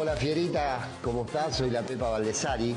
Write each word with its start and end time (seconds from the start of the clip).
Hola 0.00 0.16
Fierita, 0.16 0.88
¿cómo 1.04 1.26
estás? 1.26 1.58
Soy 1.58 1.68
la 1.68 1.82
Pepa 1.82 2.08
Valdesari 2.08 2.74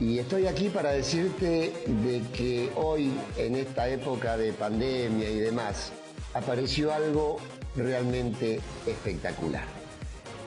y 0.00 0.18
estoy 0.18 0.48
aquí 0.48 0.68
para 0.68 0.90
decirte 0.90 1.72
de 1.86 2.22
que 2.32 2.72
hoy, 2.74 3.12
en 3.36 3.54
esta 3.54 3.88
época 3.88 4.36
de 4.36 4.52
pandemia 4.52 5.30
y 5.30 5.38
demás, 5.38 5.92
apareció 6.34 6.92
algo 6.92 7.36
realmente 7.76 8.60
espectacular, 8.84 9.62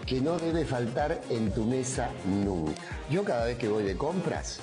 que 0.06 0.20
no 0.20 0.38
debe 0.38 0.66
faltar 0.66 1.22
en 1.30 1.54
tu 1.54 1.64
mesa 1.64 2.10
nunca. 2.26 2.82
Yo 3.10 3.24
cada 3.24 3.46
vez 3.46 3.58
que 3.58 3.70
voy 3.70 3.86
de 3.86 3.96
compras, 3.96 4.60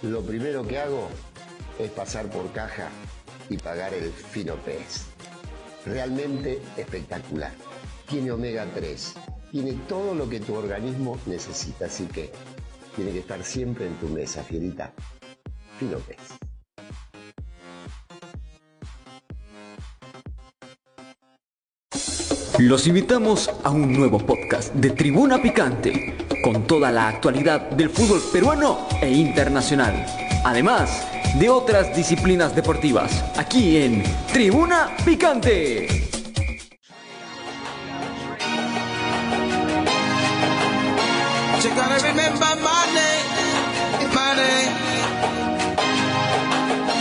lo 0.00 0.22
primero 0.22 0.66
que 0.66 0.78
hago 0.78 1.08
es 1.78 1.90
pasar 1.90 2.30
por 2.30 2.50
caja 2.52 2.88
y 3.50 3.58
pagar 3.58 3.92
el 3.92 4.10
fino 4.10 4.54
pez. 4.54 5.02
Realmente 5.84 6.62
espectacular. 6.78 7.52
Tiene 8.08 8.30
omega 8.30 8.66
3, 8.74 9.14
tiene 9.50 9.72
todo 9.88 10.14
lo 10.14 10.28
que 10.28 10.40
tu 10.40 10.54
organismo 10.54 11.18
necesita, 11.26 11.86
así 11.86 12.06
que 12.06 12.30
tiene 12.96 13.12
que 13.12 13.20
estar 13.20 13.42
siempre 13.42 13.86
en 13.86 13.94
tu 13.94 14.08
mesa, 14.08 14.42
fierita. 14.42 14.92
Fino 15.78 15.98
pez. 15.98 16.18
Los 22.58 22.88
invitamos 22.88 23.48
a 23.62 23.70
un 23.70 23.92
nuevo 23.92 24.18
podcast 24.18 24.74
de 24.74 24.90
Tribuna 24.90 25.40
Picante, 25.40 26.16
con 26.42 26.66
toda 26.66 26.90
la 26.90 27.06
actualidad 27.06 27.70
del 27.70 27.88
fútbol 27.88 28.20
peruano 28.32 28.88
e 29.00 29.08
internacional. 29.12 30.04
Además 30.44 31.06
de 31.38 31.48
otras 31.48 31.94
disciplinas 31.94 32.56
deportivas, 32.56 33.24
aquí 33.36 33.76
en 33.76 34.02
Tribuna 34.32 34.96
Picante. 35.04 36.07
You 41.62 41.70
gotta 41.74 41.98
remember 42.06 42.52
my 42.62 42.84
name, 42.94 43.28
my 44.14 44.30
name. 44.40 44.72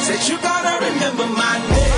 Said 0.05 0.21
you 0.29 0.37
gotta 0.41 0.73
remember 0.85 1.27
my 1.27 1.59
name. 1.69 1.93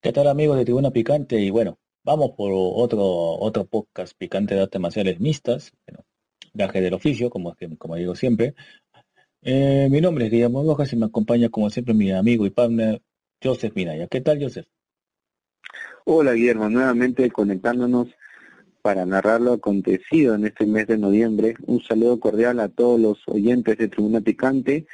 ¿Qué 0.00 0.12
tal 0.12 0.26
amigos 0.28 0.56
de 0.56 0.64
Tribuna 0.64 0.90
Picante? 0.90 1.38
Y 1.38 1.50
bueno, 1.50 1.78
vamos 2.02 2.30
por 2.36 2.50
otro 2.52 3.02
otro 3.04 3.66
podcast 3.66 4.14
picante 4.16 4.54
de 4.54 4.62
artes 4.62 4.80
marciales 4.80 5.20
mixtas, 5.20 5.72
bueno, 5.86 6.04
gaje 6.54 6.80
del 6.80 6.94
oficio, 6.94 7.28
como, 7.30 7.50
es 7.52 7.56
que- 7.58 7.76
como 7.76 7.96
digo 7.96 8.14
siempre. 8.14 8.54
Eh, 9.42 9.88
mi 9.90 10.00
nombre 10.00 10.24
es 10.26 10.30
Guillermo 10.30 10.62
Rojas 10.64 10.92
y 10.92 10.96
me 10.96 11.06
acompaña 11.06 11.50
como 11.50 11.68
siempre 11.70 11.92
mi 11.94 12.10
amigo 12.10 12.46
y 12.46 12.50
partner 12.50 13.02
Joseph 13.42 13.74
Minaya. 13.74 14.06
¿Qué 14.08 14.20
tal 14.22 14.42
Joseph? 14.42 14.66
Hola 16.04 16.32
Guillermo, 16.32 16.68
nuevamente 16.68 17.30
conectándonos 17.30 18.08
para 18.82 19.06
narrar 19.06 19.40
lo 19.40 19.54
acontecido 19.54 20.34
en 20.34 20.44
este 20.44 20.66
mes 20.66 20.88
de 20.88 20.98
noviembre. 20.98 21.54
Un 21.66 21.82
saludo 21.82 22.18
cordial 22.18 22.58
a 22.60 22.68
todos 22.68 23.00
los 23.00 23.18
oyentes 23.28 23.78
de 23.78 23.88
Tribuna 23.88 24.20
Picante. 24.20 24.86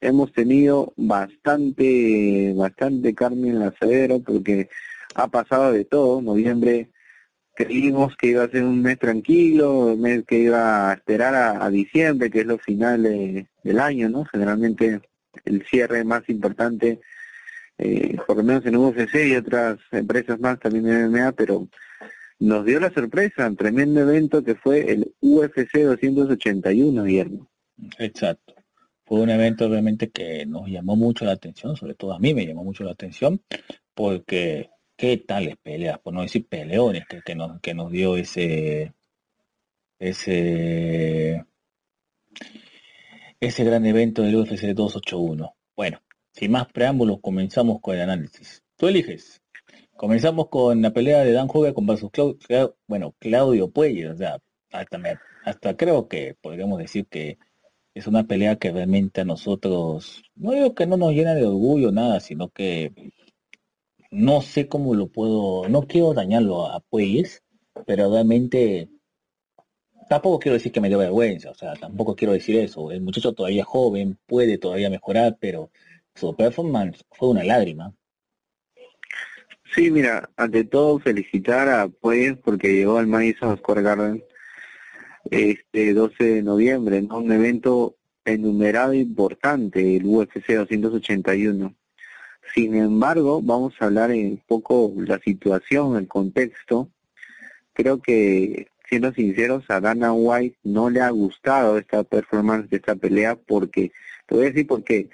Hemos 0.00 0.32
tenido 0.32 0.92
bastante, 0.96 2.52
bastante 2.56 3.14
carne 3.14 3.50
en 3.50 4.22
porque 4.24 4.68
ha 5.14 5.28
pasado 5.28 5.72
de 5.72 5.84
todo. 5.84 6.20
Noviembre 6.20 6.90
creímos 7.54 8.16
que 8.16 8.28
iba 8.28 8.42
a 8.44 8.50
ser 8.50 8.64
un 8.64 8.82
mes 8.82 8.98
tranquilo, 8.98 9.94
un 9.94 10.00
mes 10.00 10.24
que 10.26 10.40
iba 10.40 10.90
a 10.90 10.94
esperar 10.94 11.34
a, 11.34 11.70
diciembre, 11.70 12.30
que 12.30 12.40
es 12.40 12.46
lo 12.46 12.58
final 12.58 13.04
de- 13.04 13.46
del 13.62 13.80
año, 13.80 14.10
¿no? 14.10 14.24
Generalmente 14.26 15.00
el 15.44 15.64
cierre 15.66 16.04
más 16.04 16.28
importante 16.28 17.00
eh, 17.78 18.16
por 18.26 18.38
lo 18.38 18.42
menos 18.42 18.64
en 18.66 18.76
UFC 18.76 19.26
y 19.26 19.36
otras 19.36 19.78
empresas 19.92 20.40
más 20.40 20.58
también 20.58 20.88
en 20.88 21.10
MMA, 21.12 21.32
pero 21.32 21.68
nos 22.38 22.64
dio 22.64 22.80
la 22.80 22.92
sorpresa, 22.92 23.46
un 23.46 23.56
tremendo 23.56 24.00
evento 24.00 24.44
que 24.44 24.54
fue 24.54 24.90
el 24.92 25.14
UFC 25.20 25.78
281, 25.78 27.04
Guillermo. 27.04 27.48
Exacto. 27.98 28.54
Fue 29.04 29.20
un 29.20 29.30
evento 29.30 29.68
realmente 29.68 30.10
que 30.10 30.44
nos 30.46 30.68
llamó 30.68 30.96
mucho 30.96 31.24
la 31.24 31.32
atención, 31.32 31.76
sobre 31.76 31.94
todo 31.94 32.12
a 32.12 32.18
mí 32.18 32.34
me 32.34 32.46
llamó 32.46 32.64
mucho 32.64 32.84
la 32.84 32.90
atención, 32.90 33.40
porque 33.94 34.70
qué 34.96 35.16
tales 35.18 35.56
peleas, 35.62 35.98
por 36.00 36.12
no 36.12 36.22
decir 36.22 36.46
peleones, 36.48 37.04
que 37.24 37.34
nos, 37.34 37.60
que 37.60 37.74
nos 37.74 37.92
dio 37.92 38.16
ese, 38.16 38.92
ese, 39.98 41.44
ese 43.40 43.64
gran 43.64 43.86
evento 43.86 44.22
del 44.22 44.36
UFC 44.36 44.74
281. 44.74 45.54
Bueno, 45.76 46.02
sin 46.32 46.50
más 46.50 46.66
preámbulos, 46.72 47.20
comenzamos 47.20 47.80
con 47.80 47.94
el 47.94 48.02
análisis. 48.02 48.62
Tú 48.76 48.88
eliges. 48.88 49.40
Comenzamos 49.96 50.48
con 50.48 50.80
la 50.82 50.90
pelea 50.92 51.24
de 51.24 51.32
Dan 51.32 51.48
Hooker 51.48 51.74
con 51.74 51.86
versus 51.86 52.10
Clau- 52.10 52.38
Clau- 52.38 52.74
bueno, 52.86 53.14
Claudio 53.18 53.70
Puelles, 53.70 54.10
o 54.10 54.16
sea, 54.16 54.38
hasta, 55.44 55.76
creo 55.76 56.08
que 56.08 56.34
podríamos 56.40 56.78
decir 56.78 57.06
que 57.06 57.38
es 57.94 58.06
una 58.06 58.24
pelea 58.26 58.56
que 58.56 58.72
realmente 58.72 59.22
a 59.22 59.24
nosotros, 59.24 60.22
no 60.34 60.52
digo 60.52 60.74
que 60.74 60.86
no 60.86 60.96
nos 60.98 61.12
llena 61.12 61.34
de 61.34 61.46
orgullo 61.46 61.92
nada, 61.92 62.20
sino 62.20 62.48
que 62.50 62.92
no 64.10 64.40
sé 64.42 64.68
cómo 64.68 64.94
lo 64.94 65.06
puedo, 65.08 65.68
no 65.68 65.82
quiero 65.82 66.12
dañarlo 66.12 66.66
a 66.66 66.80
Puelles, 66.80 67.42
pero 67.86 68.10
realmente 68.10 68.88
tampoco 70.08 70.38
quiero 70.38 70.54
decir 70.54 70.72
que 70.72 70.80
me 70.80 70.88
dio 70.88 70.98
vergüenza, 70.98 71.50
o 71.50 71.54
sea, 71.54 71.74
tampoco 71.74 72.14
quiero 72.16 72.32
decir 72.32 72.56
eso. 72.58 72.90
El 72.90 73.00
muchacho 73.02 73.32
todavía 73.32 73.64
joven, 73.64 74.18
puede 74.26 74.58
todavía 74.58 74.90
mejorar, 74.90 75.36
pero 75.40 75.70
su 76.14 76.34
performance 76.34 77.04
fue 77.10 77.28
una 77.28 77.44
lágrima. 77.44 77.94
Sí, 79.76 79.90
mira, 79.90 80.30
ante 80.38 80.64
todo 80.64 80.98
felicitar 80.98 81.68
a 81.68 81.88
Pues 81.88 82.34
porque 82.38 82.72
llegó 82.72 82.96
al 82.96 83.06
Madison 83.06 83.58
Square 83.58 83.82
Garden 83.82 84.24
este 85.30 85.92
12 85.92 86.24
de 86.24 86.42
noviembre, 86.42 87.02
¿no? 87.02 87.18
Un 87.18 87.30
evento 87.30 87.94
enumerado 88.24 88.92
e 88.92 88.98
importante, 89.00 89.96
el 89.96 90.06
UFC 90.06 90.54
281. 90.54 91.74
Sin 92.54 92.74
embargo, 92.74 93.42
vamos 93.42 93.74
a 93.78 93.84
hablar 93.84 94.12
un 94.12 94.42
poco 94.46 94.94
la 94.96 95.18
situación, 95.18 95.96
el 95.98 96.08
contexto. 96.08 96.88
Creo 97.74 98.00
que, 98.00 98.68
siendo 98.88 99.12
sinceros, 99.12 99.64
a 99.68 99.82
Dana 99.82 100.14
White 100.14 100.56
no 100.64 100.88
le 100.88 101.02
ha 101.02 101.10
gustado 101.10 101.76
esta 101.76 102.02
performance 102.02 102.68
esta 102.70 102.94
pelea 102.96 103.36
porque, 103.36 103.92
te 104.24 104.34
voy 104.36 104.44
a 104.46 104.48
decir 104.48 104.66
porque 104.66 105.10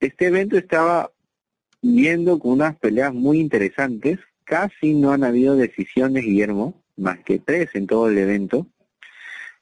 este 0.00 0.28
evento 0.28 0.56
estaba 0.56 1.10
viendo 1.82 2.38
con 2.38 2.52
unas 2.52 2.76
peleas 2.76 3.12
muy 3.14 3.40
interesantes. 3.40 4.18
Casi 4.44 4.94
no 4.94 5.12
han 5.12 5.24
habido 5.24 5.56
decisiones, 5.56 6.24
Guillermo, 6.24 6.82
más 6.96 7.18
que 7.20 7.38
tres 7.38 7.70
en 7.74 7.86
todo 7.86 8.08
el 8.08 8.18
evento. 8.18 8.66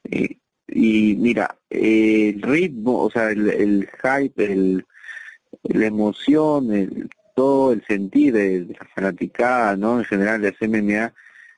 Eh, 0.09 0.37
y 0.67 1.15
mira, 1.17 1.57
el 1.69 2.41
ritmo, 2.41 3.03
o 3.03 3.09
sea, 3.11 3.31
el, 3.31 3.49
el 3.49 3.89
hype, 4.01 4.43
el, 4.43 4.85
la 5.63 5.85
emoción, 5.85 6.71
el, 6.73 7.09
todo 7.35 7.71
el 7.71 7.83
sentir 7.85 8.33
de, 8.33 8.65
de 8.65 8.73
la 8.73 8.85
fanaticada, 8.93 9.77
¿no? 9.77 9.99
En 9.99 10.05
general 10.05 10.41
de 10.41 10.55
MMA, 10.67 11.13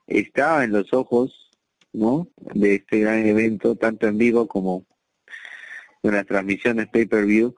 estaba 0.07 0.63
en 0.63 0.71
los 0.71 0.93
ojos, 0.93 1.49
¿no? 1.93 2.27
De 2.37 2.75
este 2.75 2.99
gran 2.99 3.25
evento, 3.25 3.75
tanto 3.75 4.07
en 4.07 4.17
vivo 4.17 4.47
como 4.47 4.85
en 6.03 6.13
las 6.13 6.25
transmisiones 6.25 6.87
pay-per-view. 6.87 7.55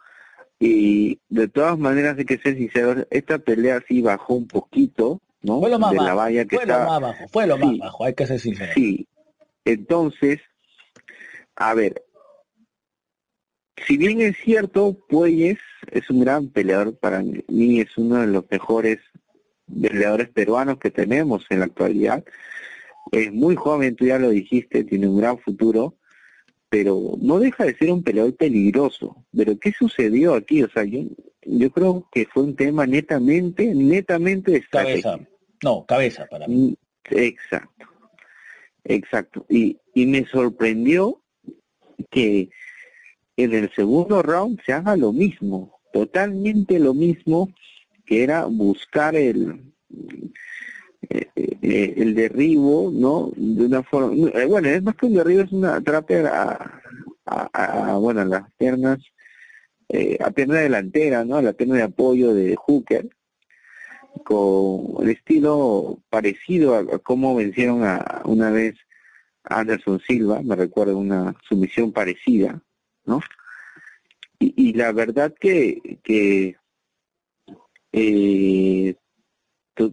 Y 0.66 1.19
de 1.28 1.50
todas 1.50 1.78
maneras, 1.78 2.18
hay 2.18 2.24
que 2.24 2.38
ser 2.38 2.56
sinceros, 2.56 3.06
esta 3.09 3.38
pelea 3.38 3.84
sí 3.85 4.01
bajó 4.01 4.35
un 4.35 4.47
poquito, 4.47 5.19
¿no? 5.41 5.59
Fue 5.59 5.69
lo 5.69 5.78
más 5.78 5.91
de 5.91 5.97
la 5.97 6.03
bajo, 6.03 6.18
valla 6.19 6.46
que 6.46 6.56
fue 6.56 6.66
lo 6.66 6.72
estaba. 6.72 7.00
más 7.00 7.01
bajo, 7.01 7.28
fue 7.28 7.47
lo 7.47 7.57
más 7.57 7.78
bajo, 7.79 8.06
hay 8.06 8.13
que 8.13 8.25
ser 8.25 8.40
sincero. 8.40 8.72
Sí. 8.73 9.06
Entonces, 9.66 10.40
a 11.57 11.73
ver, 11.73 12.02
si 13.85 13.97
bien 13.97 14.22
es 14.22 14.38
cierto, 14.38 14.97
Puelles 15.09 15.59
es 15.91 16.09
un 16.09 16.22
gran 16.22 16.47
peleador 16.47 16.97
para 16.97 17.22
mí, 17.22 17.81
es 17.81 17.97
uno 17.97 18.22
de 18.22 18.28
los 18.28 18.46
mejores 18.50 19.00
peleadores 19.68 20.29
peruanos 20.29 20.78
que 20.78 20.91
tenemos 20.91 21.46
en 21.50 21.59
la 21.59 21.66
actualidad. 21.66 22.23
Es 23.11 23.34
muy 23.34 23.58
joven, 23.58 23.97
tú 23.97 24.05
ya 24.05 24.17
lo 24.17 24.29
dijiste, 24.29 24.85
tiene 24.85 25.09
un 25.09 25.17
gran 25.17 25.38
futuro, 25.40 25.96
pero 26.73 27.20
no 27.22 27.37
deja 27.37 27.66
de 27.66 27.78
ser 27.78 27.91
un 27.91 28.02
peleador 28.02 28.35
peligroso. 28.35 29.23
Pero 29.31 29.59
¿qué 29.59 29.72
sucedió 29.73 30.34
aquí? 30.34 30.64
O 30.64 30.70
sea, 30.72 30.84
yo, 30.84 31.02
yo 31.46 31.70
creo 31.70 32.09
que 32.11 32.25
fue 32.25 32.41
un 32.41 32.55
tema 32.55 32.87
netamente, 32.87 33.75
netamente 33.75 34.53
de 34.53 34.58
estrategia. 34.58 35.03
Cabeza, 35.03 35.29
no, 35.64 35.85
cabeza 35.85 36.25
para 36.25 36.47
mí. 36.47 36.75
Exacto, 37.11 37.85
exacto. 38.85 39.46
Y, 39.49 39.78
y 39.93 40.08
me 40.08 40.25
sorprendió 40.25 41.22
que 42.09 42.49
en 43.37 43.53
el 43.53 43.72
segundo 43.76 44.23
round 44.23 44.59
se 44.66 44.73
haga 44.73 44.96
lo 44.96 45.14
mismo, 45.14 45.79
totalmente 45.93 46.79
lo 46.79 46.96
mismo, 46.96 47.53
que 48.03 48.23
era 48.23 48.46
buscar 48.46 49.16
el 49.16 49.61
eh, 51.09 51.29
eh, 51.35 51.94
el 51.97 52.16
derribo, 52.16 52.91
¿no? 52.94 53.32
De 53.35 53.66
una 53.66 53.84
forma, 53.84 54.14
eh, 54.40 54.46
bueno, 54.46 54.70
es 54.70 54.84
más 54.84 54.96
que 54.96 55.05
un 55.08 55.14
derribo, 55.16 55.41
es 55.41 55.52
una 55.52 55.76
atrape 55.76 56.26
a, 56.28 56.82
a, 57.26 57.94
a- 57.94 57.97
bueno, 57.97 58.22
a 58.22 58.26
las 58.26 58.52
piernas, 58.58 59.00
a 60.20 60.32
pierna 60.32 60.59
delantera, 60.59 61.23
¿no? 61.26 61.38
A 61.38 61.41
la 61.41 61.53
pierna 61.53 61.76
de 61.78 61.84
apoyo 61.84 62.34
de 62.34 62.55
Hooker. 62.55 63.09
con 64.26 65.03
el 65.03 65.09
estilo 65.09 66.00
parecido 66.09 66.76
a, 66.76 67.00
cómo 67.00 67.35
vencieron 67.35 67.84
a 67.84 68.22
una 68.26 68.52
vez 68.52 68.76
a 69.44 69.59
Anderson 69.61 70.00
Silva, 70.00 70.41
me 70.44 70.55
recuerdo 70.55 70.97
una 70.97 71.35
sumisión 71.47 71.91
parecida, 71.91 72.61
¿no? 73.05 73.22
Y, 74.40 74.73
la 74.73 74.91
verdad 74.91 75.34
que, 75.40 76.00
que 76.03 76.58
eh, 77.91 78.96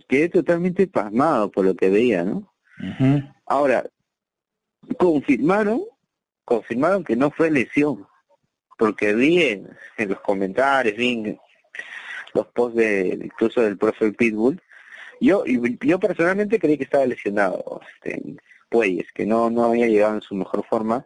quedé 0.08 0.28
totalmente 0.28 0.86
pasmado 0.86 1.50
por 1.50 1.64
lo 1.64 1.74
que 1.74 1.90
veía, 1.90 2.24
¿no? 2.24 2.52
Ahora, 3.46 3.84
confirmaron, 4.98 5.82
confirmaron 6.44 7.04
que 7.04 7.16
no 7.16 7.30
fue 7.30 7.50
lesión, 7.50 8.06
porque 8.78 9.14
vi 9.14 9.42
en, 9.42 9.68
los 10.08 10.20
comentarios, 10.20 10.96
vi 10.96 11.36
los 12.32 12.46
posts 12.48 12.76
de 12.76 13.18
incluso 13.22 13.60
del 13.60 13.76
profe 13.76 14.12
Pitbull, 14.12 14.60
yo 15.20 15.44
yo 15.44 16.00
personalmente 16.00 16.58
creí 16.58 16.78
que 16.78 16.84
estaba 16.84 17.04
lesionado 17.04 17.80
este, 17.94 18.22
Puelles, 18.70 19.12
que 19.12 19.26
no 19.26 19.50
no 19.50 19.64
había 19.64 19.86
llegado 19.86 20.14
en 20.14 20.22
su 20.22 20.34
mejor 20.34 20.64
forma, 20.64 21.04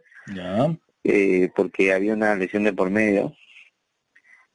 eh, 1.03 1.51
porque 1.57 1.93
había 1.93 2.15
una 2.15 2.37
lesión 2.37 2.63
de 2.63 2.73
por 2.73 2.91
medio, 2.91 3.35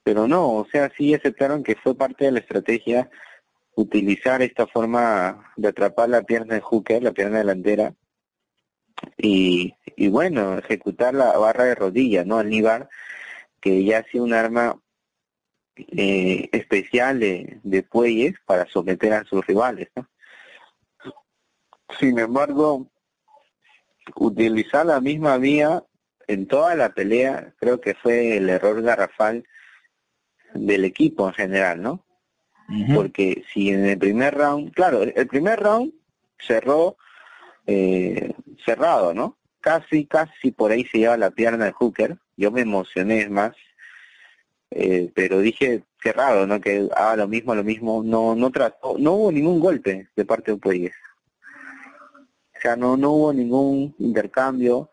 pero 0.03 0.27
no, 0.27 0.53
o 0.53 0.67
sea, 0.71 0.89
sí 0.95 1.13
aceptaron 1.13 1.63
que 1.63 1.75
fue 1.75 1.95
parte 1.95 2.25
de 2.25 2.31
la 2.31 2.39
estrategia 2.39 3.09
utilizar 3.75 4.41
esta 4.41 4.67
forma 4.67 5.53
de 5.55 5.69
atrapar 5.69 6.09
la 6.09 6.23
pierna 6.23 6.55
de 6.55 6.61
Hooker, 6.61 7.01
la 7.03 7.11
pierna 7.11 7.39
delantera, 7.39 7.93
y, 9.17 9.75
y 9.95 10.09
bueno, 10.09 10.57
ejecutar 10.57 11.13
la 11.13 11.37
barra 11.37 11.65
de 11.65 11.75
rodilla, 11.75 12.25
¿no? 12.25 12.37
Al 12.39 12.89
que 13.61 13.83
ya 13.83 13.99
ha 13.99 14.03
sido 14.03 14.23
un 14.23 14.33
arma 14.33 14.79
eh, 15.75 16.49
especial 16.51 17.19
de, 17.19 17.59
de 17.63 17.83
Puelles 17.83 18.35
para 18.45 18.65
someter 18.67 19.13
a 19.13 19.23
sus 19.23 19.45
rivales, 19.45 19.89
¿no? 19.95 20.09
Sin 21.99 22.19
embargo, 22.19 22.87
utilizar 24.15 24.85
la 24.85 25.01
misma 25.01 25.37
vía 25.37 25.83
en 26.27 26.47
toda 26.47 26.75
la 26.75 26.93
pelea 26.93 27.53
creo 27.57 27.81
que 27.81 27.95
fue 27.95 28.37
el 28.37 28.49
error 28.49 28.81
garrafal 28.81 29.45
del 30.53 30.85
equipo 30.85 31.27
en 31.27 31.33
general, 31.33 31.81
¿no? 31.81 32.05
Porque 32.93 33.43
si 33.51 33.69
en 33.69 33.85
el 33.85 33.97
primer 33.97 34.35
round, 34.35 34.73
claro, 34.73 35.01
el 35.01 35.27
primer 35.27 35.59
round 35.59 35.91
cerró 36.37 36.97
eh, 37.65 38.33
cerrado, 38.63 39.13
¿no? 39.13 39.37
Casi, 39.59 40.05
casi 40.05 40.51
por 40.51 40.71
ahí 40.71 40.85
se 40.85 40.99
lleva 40.99 41.17
la 41.17 41.31
pierna 41.31 41.65
de 41.65 41.71
Hooker. 41.71 42.17
Yo 42.37 42.51
me 42.51 42.61
emocioné 42.61 43.27
más, 43.29 43.55
eh, 44.71 45.11
pero 45.15 45.39
dije 45.39 45.83
cerrado, 46.01 46.45
¿no? 46.45 46.61
Que 46.61 46.87
haga 46.95 47.15
lo 47.15 47.27
mismo, 47.27 47.55
lo 47.55 47.63
mismo. 47.63 48.03
No, 48.03 48.35
no 48.35 48.51
trató, 48.51 48.97
no 48.99 49.13
hubo 49.13 49.31
ningún 49.31 49.59
golpe 49.59 50.09
de 50.15 50.25
parte 50.25 50.51
de 50.51 50.57
Pueyes. 50.57 50.95
O 52.55 52.61
sea, 52.61 52.75
no, 52.75 52.97
no 52.97 53.11
hubo 53.11 53.33
ningún 53.33 53.95
intercambio. 53.97 54.91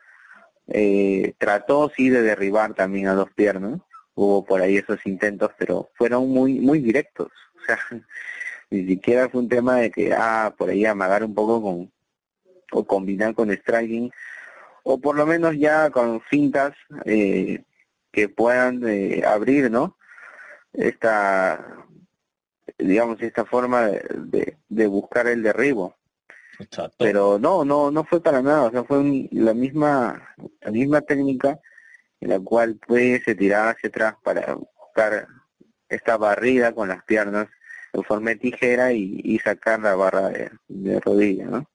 Eh, 0.68 1.34
trató 1.38 1.92
sí 1.94 2.08
de 2.08 2.22
derribar 2.22 2.74
también 2.74 3.08
a 3.08 3.14
dos 3.14 3.30
piernas 3.32 3.80
hubo 4.16 4.44
por 4.44 4.60
ahí 4.60 4.78
esos 4.78 4.98
intentos, 5.06 5.52
pero 5.56 5.90
fueron 5.94 6.28
muy 6.28 6.58
muy 6.58 6.80
directos. 6.80 7.30
Sea, 7.66 7.78
ni 8.70 8.86
siquiera 8.86 9.28
fue 9.28 9.40
un 9.40 9.48
tema 9.48 9.76
de 9.76 9.90
que, 9.90 10.12
ah, 10.14 10.54
por 10.56 10.70
ahí 10.70 10.84
amagar 10.84 11.24
un 11.24 11.34
poco 11.34 11.62
con, 11.62 11.92
o 12.72 12.84
combinar 12.84 13.34
con 13.34 13.50
striking, 13.50 14.10
o 14.82 14.98
por 14.98 15.16
lo 15.16 15.26
menos 15.26 15.56
ya 15.56 15.90
con 15.90 16.20
fintas 16.22 16.74
eh, 17.04 17.64
que 18.12 18.28
puedan 18.28 18.86
eh, 18.88 19.22
abrir, 19.26 19.70
¿no? 19.70 19.96
Esta, 20.72 21.84
digamos, 22.78 23.20
esta 23.20 23.44
forma 23.44 23.86
de, 23.86 24.56
de, 24.68 24.86
buscar 24.86 25.26
el 25.26 25.42
derribo. 25.42 25.96
Pero 26.98 27.38
no, 27.38 27.64
no, 27.64 27.90
no 27.90 28.04
fue 28.04 28.22
para 28.22 28.42
nada, 28.42 28.62
o 28.64 28.70
sea, 28.70 28.84
fue 28.84 29.28
la 29.32 29.52
misma, 29.52 30.34
la 30.60 30.70
misma 30.70 31.00
técnica 31.02 31.60
en 32.20 32.30
la 32.30 32.40
cual 32.40 32.78
pues 32.86 33.22
se 33.24 33.34
tiraba 33.34 33.70
hacia 33.70 33.88
atrás 33.88 34.14
para 34.22 34.54
buscar 34.54 35.26
esta 35.88 36.16
barrida 36.16 36.72
con 36.72 36.88
las 36.88 37.04
piernas 37.04 37.48
en 37.96 38.04
forma 38.04 38.30
de 38.30 38.36
tijera 38.36 38.92
y, 38.92 39.38
sacar 39.42 39.80
la 39.80 39.94
barra 39.94 40.28
de, 40.68 41.00
rodilla, 41.00 41.46
¿no? 41.46 41.70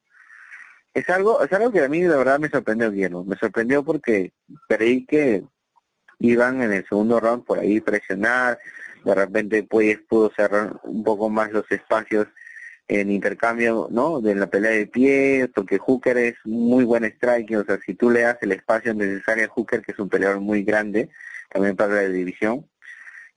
Es 0.93 1.09
algo, 1.09 1.41
es 1.43 1.51
algo 1.53 1.71
que 1.71 1.83
a 1.83 1.87
mí 1.87 2.01
de 2.01 2.17
verdad 2.17 2.39
me 2.39 2.49
sorprendió, 2.49 2.91
Guillermo. 2.91 3.23
Me 3.23 3.37
sorprendió 3.37 3.83
porque 3.83 4.33
creí 4.67 5.05
que 5.05 5.43
iban 6.19 6.61
en 6.61 6.73
el 6.73 6.85
segundo 6.87 7.19
round 7.19 7.45
por 7.45 7.59
ahí 7.59 7.79
presionar, 7.79 8.59
de 9.03 9.15
repente 9.15 9.63
pues 9.63 9.99
pudo 10.07 10.31
cerrar 10.35 10.79
un 10.83 11.03
poco 11.03 11.29
más 11.29 11.51
los 11.51 11.69
espacios 11.71 12.27
en 12.87 13.09
intercambio, 13.09 13.87
¿no? 13.89 14.19
De 14.19 14.35
la 14.35 14.47
pelea 14.47 14.71
de 14.71 14.85
pie, 14.85 15.49
porque 15.55 15.77
Hooker 15.77 16.17
es 16.17 16.35
muy 16.43 16.83
buen 16.83 17.05
striking, 17.05 17.57
o 17.57 17.63
sea, 17.63 17.79
si 17.85 17.93
tú 17.93 18.09
le 18.09 18.21
das 18.21 18.37
el 18.41 18.51
espacio 18.51 18.93
necesario 18.93 19.45
a 19.45 19.47
Hooker, 19.47 19.81
que 19.81 19.93
es 19.93 19.99
un 19.99 20.09
peleador 20.09 20.41
muy 20.41 20.63
grande, 20.63 21.09
también 21.49 21.77
para 21.77 21.95
la 21.95 22.09
división, 22.09 22.67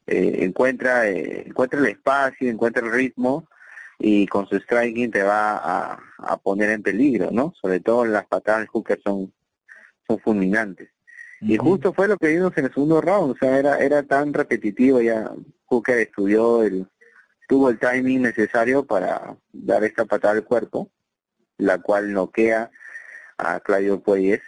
eh, 0.06 0.38
encuentra, 0.40 1.08
eh, 1.08 1.44
encuentra 1.46 1.80
el 1.80 1.86
espacio, 1.86 2.50
encuentra 2.50 2.84
el 2.84 2.92
ritmo 2.92 3.48
y 3.98 4.26
con 4.26 4.46
su 4.46 4.56
striking 4.56 5.10
te 5.10 5.22
va 5.22 5.56
a, 5.56 5.98
a 6.18 6.36
poner 6.36 6.70
en 6.70 6.82
peligro, 6.82 7.30
¿no? 7.30 7.54
Sobre 7.60 7.80
todo 7.80 8.04
las 8.04 8.26
patadas 8.26 8.62
de 8.62 8.66
Hooker 8.66 9.00
son, 9.02 9.32
son 10.06 10.18
fulminantes. 10.20 10.90
Y 11.40 11.58
justo 11.58 11.92
fue 11.92 12.08
lo 12.08 12.16
que 12.16 12.28
vimos 12.28 12.52
en 12.56 12.64
el 12.64 12.72
segundo 12.72 13.00
round, 13.02 13.32
o 13.32 13.36
sea, 13.36 13.58
era, 13.58 13.78
era 13.78 14.02
tan 14.02 14.32
repetitivo 14.32 15.00
ya. 15.02 15.30
Hooker 15.66 15.98
estudió 15.98 16.62
el, 16.62 16.86
tuvo 17.48 17.68
el 17.68 17.78
timing 17.78 18.22
necesario 18.22 18.86
para 18.86 19.36
dar 19.52 19.84
esta 19.84 20.06
patada 20.06 20.34
al 20.34 20.44
cuerpo, 20.44 20.90
la 21.58 21.78
cual 21.78 22.12
noquea 22.12 22.70
a 23.36 23.60
Claudio 23.60 24.00
Pueyes, 24.00 24.40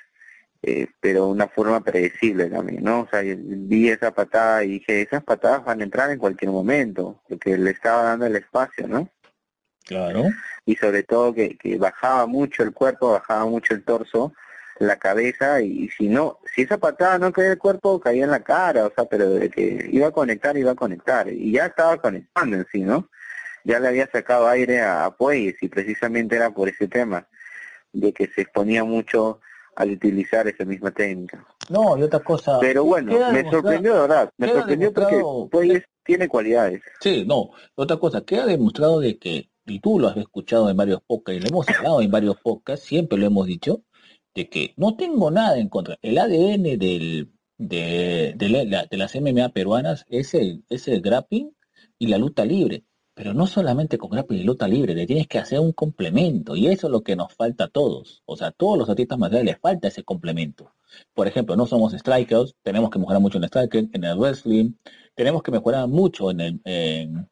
eh, 0.68 0.88
pero 0.98 1.28
una 1.28 1.46
forma 1.46 1.80
predecible 1.80 2.50
también, 2.50 2.82
¿no? 2.82 3.02
O 3.02 3.08
sea, 3.08 3.22
vi 3.22 3.88
esa 3.88 4.10
patada 4.10 4.64
y 4.64 4.80
dije, 4.80 5.02
esas 5.02 5.22
patadas 5.22 5.64
van 5.64 5.80
a 5.80 5.84
entrar 5.84 6.10
en 6.10 6.18
cualquier 6.18 6.50
momento, 6.50 7.22
porque 7.28 7.56
le 7.56 7.70
estaba 7.70 8.02
dando 8.02 8.26
el 8.26 8.34
espacio, 8.34 8.88
¿no? 8.88 9.08
Claro. 9.84 10.24
Y 10.64 10.74
sobre 10.74 11.04
todo 11.04 11.32
que, 11.32 11.56
que 11.56 11.78
bajaba 11.78 12.26
mucho 12.26 12.64
el 12.64 12.72
cuerpo, 12.72 13.12
bajaba 13.12 13.46
mucho 13.46 13.74
el 13.74 13.84
torso, 13.84 14.32
la 14.80 14.96
cabeza 14.96 15.60
y 15.60 15.88
si 15.90 16.08
no, 16.08 16.40
si 16.52 16.62
esa 16.62 16.78
patada 16.78 17.16
no 17.20 17.30
caía 17.30 17.52
el 17.52 17.58
cuerpo, 17.58 18.00
caía 18.00 18.24
en 18.24 18.32
la 18.32 18.42
cara, 18.42 18.86
o 18.86 18.92
sea, 18.92 19.04
pero 19.04 19.30
de 19.30 19.48
que 19.48 19.88
iba 19.92 20.08
a 20.08 20.10
conectar, 20.10 20.56
iba 20.56 20.72
a 20.72 20.74
conectar. 20.74 21.28
Y 21.28 21.52
ya 21.52 21.66
estaba 21.66 21.96
conectando 21.98 22.56
en 22.56 22.66
sí, 22.72 22.80
¿no? 22.80 23.08
Ya 23.62 23.78
le 23.78 23.86
había 23.86 24.10
sacado 24.10 24.48
aire 24.48 24.80
a, 24.80 25.04
a 25.04 25.16
Pueyes 25.16 25.62
y 25.62 25.69
precisamente 25.69 26.34
era 26.34 26.50
por 26.50 26.69
ese 26.69 26.88
tema, 26.88 27.28
de 27.93 28.12
que 28.12 28.26
se 28.26 28.41
exponía 28.41 28.82
mucho 28.82 29.41
al 29.76 29.90
utilizar 29.90 30.48
esa 30.48 30.64
misma 30.64 30.90
técnica. 30.90 31.46
No, 31.68 31.96
y 31.96 32.02
otra 32.02 32.20
cosa. 32.20 32.58
Pero 32.60 32.84
bueno, 32.84 33.12
me 33.30 33.48
sorprendió 33.48 33.94
de 33.94 34.00
verdad, 34.00 34.30
me 34.38 34.48
sorprendió 34.48 34.92
porque 34.92 35.84
tiene 36.02 36.28
cualidades. 36.28 36.82
Sí, 37.00 37.24
no, 37.26 37.50
otra 37.74 37.98
cosa, 37.98 38.22
queda 38.22 38.46
demostrado 38.46 39.00
de 39.00 39.18
que, 39.18 39.50
y 39.66 39.80
tú 39.80 39.98
lo 39.98 40.08
has 40.08 40.16
escuchado 40.16 40.70
en 40.70 40.76
varios 40.76 41.02
podcasts, 41.06 41.38
y 41.38 41.42
lo 41.42 41.48
hemos 41.48 41.68
hablado 41.68 42.00
en 42.00 42.10
varios 42.10 42.36
podcasts, 42.40 42.86
siempre 42.86 43.18
lo 43.18 43.26
hemos 43.26 43.46
dicho, 43.46 43.82
de 44.34 44.48
que 44.48 44.74
no 44.76 44.96
tengo 44.96 45.30
nada 45.30 45.58
en 45.58 45.68
contra. 45.68 45.98
El 46.02 46.18
ADN 46.18 46.78
del, 46.78 47.32
de, 47.58 48.34
de, 48.36 48.96
las 48.96 49.14
MMA 49.14 49.50
peruanas 49.50 50.06
es 50.08 50.34
el, 50.34 50.64
es 50.68 50.88
el 50.88 51.00
grappling 51.02 51.54
y 51.98 52.06
la 52.06 52.18
lucha 52.18 52.44
libre. 52.44 52.84
Pero 53.17 53.32
no 53.32 53.46
solamente 53.46 53.96
con 53.96 54.11
y 54.29 54.43
lucha 54.43 54.69
libre, 54.69 54.94
le 54.94 55.06
tienes 55.06 55.27
que 55.27 55.39
hacer 55.39 55.58
un 55.58 55.73
complemento. 55.73 56.55
Y 56.55 56.67
eso 56.67 56.89
es 56.89 56.91
lo 56.91 57.01
que 57.01 57.17
nos 57.17 57.32
falta 57.32 57.65
a 57.65 57.69
todos. 57.69 58.23
O 58.27 58.37
sea, 58.37 58.49
a 58.49 58.51
todos 58.51 58.77
los 58.77 58.91
artistas 58.91 59.19
marciales 59.19 59.46
les 59.46 59.58
falta 59.58 59.89
ese 59.89 60.05
complemento. 60.05 60.75
Por 61.15 61.27
ejemplo, 61.27 61.56
no 61.56 61.65
somos 61.65 61.94
strikers, 61.94 62.55
tenemos 62.63 62.91
que 62.91 62.99
mejorar 62.99 63.23
mucho 63.23 63.39
en 63.39 63.44
el 63.44 63.49
striker, 63.49 63.89
en 63.91 64.05
el 64.05 64.19
wrestling, 64.19 64.73
tenemos 65.15 65.43
que 65.43 65.51
mejorar 65.51 65.89
mucho 65.89 66.31
en 66.31 66.61
el, 66.63 67.27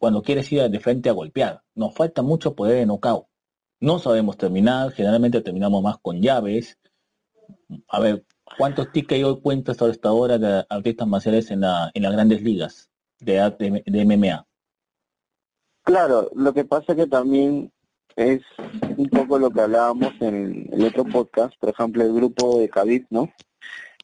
cuando 0.00 0.20
quieres 0.22 0.50
ir 0.50 0.68
de 0.68 0.80
frente 0.80 1.08
a 1.10 1.12
golpear. 1.12 1.62
Nos 1.76 1.94
falta 1.94 2.20
mucho 2.22 2.56
poder 2.56 2.78
de 2.78 2.86
knockout. 2.86 3.26
No 3.78 4.00
sabemos 4.00 4.36
terminar, 4.36 4.90
generalmente 4.90 5.42
terminamos 5.42 5.80
más 5.80 5.98
con 5.98 6.20
llaves. 6.20 6.76
A 7.86 8.00
ver, 8.00 8.24
¿cuántos 8.58 8.90
tickets 8.90 9.24
hoy 9.24 9.40
cuentas 9.40 9.74
hasta 9.74 9.90
esta 9.92 10.10
hora 10.10 10.38
de 10.38 10.66
artistas 10.68 11.06
marciales 11.06 11.52
en, 11.52 11.60
la, 11.60 11.92
en 11.94 12.02
las 12.02 12.12
grandes 12.12 12.42
ligas 12.42 12.90
de, 13.20 13.82
de, 13.86 14.04
MMA? 14.04 14.46
Claro, 15.82 16.30
lo 16.34 16.52
que 16.52 16.64
pasa 16.64 16.94
que 16.94 17.06
también 17.06 17.72
es 18.16 18.42
un 18.96 19.08
poco 19.08 19.38
lo 19.38 19.50
que 19.50 19.60
hablábamos 19.60 20.12
en 20.20 20.68
el 20.72 20.84
otro 20.84 21.04
podcast, 21.04 21.54
por 21.58 21.70
ejemplo, 21.70 22.02
el 22.04 22.12
grupo 22.12 22.58
de 22.58 22.68
Khabib, 22.68 23.06
¿no? 23.10 23.32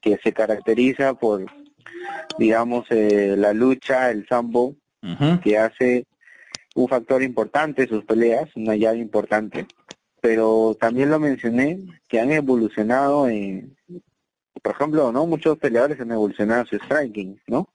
Que 0.00 0.18
se 0.23 0.33
caracteriza 0.33 1.14
por, 1.14 1.44
digamos, 2.38 2.87
eh, 2.90 3.35
la 3.37 3.52
lucha, 3.52 4.11
el 4.11 4.26
sambo, 4.26 4.76
que 5.42 5.59
hace 5.59 6.06
un 6.75 6.88
factor 6.88 7.23
importante 7.23 7.87
sus 7.87 8.04
peleas, 8.04 8.49
una 8.56 8.75
llave 8.75 8.99
importante, 8.99 9.66
pero 10.21 10.75
también 10.80 11.11
lo 11.11 11.21
mencioné 11.21 11.80
que 12.09 12.21
han 12.21 12.33
evolucionado 12.33 13.28
en, 13.28 13.76
por 14.62 14.73
ejemplo, 14.73 15.12
no 15.12 15.26
muchos 15.26 15.59
peleadores 15.59 16.00
han 16.00 16.11
evolucionado 16.11 16.64
su 16.64 16.76
striking, 16.76 17.38
¿no? 17.47 17.68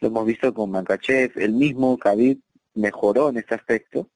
Lo 0.00 0.08
hemos 0.08 0.26
visto 0.26 0.54
con 0.54 0.70
Makachev, 0.70 1.32
el 1.36 1.52
mismo 1.52 1.98
Khabib 1.98 2.40
mejoró 2.74 3.30
en 3.30 3.38
este 3.38 3.54
aspecto. 3.54 4.08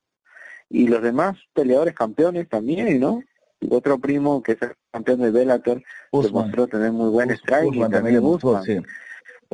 Y 0.68 0.86
los 0.86 1.02
demás 1.02 1.36
peleadores 1.52 1.94
campeones 1.94 2.48
también, 2.48 2.98
¿no? 2.98 3.22
Otro 3.70 3.98
primo 3.98 4.42
que 4.42 4.52
es 4.52 4.62
el 4.62 4.72
campeón 4.90 5.20
de 5.20 5.30
Bellator 5.30 5.82
demostró 6.12 6.66
tener 6.66 6.92
muy 6.92 7.10
buen 7.10 7.30
strike 7.30 7.74
y 7.74 7.90
también 7.90 8.24
Usman. 8.24 8.62
sí. 8.64 8.80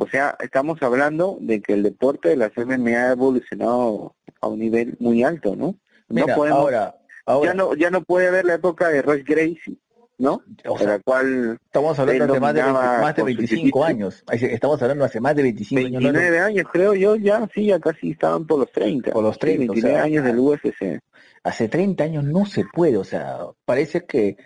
O 0.01 0.07
sea, 0.07 0.37
estamos 0.39 0.81
hablando 0.83 1.39
de 1.41 1.61
que 1.61 1.73
el 1.73 1.83
deporte 1.83 2.29
de 2.29 2.37
las 2.37 2.53
MMA 2.57 2.91
ha 2.91 3.13
evolucionado 3.13 4.15
a 4.41 4.47
un 4.47 4.61
nivel 4.61 4.97
muy 5.01 5.25
alto, 5.25 5.57
¿no? 5.57 5.75
Mira, 6.07 6.29
no 6.29 6.35
podemos, 6.37 6.61
ahora, 6.61 6.95
ahora 7.27 7.51
ya 7.51 7.55
no 7.55 7.75
ya 7.75 7.91
no 7.91 8.03
puede 8.05 8.29
haber 8.29 8.45
la 8.45 8.55
época 8.55 8.89
de 8.91 9.03
Royce 9.03 9.25
Gracie, 9.25 9.77
¿no? 10.19 10.43
o 10.67 10.79
sea, 10.79 10.87
la 10.89 10.99
cual 10.99 11.59
estamos 11.65 11.99
hablando 11.99 12.25
hace 12.25 12.41
más 12.41 12.55
de, 12.55 12.63
20 12.63 12.73
dominaba 12.79 13.01
más 13.03 13.15
de 13.17 13.23
con 13.23 13.31
su 13.33 13.37
25 13.39 13.79
jiu-jitsu. 13.79 13.85
años. 13.89 14.25
Estamos 14.33 14.83
hablando 14.83 15.05
hace 15.05 15.21
más 15.21 15.37
de 15.37 15.43
25 15.43 15.79
años. 15.87 16.03
no, 16.03 16.13
no, 16.13 16.19
29 16.19 16.41
años 16.41 16.67
creo 16.73 16.95
yo, 16.95 17.17
ya 17.17 17.49
sí, 17.55 17.67
ya 17.67 17.79
casi 17.81 18.11
estaban 18.11 18.47
por 18.47 18.59
los 18.59 18.73
30. 18.73 19.13
Por 19.13 19.23
los 19.23 19.35
Sí, 19.37 19.41
30, 19.41 19.65
o 19.73 19.75
29 19.75 19.95
sea, 19.97 20.05
años 20.05 20.25
del 20.25 20.39
UFC. 20.39 21.01
hace 21.45 21.69
30 21.69 22.05
años 22.05 22.25
no 22.25 22.45
se 22.47 22.65
puede, 22.65 22.97
o 22.97 23.05
sea, 23.05 23.39
parece 23.65 24.05
que, 24.07 24.37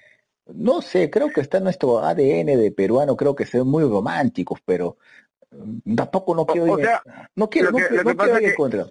no 0.47 0.83
sé, 0.83 1.09
creo 1.11 1.31
que 1.31 1.41
está 1.41 1.59
en 1.59 1.65
nuestro 1.65 2.01
ADN 2.05 2.57
de 2.57 2.71
peruano, 2.77 3.17
creo 3.17 3.35
que 3.35 3.47
ser 3.47 3.65
muy 3.65 3.83
románticos, 3.85 4.61
pero 4.65 4.99
mm, 5.51 5.95
tampoco 5.95 6.35
no 6.35 6.45
quiero 6.47 6.73
o 6.75 6.79
ir, 6.79 6.85
sea, 6.85 7.03
no 7.35 7.49
quiero, 7.49 7.71
no 7.71 7.79
quiero, 7.79 8.05
no 8.05 8.39
ir 8.39 8.45
en 8.45 8.55
contra. 8.55 8.87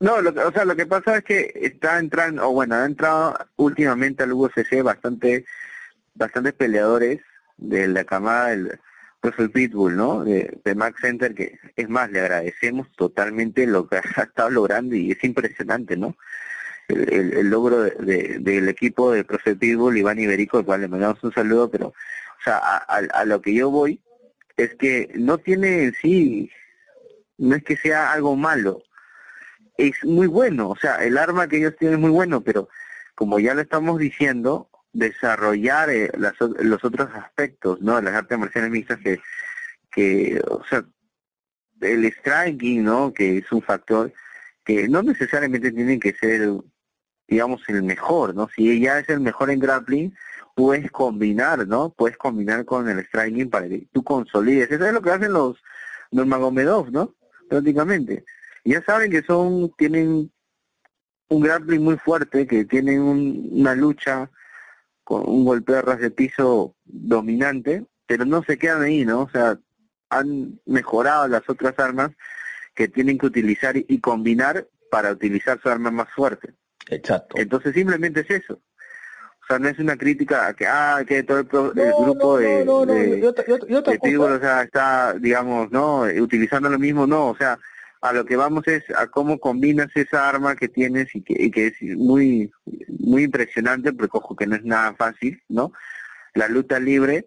No, 0.00 0.20
lo 0.22 0.32
que- 0.32 0.40
o 0.40 0.52
sea, 0.52 0.64
lo 0.64 0.76
que 0.76 0.86
pasa 0.86 1.16
es 1.18 1.24
que 1.24 1.50
está 1.56 1.98
entrando, 1.98 2.48
o 2.48 2.52
bueno, 2.52 2.76
ha 2.76 2.84
entrado 2.84 3.34
últimamente 3.56 4.22
al 4.22 4.32
UFC 4.32 4.80
bastante, 4.80 5.44
bastantes 6.18 6.52
peleadores 6.54 7.20
de 7.56 7.88
la 7.88 8.04
camada 8.04 8.48
del 8.48 8.78
Russell 9.22 9.48
Pitbull, 9.50 9.96
¿no? 9.96 10.24
De, 10.24 10.58
de 10.64 10.74
Max 10.74 11.00
Center, 11.00 11.34
que 11.34 11.58
es 11.76 11.88
más, 11.88 12.10
le 12.10 12.20
agradecemos 12.20 12.90
totalmente 12.96 13.66
lo 13.66 13.88
que 13.88 13.96
ha 14.16 14.22
estado 14.22 14.50
logrando 14.50 14.94
y 14.94 15.12
es 15.12 15.22
impresionante, 15.24 15.96
¿no? 15.96 16.16
El, 16.88 17.32
el- 17.34 17.50
logro 17.50 17.82
de- 17.82 17.96
de- 18.00 18.38
del 18.40 18.68
equipo 18.68 19.12
de 19.12 19.24
Profe 19.24 19.56
Pitbull, 19.56 19.98
Iván 19.98 20.18
Iberico, 20.18 20.58
al 20.58 20.64
cual 20.64 20.80
le 20.82 20.88
mandamos 20.88 21.22
un 21.24 21.32
saludo, 21.32 21.70
pero, 21.70 21.88
o 21.88 22.42
sea, 22.44 22.58
a, 22.58 22.76
a- 22.78 23.20
a 23.20 23.24
lo 23.24 23.40
que 23.42 23.54
yo 23.54 23.70
voy 23.70 24.00
es 24.56 24.74
que 24.76 25.10
no 25.14 25.38
tiene 25.38 25.84
en 25.84 25.94
sí, 25.94 26.50
no 27.36 27.54
es 27.56 27.62
que 27.62 27.76
sea 27.76 28.12
algo 28.12 28.36
malo, 28.36 28.82
es 29.76 30.02
muy 30.04 30.26
bueno, 30.26 30.70
o 30.70 30.76
sea, 30.76 30.96
el 31.04 31.18
arma 31.18 31.46
que 31.46 31.58
ellos 31.58 31.76
tienen 31.78 31.96
es 31.98 32.00
muy 32.00 32.10
bueno, 32.10 32.40
pero 32.40 32.68
como 33.14 33.38
ya 33.38 33.54
lo 33.54 33.60
estamos 33.60 33.98
diciendo, 33.98 34.68
desarrollar 34.98 35.90
eh, 35.90 36.10
las 36.18 36.34
los 36.40 36.84
otros 36.84 37.08
aspectos, 37.14 37.80
¿no? 37.80 38.00
Las 38.00 38.14
artes 38.14 38.38
marciales 38.38 38.70
mixtas 38.70 38.98
que, 38.98 39.20
que, 39.90 40.40
o 40.48 40.64
sea, 40.64 40.84
el 41.80 42.04
striking, 42.12 42.84
¿no? 42.84 43.12
Que 43.12 43.38
es 43.38 43.52
un 43.52 43.62
factor 43.62 44.12
que 44.64 44.88
no 44.88 45.02
necesariamente 45.02 45.70
tiene 45.72 45.98
que 45.98 46.12
ser, 46.14 46.50
digamos, 47.26 47.62
el 47.68 47.82
mejor, 47.82 48.34
¿no? 48.34 48.48
Si 48.54 48.70
ella 48.70 48.98
es 48.98 49.08
el 49.08 49.20
mejor 49.20 49.50
en 49.50 49.60
grappling, 49.60 50.14
puedes 50.54 50.90
combinar, 50.90 51.66
¿no? 51.68 51.90
Puedes 51.90 52.16
combinar 52.16 52.64
con 52.64 52.88
el 52.88 52.98
striking 53.06 53.48
para 53.48 53.68
que 53.68 53.86
tú 53.92 54.02
consolides. 54.02 54.70
Eso 54.70 54.84
es 54.84 54.92
lo 54.92 55.00
que 55.02 55.10
hacen 55.10 55.32
los 55.32 55.56
Nurmagomedov, 56.10 56.90
¿no? 56.90 57.14
Prácticamente. 57.48 58.24
Ya 58.64 58.82
saben 58.82 59.10
que 59.10 59.22
son, 59.22 59.70
tienen 59.78 60.30
un 61.30 61.40
grappling 61.40 61.82
muy 61.82 61.96
fuerte, 61.98 62.46
que 62.46 62.64
tienen 62.64 63.00
un- 63.00 63.48
una 63.52 63.74
lucha 63.74 64.30
con 65.08 65.22
un 65.26 65.42
golpeo 65.46 65.78
a 65.78 65.80
ras 65.80 66.00
de 66.00 66.10
piso 66.10 66.76
dominante, 66.84 67.86
pero 68.06 68.26
no 68.26 68.42
se 68.42 68.58
quedan 68.58 68.82
ahí, 68.82 69.06
¿no? 69.06 69.22
O 69.22 69.30
sea, 69.30 69.58
han 70.10 70.60
mejorado 70.66 71.26
las 71.28 71.48
otras 71.48 71.72
armas 71.78 72.10
que 72.74 72.88
tienen 72.88 73.16
que 73.16 73.24
utilizar 73.24 73.74
y, 73.78 74.00
combinar 74.00 74.66
para 74.90 75.10
utilizar 75.10 75.58
su 75.62 75.70
arma 75.70 75.90
más 75.90 76.08
fuerte. 76.14 76.52
Exacto. 76.90 77.36
Entonces 77.38 77.72
simplemente 77.72 78.20
es 78.20 78.42
eso. 78.42 78.60
O 79.42 79.46
sea, 79.48 79.58
no 79.58 79.70
es 79.70 79.78
una 79.78 79.96
crítica 79.96 80.48
a 80.48 80.52
que, 80.52 80.66
ah, 80.66 81.02
que 81.08 81.22
todo 81.22 81.38
el, 81.38 81.46
pro- 81.46 81.72
el 81.72 81.88
No, 81.88 82.04
grupo 82.04 82.32
no, 82.34 82.36
de, 82.36 82.64
no, 82.66 82.84
no, 82.84 82.92
de- 82.92 83.18
y 83.20 83.24
otra, 83.24 83.44
y 83.48 83.52
otra- 83.52 83.68
y 83.70 83.74
otra 83.76 83.92
de 83.94 84.18
o 84.18 84.40
sea, 84.40 84.62
está, 84.62 85.14
digamos, 85.14 85.70
¿no? 85.70 86.02
Utilizando 86.20 86.68
lo 86.68 86.78
mismo, 86.78 87.06
no, 87.06 87.28
o 87.28 87.36
sea, 87.38 87.58
a 88.00 88.12
lo 88.12 88.24
que 88.24 88.36
vamos 88.36 88.66
es 88.68 88.84
a 88.96 89.08
cómo 89.08 89.38
combinas 89.38 89.88
esa 89.94 90.28
arma 90.28 90.54
que 90.56 90.68
tienes 90.68 91.14
y 91.14 91.22
que, 91.22 91.34
y 91.38 91.50
que 91.50 91.66
es 91.68 91.74
muy, 91.96 92.50
muy 92.98 93.24
impresionante, 93.24 93.92
porque 93.92 94.16
ojo 94.18 94.36
que 94.36 94.46
no 94.46 94.56
es 94.56 94.64
nada 94.64 94.94
fácil, 94.94 95.42
¿no? 95.48 95.72
La 96.34 96.46
lucha 96.48 96.78
libre, 96.78 97.26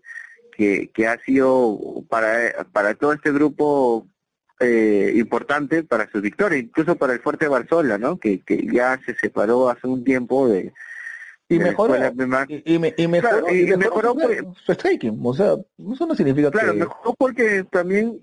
que, 0.55 0.89
que 0.93 1.07
ha 1.07 1.17
sido 1.19 1.77
para, 2.09 2.65
para 2.71 2.93
todo 2.95 3.11
este 3.13 3.31
grupo 3.31 4.07
eh, 4.59 5.11
importante 5.15 5.83
para 5.83 6.09
su 6.09 6.21
victoria, 6.21 6.59
incluso 6.59 6.95
para 6.95 7.13
el 7.13 7.19
Fuerte 7.19 7.47
Barzola, 7.47 7.97
¿no? 7.97 8.17
Que, 8.17 8.39
que 8.41 8.65
ya 8.71 8.99
se 9.05 9.15
separó 9.15 9.69
hace 9.69 9.87
un 9.87 10.03
tiempo 10.03 10.47
de, 10.47 10.71
y 11.49 11.59
mejoró, 11.59 11.95
y, 12.47 12.75
y 12.75 12.79
me- 12.79 12.93
y 12.95 13.07
mejoró, 13.09 13.39
Claro, 13.45 13.53
y- 13.55 13.65
mejoró 13.75 14.15
mejoró 14.15 14.53
su, 14.53 14.55
su 14.67 14.73
striking, 14.73 15.19
o 15.21 15.33
sea, 15.33 15.55
eso 15.93 16.05
no 16.05 16.15
significa 16.15 16.49
Claro, 16.51 16.71
que... 16.73 16.79
mejor 16.79 17.15
porque 17.17 17.65
también 17.69 18.21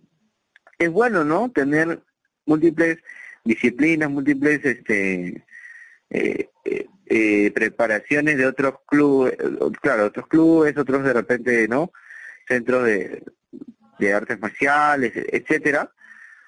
es 0.79 0.91
bueno, 0.91 1.25
¿no? 1.25 1.51
Tener 1.51 2.01
múltiples 2.49 2.99
disciplinas, 3.45 4.11
múltiples 4.11 4.65
este 4.65 5.45
eh, 6.11 6.49
eh, 6.65 6.87
eh, 7.07 7.51
preparaciones 7.55 8.37
de 8.37 8.47
otros 8.47 8.75
clubes, 8.87 9.37
claro, 9.81 10.07
otros 10.07 10.27
clubes, 10.27 10.77
otros 10.77 11.05
de 11.05 11.13
repente, 11.13 11.69
¿no? 11.69 11.93
Centros 12.47 12.85
de, 12.85 13.23
de 13.99 14.15
artes 14.15 14.41
marciales, 14.41 15.13
etcétera, 15.15 15.91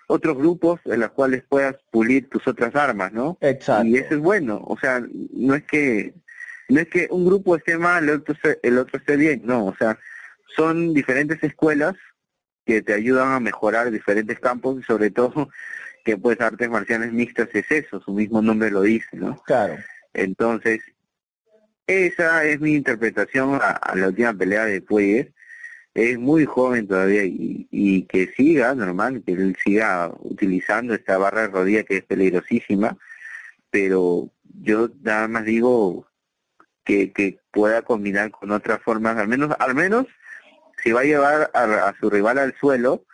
otros 0.07 0.37
grupos 0.37 0.81
en 0.87 1.01
los 1.01 1.11
cuales 1.11 1.45
puedas 1.49 1.77
pulir 1.91 2.29
tus 2.29 2.47
otras 2.49 2.75
armas, 2.75 3.13
¿no? 3.13 3.39
Exacto. 3.41 3.87
Y 3.87 3.97
eso 3.97 4.15
es 4.15 4.21
bueno, 4.21 4.63
o 4.67 4.79
sea, 4.79 5.03
no 5.33 5.55
es 5.55 5.65
que 5.65 6.15
no 6.69 6.81
es 6.81 6.89
que 6.89 7.09
un 7.11 7.27
grupo 7.27 7.57
esté 7.57 7.77
mal, 7.77 8.05
el 8.05 8.17
otro 8.17 8.35
esté, 8.35 8.61
el 8.63 8.79
otro 8.79 8.99
esté 8.99 9.17
bien, 9.17 9.43
no, 9.45 9.67
o 9.67 9.77
sea, 9.77 9.99
son 10.57 10.95
diferentes 10.95 11.43
escuelas 11.43 11.97
que 12.65 12.83
te 12.83 12.95
ayudan 12.95 13.33
a 13.33 13.41
mejorar 13.41 13.91
diferentes 13.91 14.39
campos 14.39 14.81
y 14.81 14.85
sobre 14.85 15.11
todo 15.11 15.51
que 16.05 16.17
pues 16.17 16.41
artes 16.41 16.69
marciales 16.69 17.13
mixtas 17.13 17.49
es 17.53 17.71
eso, 17.71 18.01
su 18.01 18.13
mismo 18.13 18.43
nombre 18.43 18.71
lo 18.71 18.83
dice, 18.83 19.17
¿no? 19.17 19.37
Claro. 19.47 19.77
Entonces, 20.13 20.81
esa 21.87 22.45
es 22.45 22.61
mi 22.61 22.75
interpretación 22.75 23.55
a, 23.55 23.71
a 23.71 23.95
la 23.97 24.09
última 24.09 24.33
pelea 24.33 24.65
de 24.65 24.81
Puelles. 24.81 25.29
Es 25.93 26.19
muy 26.19 26.45
joven 26.45 26.87
todavía 26.87 27.25
y, 27.25 27.67
y 27.71 28.03
que 28.05 28.29
siga, 28.29 28.75
normal, 28.75 29.23
que 29.27 29.33
él 29.33 29.57
siga 29.63 30.13
utilizando 30.21 30.95
esta 30.95 31.19
barra 31.19 31.43
de 31.43 31.49
rodilla 31.49 31.83
que 31.83 31.97
es 31.97 32.05
peligrosísima, 32.05 32.97
pero 33.71 34.31
yo 34.61 34.89
nada 35.03 35.27
más 35.27 35.45
digo 35.45 36.07
que, 36.85 37.13
que 37.13 37.41
pueda 37.51 37.83
combinar 37.83 38.31
con 38.31 38.53
otras 38.53 38.81
formas, 38.83 39.17
al 39.17 39.27
menos, 39.27 39.51
al 39.59 39.75
menos 39.75 40.07
si 40.83 40.93
va 40.93 41.01
a 41.01 41.05
llevar 41.05 41.51
a, 41.55 41.89
a 41.89 41.95
su 41.99 42.09
rival 42.09 42.39
al 42.39 42.55
suelo, 42.55 43.05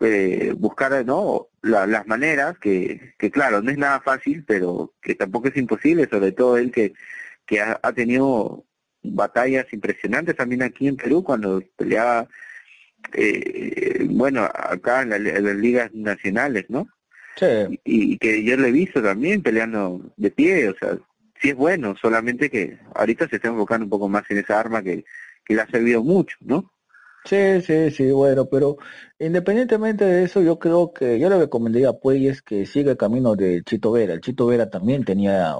eh, 0.00 0.52
buscar 0.56 1.04
no 1.06 1.48
La- 1.62 1.86
las 1.86 2.06
maneras 2.06 2.58
que, 2.58 3.14
que 3.18 3.30
claro 3.30 3.62
no 3.62 3.70
es 3.70 3.78
nada 3.78 4.00
fácil 4.00 4.44
pero 4.46 4.94
que 5.02 5.14
tampoco 5.14 5.48
es 5.48 5.56
imposible 5.56 6.08
sobre 6.10 6.32
todo 6.32 6.58
él 6.58 6.70
que 6.70 6.92
que 7.46 7.60
ha, 7.60 7.78
ha 7.82 7.92
tenido 7.92 8.64
batallas 9.02 9.66
impresionantes 9.72 10.36
también 10.36 10.62
aquí 10.62 10.88
en 10.88 10.96
Perú 10.96 11.22
cuando 11.24 11.62
peleaba 11.76 12.28
eh, 13.12 14.06
bueno 14.10 14.44
acá 14.44 15.02
en, 15.02 15.10
la- 15.10 15.16
en 15.16 15.44
las 15.44 15.56
ligas 15.56 15.92
nacionales 15.94 16.66
no 16.68 16.88
Sí. 17.38 17.78
y, 17.84 18.12
y 18.14 18.18
que 18.18 18.42
yo 18.44 18.56
lo 18.56 18.66
he 18.66 18.72
visto 18.72 19.02
también 19.02 19.42
peleando 19.42 20.00
de 20.16 20.30
pie 20.30 20.70
o 20.70 20.74
sea 20.76 20.96
sí 21.40 21.50
es 21.50 21.54
bueno 21.54 21.94
solamente 22.00 22.48
que 22.48 22.78
ahorita 22.94 23.28
se 23.28 23.36
está 23.36 23.48
enfocando 23.48 23.84
un 23.84 23.90
poco 23.90 24.08
más 24.08 24.24
en 24.30 24.38
esa 24.38 24.58
arma 24.58 24.82
que 24.82 25.04
que 25.44 25.54
le 25.54 25.60
ha 25.60 25.66
servido 25.66 26.02
mucho 26.02 26.36
no 26.40 26.72
Sí, 27.26 27.60
sí, 27.62 27.90
sí, 27.90 28.12
bueno, 28.12 28.48
pero 28.48 28.76
independientemente 29.18 30.04
de 30.04 30.22
eso, 30.22 30.40
yo 30.42 30.60
creo 30.60 30.92
que 30.92 31.18
yo 31.18 31.28
le 31.28 31.38
recomendaría 31.38 31.88
a 31.88 31.98
Puelles 31.98 32.40
que 32.40 32.66
siga 32.66 32.92
el 32.92 32.96
camino 32.96 33.34
de 33.34 33.62
Chito 33.64 33.90
Vera. 33.90 34.14
El 34.14 34.20
Chito 34.20 34.46
Vera 34.46 34.70
también 34.70 35.04
tenía, 35.04 35.56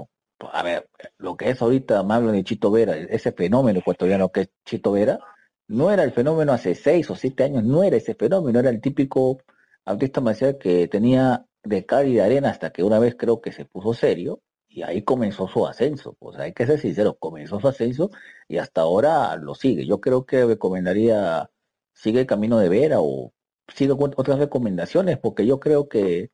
a 0.52 0.62
ver, 0.62 0.88
lo 1.18 1.37
que 1.37 1.50
es 1.50 1.61
ahorita, 1.61 2.04
me 2.04 2.14
hablan 2.14 2.35
de 2.37 2.44
Chito 2.44 2.70
Vera, 2.70 2.96
ese 2.96 3.32
fenómeno 3.32 3.80
ecuatoriano 3.80 4.30
que 4.30 4.42
es 4.42 4.50
Chito 4.64 4.92
Vera, 4.92 5.18
no 5.66 5.90
era 5.90 6.04
el 6.04 6.12
fenómeno 6.12 6.52
hace 6.52 6.76
seis 6.76 7.11
o 7.11 7.16
siete 7.16 7.42
años, 7.42 7.64
no 7.64 7.82
era 7.82 7.96
ese 7.96 8.14
fenómeno, 8.14 8.61
era 8.61 8.70
el 8.70 8.80
típico 8.80 9.42
artista 9.85 10.20
marcial 10.20 10.58
que 10.58 10.87
tenía 10.87 11.46
de 11.64 11.85
cal 11.85 12.06
y 12.06 12.14
de 12.14 12.23
arena 12.23 12.50
hasta 12.50 12.70
que 12.70 12.85
una 12.85 13.00
vez 13.00 13.16
creo 13.18 13.40
que 13.40 13.50
se 13.50 13.64
puso 13.64 13.92
serio 13.92 14.40
y 14.68 14.82
ahí 14.82 15.02
comenzó 15.02 15.49
su 15.49 15.66
ascenso. 15.66 16.14
Pues 16.18 16.38
hay 16.38 16.52
que 16.52 16.66
ser 16.66 16.78
sincero, 16.78 17.16
comenzó 17.18 17.58
su 17.61 17.66
ascenso 17.68 18.11
y 18.46 18.58
hasta 18.58 18.82
ahora 18.82 19.37
lo 19.37 19.54
sigue. 19.54 19.87
Yo 19.87 20.00
creo 20.00 20.26
que 20.26 20.44
recomendaría 20.44 21.50
sigue 21.97 22.21
el 22.21 22.26
camino 22.26 22.59
de 22.59 22.69
Vera 22.69 22.99
o 23.00 23.33
sigue 23.75 23.93
otras 23.93 24.38
recomendaciones, 24.38 25.19
porque 25.19 25.47
yo 25.47 25.59
creo 25.59 25.88
que, 25.88 26.31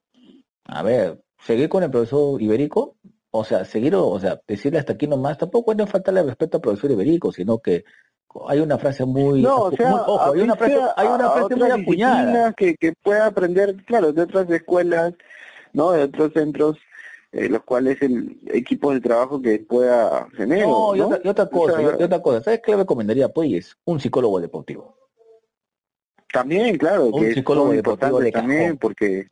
a 0.64 0.82
ver, 0.82 1.22
seguir 1.38 1.68
con 1.68 1.82
el 1.82 1.90
profesor 1.90 2.42
Iberico, 2.42 2.96
o 3.30 3.44
sea, 3.44 3.64
seguir, 3.64 3.94
o 3.94 4.18
sea, 4.20 4.40
decirle 4.46 4.78
hasta 4.80 4.92
aquí 4.94 5.06
nomás, 5.06 5.38
tampoco 5.38 5.72
es 5.72 5.78
no 5.78 5.86
faltarle 5.86 6.22
respeto 6.24 6.58
al 6.58 6.62
profesor 6.62 6.90
Iberico, 6.90 7.32
sino 7.32 7.58
que 7.58 7.84
hay 8.48 8.60
una 8.60 8.76
frase 8.76 9.04
muy, 9.04 9.40
No, 9.40 9.56
o 9.56 9.68
muy- 9.68 9.76
sea, 9.76 9.94
ojo, 9.94 10.32
hay 10.34 10.40
una 10.40 10.56
frase, 10.56 10.78
hay 10.96 11.06
una 11.06 11.30
frase 11.30 11.56
muy 11.56 11.70
acuñada. 11.70 12.52
Que, 12.54 12.74
que 12.76 12.92
pueda 12.92 13.26
aprender, 13.26 13.76
claro, 13.84 14.12
de 14.12 14.22
otras 14.22 14.50
escuelas, 14.50 15.14
¿no? 15.72 15.92
De 15.92 16.02
otros 16.02 16.32
centros 16.32 16.76
eh, 17.30 17.48
los 17.48 17.62
cuales 17.62 18.02
el 18.02 18.38
equipo 18.52 18.92
de 18.92 19.00
trabajo 19.00 19.40
que 19.40 19.58
pueda 19.60 20.28
tener. 20.36 20.66
No, 20.66 20.94
y 20.94 21.00
otra, 21.00 21.20
y 21.24 21.28
otra 21.28 21.44
O 21.44 21.50
cosa, 21.50 21.76
sea, 21.76 21.96
y 21.98 22.02
otra 22.02 22.20
cosa. 22.20 22.42
¿Sabes 22.42 22.60
qué 22.62 22.72
le 22.72 22.78
recomendaría 22.78 23.28
pues 23.30 23.76
Un 23.86 24.00
psicólogo 24.00 24.38
deportivo. 24.40 25.01
También, 26.32 26.76
claro, 26.78 27.06
Un 27.06 27.20
que 27.22 27.28
es 27.30 27.34
psicólogo 27.34 27.72
deportivo 27.72 27.92
importante 28.20 28.24
de 28.24 28.32
también 28.32 28.62
cajón. 28.62 28.78
porque 28.78 29.28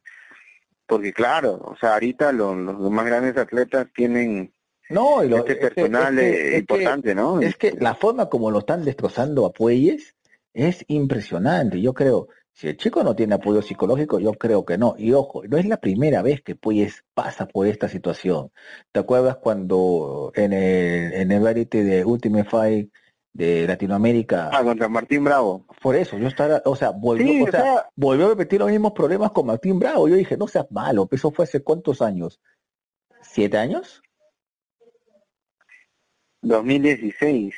porque 0.87 1.13
claro, 1.13 1.53
o 1.63 1.77
sea, 1.77 1.95
ahorita 1.95 2.33
los, 2.33 2.57
los 2.57 2.91
más 2.91 3.07
grandes 3.07 3.37
atletas 3.37 3.87
tienen 3.95 4.53
No, 4.89 5.23
y 5.23 5.29
lo, 5.29 5.39
este 5.39 5.53
es 5.53 5.59
que- 5.59 5.65
personal 5.71 6.19
es 6.19 6.25
que- 6.25 6.47
eh, 6.49 6.51
que- 6.51 6.59
importante, 6.59 7.15
¿no? 7.15 7.41
Es 7.41 7.57
que 7.57 7.73
la 7.79 7.95
forma 7.95 8.29
como 8.29 8.51
lo 8.51 8.59
están 8.59 8.85
destrozando 8.85 9.47
a 9.47 9.53
Puelles 9.53 10.17
es 10.53 10.85
impresionante. 10.89 11.81
Yo 11.81 11.95
creo, 11.95 12.27
si 12.53 12.67
el 12.67 12.77
chico 12.77 13.05
no 13.05 13.15
tiene 13.15 13.37
apoyo 13.37 13.63
psicológico, 13.63 14.19
yo 14.19 14.33
creo 14.33 14.65
que 14.65 14.77
no. 14.79 14.97
Y 14.99 15.13
ojo, 15.13 15.43
no 15.49 15.59
es 15.59 15.67
la 15.67 15.77
primera 15.77 16.23
vez 16.23 16.43
que 16.43 16.57
Puelles 16.57 17.05
pasa 17.15 17.47
por 17.47 17.69
esta 17.69 17.89
situación. 17.89 18.51
¿Te 18.91 18.99
acuerdas 18.99 19.37
cuando 19.37 20.33
en 20.35 20.53
el, 20.53 21.13
en 21.13 21.31
el 21.31 21.41
reality 21.45 21.83
de 21.83 22.05
Ultimate 22.05 22.51
Fight 22.51 22.91
de 23.33 23.67
Latinoamérica, 23.67 24.51
Ah, 24.53 24.63
contra 24.65 24.89
Martín 24.89 25.23
Bravo. 25.25 25.65
por 25.81 25.95
eso, 25.97 26.19
yo 26.19 26.29
estaba, 26.29 26.61
o 26.65 26.75
sea, 26.75 26.91
volvió, 26.91 27.27
Sí, 27.27 27.43
o 27.43 27.45
o 27.45 27.51
sea, 27.51 27.63
sea, 27.63 27.89
volvió 27.95 28.27
a 28.27 28.31
repetir 28.31 28.59
los 28.61 28.71
mismos 28.71 28.93
problemas 28.93 29.31
con 29.31 29.47
Martín 29.47 29.79
Bravo. 29.79 30.09
Yo 30.09 30.17
dije, 30.17 30.37
no 30.37 30.49
seas 30.49 30.67
malo, 30.71 31.09
eso 31.13 31.31
fue 31.31 31.45
hace 31.45 31.63
cuántos 31.63 32.03
años? 32.03 32.41
¿Siete 33.23 33.57
años? 33.59 34.03
2016, 36.43 37.55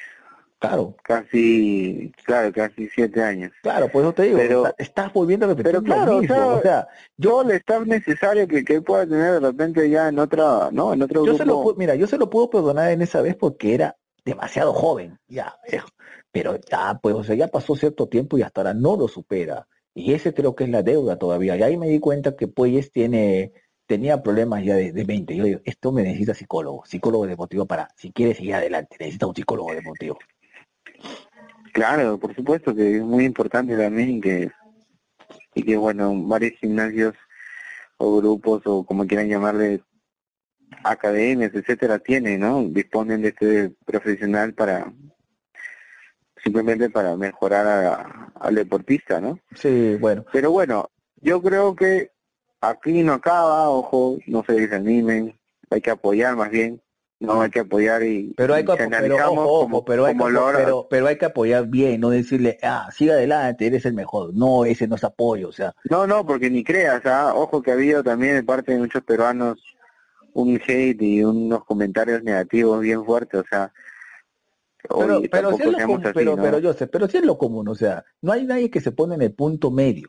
Claro, 0.58 0.94
casi, 1.02 2.12
claro, 2.24 2.52
casi 2.52 2.88
siete 2.88 3.20
años. 3.20 3.50
claro, 3.62 3.88
por 3.88 4.02
eso 4.02 4.12
te 4.12 4.22
digo, 4.22 4.38
Pero- 4.38 4.66
está- 4.66 4.74
estás 4.82 5.12
volviendo 5.12 5.46
a 5.46 5.48
repetir 5.48 5.64
pero 5.72 5.78
lo 5.80 5.84
claro, 5.84 6.16
o 6.18 6.20
mismo. 6.20 6.36
sea, 6.36 6.46
o 6.54 6.62
sea, 6.62 6.88
Yo 7.16 7.42
el 7.42 7.50
staff 7.52 7.84
necesario 7.84 8.46
que, 8.46 8.64
que 8.64 8.80
pueda 8.80 9.04
tener 9.04 9.32
de 9.34 9.40
repente 9.40 9.90
ya 9.90 10.08
en 10.08 10.20
otra, 10.20 10.68
¿no? 10.70 10.92
En 10.92 11.02
otro 11.02 11.26
Yo 11.26 11.36
se 11.36 11.44
lo 11.44 11.74
mira, 11.76 11.96
yo 11.96 12.06
se 12.06 12.16
lo 12.16 12.30
puedo 12.30 12.48
perdonar 12.48 12.92
en 12.92 13.02
esa 13.02 13.20
vez 13.22 13.34
porque 13.34 13.74
era 13.74 13.96
demasiado 14.24 14.72
joven, 14.72 15.18
ya, 15.28 15.56
pero 16.30 16.58
ya, 16.70 16.98
pues, 17.02 17.14
o 17.14 17.24
sea, 17.24 17.34
ya 17.34 17.48
pasó 17.48 17.76
cierto 17.76 18.08
tiempo 18.08 18.38
y 18.38 18.42
hasta 18.42 18.60
ahora 18.60 18.74
no 18.74 18.96
lo 18.96 19.08
supera. 19.08 19.66
Y 19.94 20.14
ese 20.14 20.32
creo 20.32 20.54
que 20.54 20.64
es 20.64 20.70
la 20.70 20.82
deuda 20.82 21.18
todavía. 21.18 21.56
Y 21.56 21.62
ahí 21.62 21.76
me 21.76 21.88
di 21.88 22.00
cuenta 22.00 22.34
que 22.36 22.48
Puelles 22.48 22.90
tiene, 22.90 23.52
tenía 23.86 24.22
problemas 24.22 24.64
ya 24.64 24.74
de, 24.74 24.92
de 24.92 25.04
20. 25.04 25.36
Yo 25.36 25.44
digo, 25.44 25.60
esto 25.64 25.92
me 25.92 26.02
necesita 26.02 26.34
psicólogo, 26.34 26.84
psicólogo 26.86 27.26
deportivo 27.26 27.66
para, 27.66 27.88
si 27.96 28.10
quiere 28.12 28.34
seguir 28.34 28.54
adelante, 28.54 28.96
necesita 28.98 29.26
un 29.26 29.34
psicólogo 29.34 29.74
deportivo. 29.74 30.18
Claro, 31.72 32.18
por 32.18 32.34
supuesto 32.34 32.74
que 32.74 32.96
es 32.96 33.02
muy 33.02 33.24
importante 33.24 33.76
también 33.76 34.20
que 34.20 34.50
y 35.54 35.62
que 35.62 35.76
bueno, 35.76 36.14
varios 36.26 36.52
gimnasios 36.60 37.14
o 37.98 38.16
grupos 38.16 38.62
o 38.66 38.84
como 38.84 39.06
quieran 39.06 39.28
llamarle 39.28 39.82
academias, 40.84 41.52
etcétera, 41.54 41.98
tienen, 41.98 42.40
¿no? 42.40 42.62
Disponen 42.64 43.22
de 43.22 43.28
este 43.28 43.72
profesional 43.84 44.54
para 44.54 44.92
simplemente 46.42 46.90
para 46.90 47.16
mejorar 47.16 47.66
a- 47.66 48.32
al 48.40 48.54
deportista, 48.54 49.20
¿no? 49.20 49.38
Sí, 49.54 49.96
bueno. 50.00 50.24
Pero 50.32 50.50
bueno, 50.50 50.90
yo 51.20 51.40
creo 51.40 51.76
que 51.76 52.10
aquí 52.60 53.02
no 53.02 53.12
acaba, 53.14 53.68
ojo, 53.70 54.18
no 54.26 54.42
se 54.44 54.54
desanimen, 54.54 55.38
hay 55.70 55.80
que 55.80 55.90
apoyar 55.90 56.34
más 56.36 56.50
bien, 56.50 56.80
no 57.20 57.40
hay 57.40 57.50
que 57.50 57.60
apoyar 57.60 58.02
y 58.02 58.34
Pero 58.36 58.54
hay 58.54 58.64
que, 58.64 58.72
pero, 58.76 59.14
ojo, 59.16 59.42
ojo, 59.42 59.60
como- 59.60 59.84
pero, 59.84 60.06
hay 60.06 60.16
que, 60.16 60.24
pero, 60.56 60.88
pero 60.90 61.06
hay 61.06 61.16
que 61.16 61.24
apoyar 61.26 61.66
bien, 61.68 62.00
no 62.00 62.10
decirle, 62.10 62.58
ah, 62.64 62.88
siga 62.92 63.14
adelante, 63.14 63.66
eres 63.68 63.86
el 63.86 63.94
mejor. 63.94 64.34
No, 64.34 64.64
ese 64.64 64.88
no 64.88 64.96
es 64.96 65.04
apoyo, 65.04 65.48
o 65.48 65.52
sea, 65.52 65.72
No, 65.88 66.08
no, 66.08 66.26
porque 66.26 66.50
ni 66.50 66.64
creas, 66.64 67.06
¿ah? 67.06 67.32
ojo 67.36 67.62
que 67.62 67.70
ha 67.70 67.74
habido 67.74 68.02
también 68.02 68.34
de 68.34 68.42
parte 68.42 68.72
de 68.72 68.78
muchos 68.78 69.04
peruanos 69.04 69.62
un 70.34 70.60
hate 70.66 71.02
y 71.02 71.22
unos 71.24 71.64
comentarios 71.64 72.22
negativos 72.22 72.80
bien 72.80 73.04
fuertes, 73.04 73.40
o 73.40 73.44
sea, 73.48 73.72
Pero, 74.82 75.18
oye, 75.18 75.28
pero, 75.28 75.50
tampoco 75.50 75.70
es 75.70 75.72
lo 75.78 75.86
común, 75.86 76.00
así, 76.06 76.12
pero, 76.14 76.36
¿no? 76.36 76.42
pero 76.42 76.60
Joseph, 76.62 76.90
pero 76.92 77.08
sí 77.08 77.16
es 77.18 77.24
lo 77.24 77.38
común, 77.38 77.68
o 77.68 77.74
sea, 77.74 78.04
no 78.20 78.32
hay 78.32 78.44
nadie 78.44 78.70
que 78.70 78.80
se 78.80 78.92
pone 78.92 79.14
en 79.14 79.22
el 79.22 79.34
punto 79.34 79.70
medio. 79.70 80.08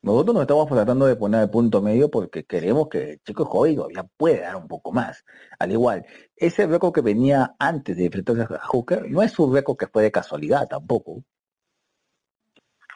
Nosotros 0.00 0.32
nos 0.34 0.42
estamos 0.42 0.68
tratando 0.68 1.06
de 1.06 1.16
poner 1.16 1.42
el 1.42 1.50
punto 1.50 1.82
medio 1.82 2.08
porque 2.08 2.44
queremos 2.44 2.88
que 2.88 3.10
el 3.14 3.20
chico 3.22 3.44
joven 3.44 3.74
todavía 3.76 4.06
pueda 4.16 4.42
dar 4.46 4.56
un 4.56 4.68
poco 4.68 4.92
más. 4.92 5.24
Al 5.58 5.72
igual, 5.72 6.06
ese 6.36 6.68
récord 6.68 6.92
que 6.94 7.00
venía 7.00 7.56
antes 7.58 7.96
de 7.96 8.04
enfrentarse 8.06 8.42
a 8.54 8.60
Hooker 8.68 9.10
no 9.10 9.22
es 9.22 9.36
un 9.40 9.52
récord 9.52 9.76
que 9.76 9.88
fue 9.88 10.04
de 10.04 10.12
casualidad 10.12 10.68
tampoco. 10.68 11.24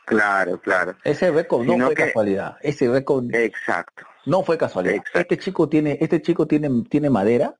Claro, 0.06 0.60
claro, 0.60 0.94
Ese 1.04 1.30
récord 1.30 1.64
no 1.64 1.72
Sino 1.72 1.86
fue 1.86 1.94
que- 1.94 2.04
casualidad. 2.06 2.56
Ese 2.60 2.88
récord 2.88 3.24
exacto. 3.34 4.04
No 4.26 4.42
fue 4.42 4.58
casualidad. 4.58 4.96
Exacto. 4.96 5.18
Este 5.20 5.38
chico 5.38 5.68
tiene, 5.68 5.98
este 6.00 6.22
chico 6.22 6.46
tiene, 6.46 6.84
tiene 6.88 7.10
madera 7.10 7.56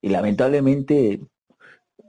y 0.00 0.08
lamentablemente 0.08 1.20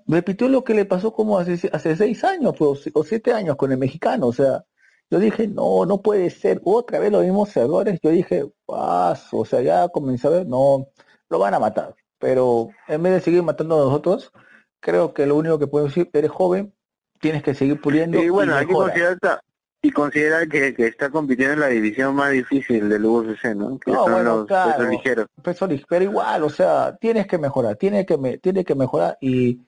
repitió 0.07 0.47
lo 0.47 0.63
que 0.63 0.73
le 0.73 0.85
pasó 0.85 1.13
como 1.13 1.37
hace, 1.37 1.69
hace 1.73 1.95
seis 1.95 2.23
años 2.23 2.53
pues, 2.57 2.69
o 2.71 2.75
si- 2.75 2.91
o 2.93 3.03
siete 3.03 3.33
años 3.33 3.55
con 3.55 3.71
el 3.71 3.77
mexicano. 3.77 4.27
O 4.27 4.33
sea, 4.33 4.63
yo 5.09 5.19
dije, 5.19 5.47
no, 5.47 5.85
no 5.85 6.01
puede 6.01 6.29
ser. 6.29 6.61
Otra 6.63 6.99
vez 6.99 7.11
los 7.11 7.23
mismos 7.23 7.55
errores. 7.57 7.99
Yo 8.01 8.09
dije, 8.09 8.45
paso, 8.65 9.39
o 9.39 9.45
sea, 9.45 9.61
ya 9.61 9.87
comencé 9.89 10.27
a 10.27 10.31
ver, 10.31 10.47
no, 10.47 10.87
lo 11.29 11.39
van 11.39 11.53
a 11.53 11.59
matar. 11.59 11.95
Pero 12.19 12.69
en 12.87 13.03
vez 13.03 13.13
de 13.13 13.21
seguir 13.21 13.43
matando 13.43 13.75
a 13.75 13.85
nosotros, 13.85 14.31
creo 14.79 15.13
que 15.13 15.25
lo 15.25 15.35
único 15.35 15.59
que 15.59 15.67
puedo 15.67 15.85
decir, 15.85 16.09
eres 16.13 16.31
joven, 16.31 16.73
tienes 17.19 17.43
que 17.43 17.53
seguir 17.53 17.79
puliendo. 17.81 18.21
Y 18.21 18.29
bueno, 18.29 18.55
hay 18.55 18.65
que 18.65 18.73
considerar, 18.73 19.41
y 19.87 19.91
considerar 19.91 20.47
que, 20.49 20.73
que 20.73 20.87
está 20.87 21.09
compitiendo 21.09 21.53
en 21.53 21.59
la 21.61 21.67
división 21.67 22.15
más 22.15 22.31
difícil 22.31 22.89
del 22.89 23.05
UFC, 23.05 23.55
¿no? 23.55 23.79
Que 23.79 23.91
No, 23.91 24.03
son 24.03 24.11
bueno, 24.13 24.37
los 24.39 24.47
claro. 24.47 24.71
pesos 24.77 24.91
ligeros. 24.91 25.27
Peso 25.41 25.67
lig- 25.67 25.85
pero 25.87 26.03
igual, 26.03 26.43
o 26.43 26.49
sea, 26.49 26.95
tienes 26.99 27.27
que 27.27 27.37
mejorar, 27.37 27.75
tienes 27.77 28.05
que 28.05 28.17
me, 28.17 28.37
tienes 28.37 28.65
que 28.65 28.75
mejorar 28.75 29.17
y 29.21 29.61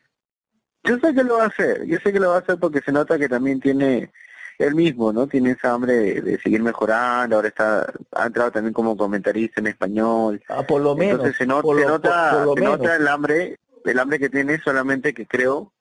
Yo 0.83 0.97
sé 0.99 1.13
que 1.13 1.23
lo 1.23 1.37
va 1.37 1.43
a 1.43 1.47
hacer, 1.47 1.85
yo 1.85 1.97
sé 2.03 2.11
que 2.11 2.19
lo 2.19 2.29
va 2.29 2.35
a 2.37 2.39
hacer 2.39 2.57
porque 2.57 2.81
se 2.81 2.91
nota 2.91 3.17
que 3.17 3.29
también 3.29 3.59
tiene 3.59 4.11
él 4.57 4.75
mismo, 4.75 5.13
¿no? 5.13 5.27
Tiene 5.27 5.51
esa 5.51 5.73
hambre 5.73 5.93
de, 5.93 6.21
de 6.21 6.39
seguir 6.39 6.61
mejorando, 6.61 7.35
ahora 7.37 7.47
está 7.47 7.85
ha 8.13 8.25
entrado 8.25 8.51
también 8.51 8.73
como 8.73 8.97
comentarista 8.97 9.61
en 9.61 9.67
español. 9.67 10.41
ah, 10.49 10.63
por 10.63 10.81
lo 10.81 10.95
menos, 10.95 11.13
Entonces 11.13 11.37
se, 11.37 11.45
lo- 11.45 11.61
nota, 11.63 12.29
por- 12.31 12.39
por 12.39 12.45
lo 12.47 12.55
se 12.55 12.61
nota 12.61 12.95
el 12.95 13.07
hambre, 13.07 13.57
el 13.85 13.99
hambre 13.99 14.19
que 14.19 14.29
tiene, 14.29 14.59
solamente 14.59 15.13
que 15.13 15.25
creo 15.27 15.71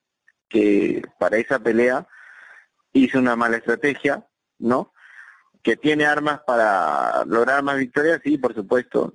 que 0.48 1.02
para 1.18 1.38
esa 1.38 1.58
pelea 1.58 2.06
hizo 2.92 3.18
una 3.18 3.36
mala 3.36 3.58
estrategia, 3.58 4.26
¿no? 4.58 4.92
Que 5.62 5.76
tiene 5.76 6.06
armas 6.06 6.40
para 6.46 7.24
lograr 7.26 7.62
más 7.62 7.78
victorias, 7.78 8.20
sí, 8.22 8.38
por 8.38 8.54
supuesto. 8.54 9.14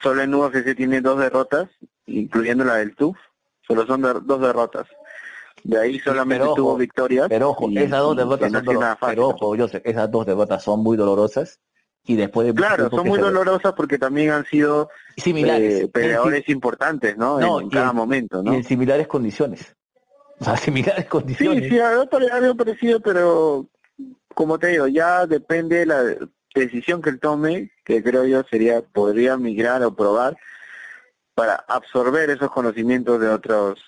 Solo 0.00 0.22
en 0.22 0.34
UFC 0.34 0.74
tiene 0.76 1.00
dos 1.00 1.18
derrotas, 1.18 1.68
incluyendo 2.06 2.64
la 2.64 2.76
del 2.76 2.94
TUF, 2.96 3.16
solo 3.66 3.86
son 3.86 4.02
de- 4.02 4.20
dos 4.22 4.40
derrotas. 4.40 4.86
De 5.64 5.78
ahí 5.78 5.98
solamente 6.00 6.40
pero 6.40 6.52
ojo, 6.52 6.56
tuvo 6.56 6.76
victorias. 6.76 7.26
Pero 7.28 7.50
ojo, 7.50 7.68
y- 7.70 7.78
esas 7.78 8.00
dos 8.00 8.14
y 8.14 8.18
derrotas 8.18 8.52
no 8.52 8.64
son 8.64 8.80
fácil. 8.80 8.98
Pero 9.06 9.28
ojo, 9.28 9.54
yo 9.56 9.68
sé, 9.68 9.80
esas 9.84 10.10
dos 10.10 10.26
derrotas 10.26 10.62
son 10.62 10.80
muy 10.82 10.96
dolorosas 10.96 11.60
y 12.04 12.16
después 12.16 12.48
de 12.48 12.54
Claro, 12.54 12.90
son 12.90 13.06
muy 13.06 13.18
se- 13.18 13.24
dolorosas 13.24 13.72
porque 13.74 13.96
también 13.98 14.30
han 14.30 14.44
sido 14.46 14.88
similares, 15.16 15.82
eh, 15.84 15.88
peleadores 15.88 16.48
importantes, 16.48 17.16
¿no? 17.16 17.38
No, 17.38 17.58
en, 17.58 17.62
en 17.64 17.68
y 17.68 17.70
cada 17.70 17.90
en- 17.90 17.96
momento, 17.96 18.40
y 18.40 18.44
¿no? 18.44 18.54
en 18.54 18.64
similares 18.64 19.06
condiciones. 19.06 19.76
O 20.40 20.44
sea, 20.44 20.56
similares 20.56 21.04
Sí, 21.04 21.08
condiciones. 21.08 21.68
sí, 21.68 21.78
algo 21.78 22.06
pare- 22.08 22.28
algo 22.32 22.56
parecido, 22.56 22.98
pero 22.98 23.68
como 24.34 24.58
te 24.58 24.68
digo, 24.68 24.86
ya 24.86 25.26
depende 25.26 25.78
de 25.78 25.86
la 25.86 26.02
decisión 26.54 27.02
que 27.02 27.10
él 27.10 27.20
tome, 27.20 27.70
que 27.84 28.02
creo 28.02 28.24
yo 28.24 28.42
sería, 28.44 28.82
podría 28.82 29.36
migrar 29.36 29.82
o 29.82 29.94
probar 29.94 30.36
para 31.34 31.54
absorber 31.54 32.30
esos 32.30 32.50
conocimientos 32.50 33.20
de 33.20 33.28
otros 33.28 33.80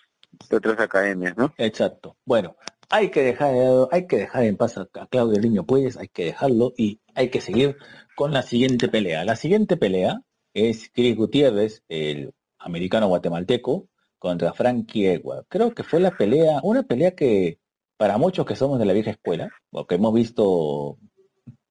de 0.50 0.56
otras 0.56 0.80
academias, 0.80 1.36
¿no? 1.36 1.54
Exacto. 1.58 2.16
Bueno, 2.24 2.56
hay 2.90 3.10
que 3.10 3.22
dejar, 3.22 3.54
hay 3.90 4.06
que 4.06 4.18
dejar 4.18 4.44
en 4.44 4.56
paz 4.56 4.78
a, 4.78 4.88
Claudio 5.08 5.40
Niño 5.40 5.64
Puelles, 5.64 5.96
hay 5.96 6.08
que 6.08 6.26
dejarlo 6.26 6.72
y 6.76 7.00
hay 7.14 7.30
que 7.30 7.40
seguir 7.40 7.76
con 8.16 8.32
la 8.32 8.42
siguiente 8.42 8.88
pelea. 8.88 9.24
La 9.24 9.36
siguiente 9.36 9.76
pelea 9.76 10.22
es 10.52 10.90
Chris 10.92 11.16
Gutiérrez, 11.16 11.82
el 11.88 12.32
americano 12.58 13.08
guatemalteco, 13.08 13.88
contra 14.18 14.52
Frankie 14.52 15.06
Edward. 15.06 15.46
Creo 15.48 15.74
que 15.74 15.82
fue 15.82 16.00
la 16.00 16.16
pelea, 16.16 16.60
una 16.62 16.82
pelea 16.82 17.14
que 17.14 17.58
para 17.96 18.18
muchos 18.18 18.46
que 18.46 18.56
somos 18.56 18.78
de 18.78 18.86
la 18.86 18.92
vieja 18.92 19.10
escuela, 19.10 19.50
porque 19.70 19.96
hemos 19.96 20.14
visto 20.14 20.98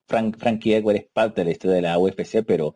Frank, 0.08 0.38
Frankie 0.38 0.76
Edward 0.76 0.98
es 0.98 1.08
parte 1.12 1.42
de 1.42 1.46
la 1.46 1.52
historia 1.52 1.76
de 1.76 1.82
la 1.82 2.00
UFC, 2.00 2.44
pero 2.46 2.76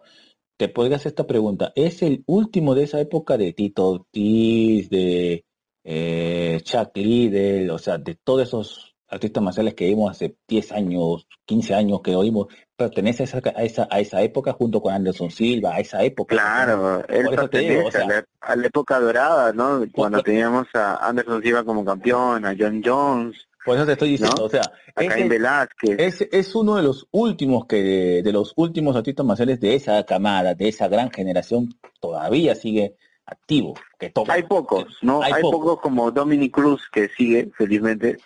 te 0.58 0.70
podría 0.70 0.98
hacer 0.98 1.12
esta 1.12 1.28
pregunta. 1.28 1.72
¿Es 1.76 2.02
el 2.02 2.24
último 2.28 2.76
de 2.76 2.84
esa 2.84 3.00
época 3.00 3.38
de 3.38 3.54
Tito 3.54 3.90
Ortiz, 3.90 4.90
de 4.90 5.46
eh, 5.84 6.60
Chuck 6.64 6.96
Liddell, 6.96 7.70
o 7.70 7.78
sea, 7.78 7.98
de 7.98 8.16
todos 8.16 8.48
esos 8.48 8.87
artistas 9.10 9.42
marciales 9.44 9.74
que 9.74 9.86
vimos 9.86 10.12
hace 10.12 10.36
10 10.48 10.72
años, 10.74 11.28
15 11.46 11.76
años 11.76 12.02
que 12.04 12.16
oímos, 12.16 12.48
pertenece 12.76 13.24
a 13.24 13.26
esa, 13.26 13.42
a 13.56 13.64
esa, 13.64 13.88
a 13.90 14.00
esa 14.00 14.22
época 14.22 14.54
junto 14.54 14.82
con 14.82 14.94
Anderson 14.94 15.32
Silva, 15.32 15.76
a 15.76 15.80
esa 15.80 16.04
época? 16.04 16.36
Claro, 16.36 17.04
él 17.08 17.28
pertenece 17.36 17.84
o 17.86 17.92
sea- 17.92 18.04
a, 18.04 18.08
la, 18.08 18.26
a 18.42 18.56
la 18.56 18.68
época 18.68 19.00
dorada, 19.00 19.54
¿no? 19.54 19.84
Cuando 19.94 20.22
teníamos 20.22 20.68
a 20.74 20.96
Anderson 21.08 21.42
Silva 21.42 21.64
como 21.64 21.84
campeón, 21.86 22.46
a 22.46 22.56
John 22.58 22.82
Jones, 22.84 23.48
Por 23.66 23.76
eso 23.78 23.86
te 23.86 23.94
estoy 23.94 24.10
diciendo, 24.12 24.36
¿No? 24.40 24.46
o 24.46 24.50
sea, 24.50 24.62
a 24.96 25.04
ese- 25.04 25.28
Velázquez. 25.28 25.96
es, 26.00 26.28
es 26.32 26.56
uno 26.56 26.76
de 26.76 26.84
los 26.84 27.08
últimos 27.12 27.66
que 27.66 28.22
de 28.24 28.32
los 28.32 28.54
últimos 28.56 28.96
artistas 28.96 29.26
marciales 29.26 29.60
de 29.60 29.76
esa 29.76 30.04
camada, 30.06 30.54
de 30.54 30.68
esa 30.70 30.88
gran 30.88 31.10
generación, 31.12 31.70
todavía 32.00 32.56
sigue 32.56 32.96
activo. 33.26 33.74
Que 34.00 34.10
toca. 34.10 34.34
Hay 34.34 34.44
pocos, 34.44 34.86
¿no? 35.02 35.22
Hay 35.22 35.34
Hay, 35.34 35.42
pocos. 35.42 35.60
pocos 35.60 35.82
como 35.82 36.12
Dominic 36.12 36.54
Cruz 36.54 36.88
que 36.92 37.10
sigue, 37.10 37.50
felizmente, 37.58 38.18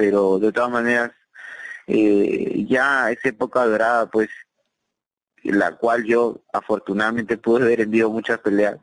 pero 0.00 0.38
de 0.38 0.50
todas 0.50 0.70
maneras, 0.70 1.10
eh, 1.86 2.64
ya 2.66 3.10
esa 3.10 3.28
época 3.28 3.66
dorada, 3.66 4.06
pues, 4.06 4.30
la 5.44 5.76
cual 5.76 6.04
yo 6.04 6.40
afortunadamente 6.54 7.36
pude 7.36 7.66
ver 7.66 7.82
en 7.82 7.90
vivo 7.90 8.10
muchas 8.10 8.38
peleas, 8.38 8.78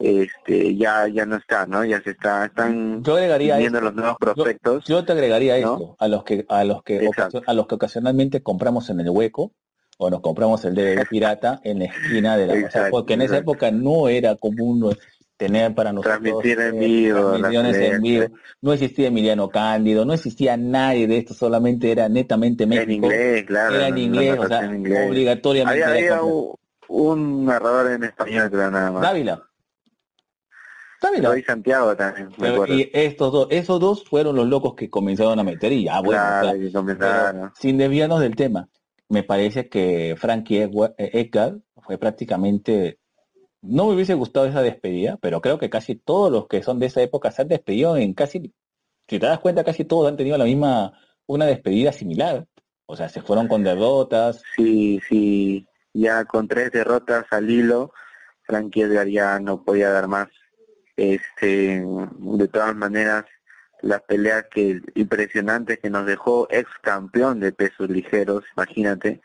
este, 0.00 0.74
ya 0.74 1.06
ya 1.06 1.26
no 1.26 1.36
está, 1.36 1.64
¿no? 1.66 1.84
Ya 1.84 2.00
se 2.02 2.10
está, 2.10 2.46
están 2.46 3.04
Yo 3.04 3.14
agregaría 3.14 3.56
viendo 3.58 3.78
esto. 3.78 3.84
los 3.84 3.94
nuevos 3.94 4.16
prospectos. 4.18 4.84
Yo 4.86 5.04
te 5.04 5.12
agregaría 5.12 5.60
¿no? 5.60 5.74
esto, 5.74 5.96
a 6.00 6.08
los 6.08 6.24
que, 6.24 6.44
a 6.48 6.64
los 6.64 6.82
que 6.82 7.06
Exacto. 7.06 7.40
a 7.46 7.54
los 7.54 7.68
que 7.68 7.76
ocasionalmente 7.76 8.42
compramos 8.42 8.90
en 8.90 8.98
el 8.98 9.10
hueco, 9.10 9.52
o 9.96 10.10
nos 10.10 10.22
compramos 10.22 10.64
el 10.64 10.74
DVD 10.74 11.06
pirata 11.08 11.60
en 11.62 11.78
la 11.78 11.84
esquina 11.84 12.36
de 12.36 12.48
la 12.48 12.52
o 12.54 12.56
sea, 12.56 12.66
Exacto, 12.66 12.90
porque 12.90 13.14
en 13.14 13.22
esa 13.22 13.36
época 13.36 13.70
no 13.70 14.08
era 14.08 14.34
común 14.34 14.92
tener 15.38 15.74
para 15.74 15.92
nosotros 15.92 16.20
Transmitir 16.20 16.60
en 16.60 16.78
vivo, 16.78 17.18
las 17.38 17.50
transmisiones 17.50 17.76
en 17.76 18.02
vivo. 18.02 18.26
No 18.60 18.72
existía 18.74 19.08
Emiliano 19.08 19.48
Cándido, 19.48 20.04
no 20.04 20.12
existía 20.12 20.56
nadie 20.58 21.06
de 21.06 21.18
esto, 21.18 21.32
solamente 21.32 21.90
era 21.90 22.08
netamente 22.10 22.64
En 22.64 22.68
México. 22.70 22.92
inglés, 22.92 23.44
claro. 23.46 23.76
era 23.76 23.88
en 23.88 23.98
inglés, 23.98 24.38
o 24.38 24.46
sea, 24.46 24.64
en 24.64 24.74
inglés. 24.76 25.08
obligatoriamente. 25.08 25.84
Había, 25.84 25.96
había 25.96 26.22
un, 26.22 26.54
un 26.88 27.44
narrador 27.46 27.92
en 27.92 28.04
español, 28.04 28.50
creo, 28.50 28.70
nada 28.70 28.90
más. 28.90 29.02
Dávila. 29.02 29.42
Dávila. 31.00 31.36
Santiago 31.46 31.96
también, 31.96 32.28
Pero, 32.36 32.66
y 32.66 32.90
estos 32.92 33.32
dos, 33.32 33.46
esos 33.50 33.78
dos 33.78 34.04
fueron 34.04 34.34
los 34.34 34.48
locos 34.48 34.74
que 34.74 34.90
comenzaron 34.90 35.38
a 35.38 35.44
meter 35.44 35.72
y 35.72 35.84
ya 35.84 36.00
bueno, 36.00 36.20
o 36.20 36.24
sea, 36.24 36.96
Claro. 36.96 37.40
Pero, 37.40 37.52
sin 37.56 37.78
desviarnos 37.78 38.20
del 38.20 38.34
tema, 38.34 38.68
me 39.08 39.22
parece 39.22 39.68
que 39.68 40.16
Frankie 40.18 40.62
eh, 40.62 40.70
Edgar 40.96 41.56
fue 41.76 41.98
prácticamente, 41.98 42.98
no 43.62 43.86
me 43.86 43.94
hubiese 43.94 44.14
gustado 44.14 44.46
esa 44.46 44.62
despedida, 44.62 45.18
pero 45.20 45.40
creo 45.40 45.58
que 45.58 45.70
casi 45.70 45.96
todos 45.96 46.30
los 46.30 46.46
que 46.46 46.62
son 46.62 46.78
de 46.78 46.86
esa 46.86 47.02
época 47.02 47.30
se 47.30 47.42
han 47.42 47.48
despedido 47.48 47.96
en 47.96 48.14
casi, 48.14 48.54
si 49.08 49.18
te 49.18 49.26
das 49.26 49.40
cuenta, 49.40 49.64
casi 49.64 49.84
todos 49.84 50.08
han 50.08 50.16
tenido 50.16 50.38
la 50.38 50.44
misma, 50.44 50.92
una 51.26 51.46
despedida 51.46 51.92
similar. 51.92 52.46
O 52.86 52.96
sea, 52.96 53.08
se 53.08 53.20
fueron 53.20 53.48
con 53.48 53.64
derrotas. 53.64 54.42
Sí, 54.56 55.00
sí, 55.08 55.66
ya 55.92 56.24
con 56.24 56.48
tres 56.48 56.70
derrotas 56.70 57.26
al 57.30 57.50
hilo, 57.50 57.92
Frankie 58.42 58.82
Edgar 58.82 59.08
ya 59.08 59.38
no 59.40 59.62
podía 59.62 59.90
dar 59.90 60.08
más. 60.08 60.28
Este, 60.96 61.84
de 61.84 62.48
todas 62.48 62.74
maneras, 62.74 63.24
las 63.82 64.02
peleas 64.02 64.46
que 64.50 64.80
impresionantes 64.94 65.78
que 65.78 65.90
nos 65.90 66.06
dejó 66.06 66.48
ex 66.50 66.68
campeón 66.80 67.40
de 67.40 67.52
pesos 67.52 67.88
ligeros, 67.90 68.44
imagínate, 68.56 69.20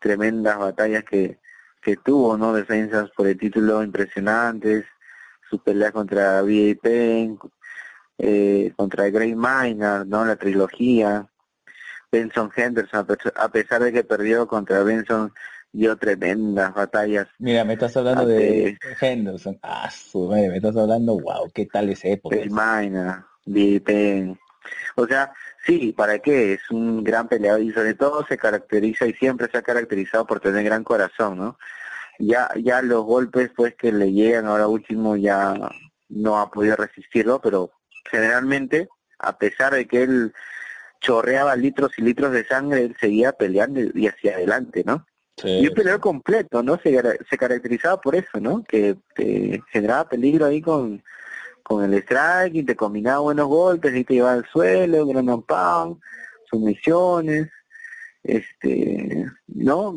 tremendas 0.00 0.58
batallas 0.58 1.04
que, 1.04 1.38
que 1.82 1.96
tuvo, 1.96 2.36
¿no? 2.36 2.52
Defensas 2.52 3.10
por 3.16 3.26
el 3.26 3.38
título 3.38 3.82
impresionantes, 3.82 4.84
sus 5.48 5.60
peleas 5.60 5.92
contra. 5.92 6.42
Penn, 6.80 7.38
eh, 8.18 8.72
contra 8.76 9.08
Gray 9.10 9.34
Minor, 9.34 10.06
¿no? 10.06 10.24
La 10.24 10.36
trilogía, 10.36 11.28
Benson 12.10 12.50
Henderson, 12.54 13.06
a 13.36 13.48
pesar- 13.48 13.82
de 13.82 13.92
que 13.92 14.04
perdió 14.04 14.46
contra 14.46 14.82
Benson, 14.82 15.32
dio 15.72 15.96
tremendas 15.96 16.74
batallas. 16.74 17.28
Mira, 17.38 17.64
me 17.64 17.74
estás 17.74 17.96
hablando 17.96 18.26
de 18.26 18.76
Henderson. 19.00 19.58
Ah, 19.62 19.90
su 19.90 20.28
madre, 20.28 20.48
me 20.48 20.56
estás 20.56 20.76
hablando, 20.76 21.18
wow, 21.20 21.50
qué 21.52 21.66
tal 21.66 21.90
esa 21.90 22.08
época. 22.08 22.36
Gray 22.36 22.48
Minor. 22.48 23.24
O 24.96 25.06
sea, 25.06 25.32
sí, 25.64 25.92
¿para 25.92 26.18
qué? 26.18 26.54
Es 26.54 26.70
un 26.70 27.04
gran 27.04 27.28
peleador 27.28 27.60
y 27.60 27.72
sobre 27.72 27.94
todo 27.94 28.26
se 28.26 28.36
caracteriza 28.36 29.06
y 29.06 29.12
siempre 29.14 29.48
se 29.50 29.58
ha 29.58 29.62
caracterizado 29.62 30.26
por 30.26 30.40
tener 30.40 30.64
gran 30.64 30.84
corazón, 30.84 31.38
¿no? 31.38 31.58
Ya, 32.18 32.50
ya 32.56 32.82
los 32.82 33.04
golpes 33.04 33.50
pues 33.54 33.74
que 33.76 33.92
le 33.92 34.12
llegan 34.12 34.46
ahora 34.46 34.66
último 34.66 35.16
ya 35.16 35.54
no 36.08 36.40
ha 36.40 36.50
podido 36.50 36.76
resistirlo, 36.76 37.40
pero 37.40 37.70
generalmente, 38.10 38.88
a 39.18 39.38
pesar 39.38 39.74
de 39.74 39.86
que 39.86 40.02
él 40.02 40.32
chorreaba 41.00 41.54
litros 41.54 41.92
y 41.96 42.02
litros 42.02 42.32
de 42.32 42.44
sangre, 42.44 42.82
él 42.82 42.96
seguía 42.98 43.32
peleando 43.32 43.80
y 43.94 44.08
hacia 44.08 44.34
adelante, 44.34 44.82
¿no? 44.84 45.06
Sí, 45.36 45.60
Y 45.60 45.68
un 45.68 45.74
peleador 45.74 46.00
completo, 46.00 46.62
¿no? 46.64 46.78
Se, 46.82 47.00
se 47.30 47.38
caracterizaba 47.38 48.00
por 48.00 48.16
eso, 48.16 48.40
¿no? 48.40 48.64
Que 48.64 48.96
te 49.14 49.62
generaba 49.70 50.08
peligro 50.08 50.46
ahí 50.46 50.60
con, 50.60 51.04
con 51.68 51.84
el 51.84 51.94
strike 52.02 52.54
y 52.56 52.62
te 52.64 52.76
combinaba 52.76 53.20
buenos 53.20 53.48
golpes 53.48 53.94
y 53.94 54.04
te 54.04 54.14
llevaba 54.14 54.34
al 54.34 54.46
suelo, 54.46 55.06
ground 55.06 55.30
and 55.30 55.44
pound, 55.46 56.00
sumisiones, 56.50 57.48
este, 58.22 59.26
¿no? 59.48 59.96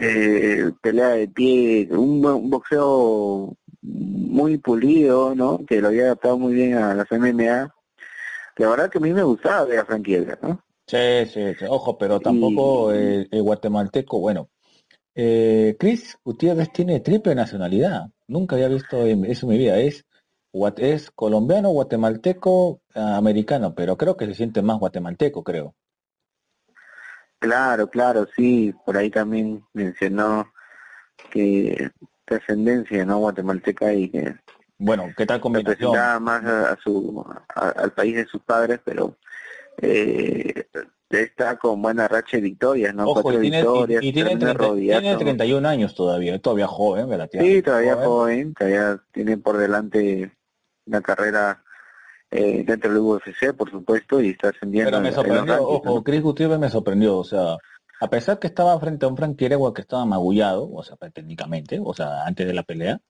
Eh, 0.00 0.70
pelea 0.82 1.10
de 1.10 1.28
pie, 1.28 1.88
un, 1.92 2.24
un 2.24 2.50
boxeo 2.50 3.56
muy 3.82 4.58
pulido, 4.58 5.34
¿no? 5.34 5.64
Que 5.66 5.80
lo 5.80 5.88
había 5.88 6.04
adaptado 6.04 6.38
muy 6.38 6.54
bien 6.54 6.74
a 6.74 6.94
las 6.94 7.10
MMA. 7.12 7.74
La 8.56 8.68
verdad 8.70 8.90
que 8.90 8.98
a 8.98 9.00
mí 9.00 9.12
me 9.12 9.22
gustaba 9.22 9.64
ver 9.66 9.80
a 9.80 9.84
Frankie 9.86 10.14
Edgar, 10.16 10.38
¿no? 10.42 10.60
Sí, 10.86 10.98
sí, 11.26 11.54
sí. 11.58 11.64
Ojo, 11.68 11.96
pero 11.98 12.20
tampoco 12.20 12.92
Y- 12.92 12.94
el, 12.94 13.28
el 13.30 13.42
guatemalteco, 13.42 14.18
bueno, 14.20 14.50
eh, 15.14 15.76
Chris 15.78 16.18
Gutiérrez 16.24 16.72
tiene 16.72 17.00
triple 17.00 17.34
nacionalidad. 17.34 18.08
Nunca 18.28 18.56
había 18.56 18.68
visto 18.68 19.04
eso 19.06 19.46
en 19.46 19.50
mi 19.50 19.58
vida. 19.58 19.78
Es, 19.78 20.04
es 20.78 21.10
colombiano, 21.10 21.70
guatemalteco, 21.70 22.80
ah, 22.94 23.16
americano, 23.16 23.74
pero 23.74 23.96
creo 23.96 24.16
que 24.16 24.26
se 24.26 24.34
siente 24.34 24.62
más 24.62 24.78
guatemalteco, 24.78 25.42
creo. 25.44 25.74
Claro, 27.38 27.88
claro, 27.90 28.26
sí, 28.36 28.72
por 28.86 28.96
ahí 28.96 29.10
también 29.10 29.64
mencionó 29.74 30.52
que 31.30 31.90
de 32.28 32.36
ascendencia 32.36 33.04
no 33.06 33.18
guatemalteca 33.18 33.92
y 33.94 34.10
que 34.10 34.36
Bueno, 34.78 35.14
¿qué 35.16 35.24
tal 35.24 35.40
combinación? 35.40 35.92
representaba 35.92 36.18
más 36.20 36.44
a, 36.44 36.72
a 36.72 36.76
su 36.80 37.24
a- 37.54 37.68
al 37.70 37.92
país 37.92 38.16
de 38.16 38.26
sus 38.26 38.42
padres, 38.42 38.80
pero 38.84 39.16
eh, 39.82 40.68
está 41.10 41.58
con 41.58 41.82
buena 41.82 42.08
racha 42.08 42.36
de 42.38 42.42
victorias, 42.44 42.94
¿no? 42.94 43.10
Ojo, 43.10 43.12
Cuatro 43.12 43.34
y 43.34 43.38
tiene, 43.38 43.68
y- 43.72 43.86
victorias, 43.90 44.04
y 44.08 44.12
tiene, 44.12 44.36
tremendo 44.36 44.54
30 44.56 44.68
tiene 44.88 45.16
rodillazo. 45.16 45.16
31 45.16 45.66
años 45.66 45.94
todavía, 45.94 46.36
todavía 46.40 46.66
joven, 46.66 47.08
relativamente. 47.08 47.58
Sí, 47.58 47.62
todavía 47.62 47.96
joven. 47.96 47.96
joven, 47.96 48.54
todavía 48.54 49.02
tiene 49.12 49.36
por 49.38 49.56
delante 49.58 50.32
una 50.86 51.00
carrera 51.00 51.62
eh, 52.30 52.64
dentro 52.66 52.90
del 52.90 53.00
UFC, 53.00 53.54
por 53.56 53.70
supuesto, 53.70 54.20
y 54.20 54.30
está 54.30 54.48
ascendiendo. 54.48 54.90
Pero 54.90 55.02
me 55.02 55.12
sorprendió, 55.12 55.56
rankings, 55.56 55.68
ojo, 55.68 55.94
¿no? 55.96 56.02
Chris 56.02 56.22
Gutiérrez 56.22 56.58
me 56.58 56.70
sorprendió, 56.70 57.18
o 57.18 57.24
sea, 57.24 57.56
a 58.00 58.10
pesar 58.10 58.38
que 58.38 58.46
estaba 58.46 58.78
frente 58.80 59.04
a 59.04 59.08
un 59.08 59.16
Frankie 59.16 59.46
Edgar 59.46 59.72
que 59.72 59.82
estaba 59.82 60.04
magullado, 60.04 60.70
o 60.72 60.82
sea, 60.82 60.96
técnicamente, 61.12 61.80
o 61.82 61.94
sea, 61.94 62.24
antes 62.24 62.46
de 62.46 62.54
la 62.54 62.62
pelea, 62.62 63.00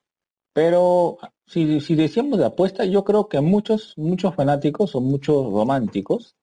pero 0.52 1.18
si, 1.46 1.80
si 1.80 1.94
decíamos 1.94 2.38
de 2.38 2.46
apuesta, 2.46 2.84
yo 2.84 3.04
creo 3.04 3.28
que 3.28 3.40
muchos, 3.40 3.94
muchos 3.96 4.34
fanáticos 4.34 4.94
o 4.94 5.00
muchos 5.00 5.50
románticos, 5.50 6.36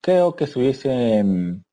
creo 0.00 0.34
que 0.34 0.46
se 0.46 0.58
hubiesen 0.58 1.64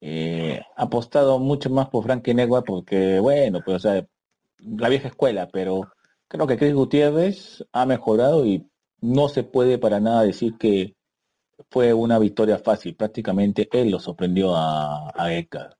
eh, 0.00 0.62
apostado 0.76 1.38
mucho 1.38 1.70
más 1.70 1.88
por 1.88 2.04
Frankie 2.04 2.30
Edgar 2.30 2.64
porque, 2.64 3.20
bueno, 3.20 3.60
pues, 3.64 3.76
o 3.76 3.80
sea, 3.80 4.06
la 4.58 4.88
vieja 4.88 5.08
escuela, 5.08 5.48
pero 5.52 5.82
creo 6.28 6.46
que 6.46 6.56
Chris 6.56 6.74
Gutiérrez 6.74 7.64
ha 7.72 7.86
mejorado 7.86 8.44
y 8.46 8.68
no 9.00 9.28
se 9.28 9.42
puede 9.42 9.78
para 9.78 10.00
nada 10.00 10.22
decir 10.22 10.56
que 10.58 10.96
fue 11.70 11.92
una 11.92 12.18
victoria 12.18 12.58
fácil. 12.58 12.96
Prácticamente 12.96 13.68
él 13.72 13.90
lo 13.90 14.00
sorprendió 14.00 14.54
a, 14.54 15.10
a 15.14 15.32
Edgar. 15.32 15.76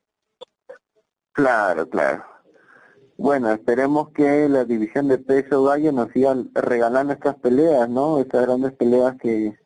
Claro, 1.33 1.89
claro. 1.89 2.25
Bueno, 3.17 3.51
esperemos 3.53 4.11
que 4.11 4.49
la 4.49 4.65
división 4.65 5.09
de 5.09 5.19
peso 5.19 5.63
gallo 5.65 5.93
nos 5.93 6.11
siga 6.11 6.37
regalando 6.53 7.13
estas 7.13 7.37
peleas, 7.37 7.89
¿no? 7.89 8.19
Estas 8.19 8.47
grandes 8.47 8.73
peleas 8.73 9.17
que 9.21 9.57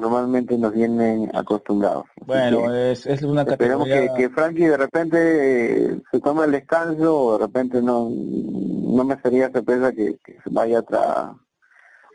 normalmente 0.00 0.56
nos 0.58 0.72
vienen 0.72 1.30
acostumbrados. 1.34 2.04
Bueno, 2.26 2.64
que 2.70 2.92
es, 2.92 3.06
es 3.06 3.22
una 3.22 3.42
esperemos 3.42 3.86
que, 3.86 3.90
categoría... 3.94 4.14
que 4.28 4.34
Frankie 4.34 4.64
de 4.66 4.76
repente 4.76 5.86
eh, 5.92 6.00
se 6.10 6.20
tome 6.20 6.44
el 6.44 6.52
descanso 6.52 7.16
o 7.18 7.32
de 7.38 7.44
repente 7.46 7.82
no 7.82 8.08
no 8.10 9.04
me 9.04 9.20
sería 9.20 9.50
sorpresa 9.52 9.92
que, 9.92 10.18
que 10.24 10.36
vaya 10.46 10.78
a 10.78 10.80
otra 10.80 11.34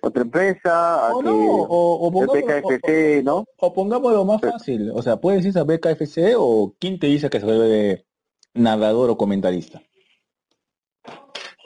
otra 0.01 0.21
empresa, 0.21 1.07
a 1.09 1.13
O 1.13 1.19
que 1.19 1.25
no, 1.25 1.35
o, 1.35 2.07
o 2.07 2.11
pongámoslo, 2.11 2.45
BKFC, 2.47 3.23
¿no? 3.23 3.37
o- 3.39 3.45
o 3.57 3.73
pongámoslo 3.73 4.23
más 4.23 4.39
Pero- 4.39 4.53
fácil. 4.53 4.91
O 4.95 5.01
sea, 5.01 5.17
puedes 5.17 5.45
irse 5.45 5.59
a 5.59 5.63
BKFC 5.65 6.35
o 6.37 6.73
quién 6.79 6.99
te 6.99 7.07
dice 7.07 7.29
que 7.29 7.39
se 7.41 7.45
vuelve 7.45 7.67
de 7.67 8.05
narrador 8.53 9.09
o 9.09 9.17
comentarista. 9.17 9.81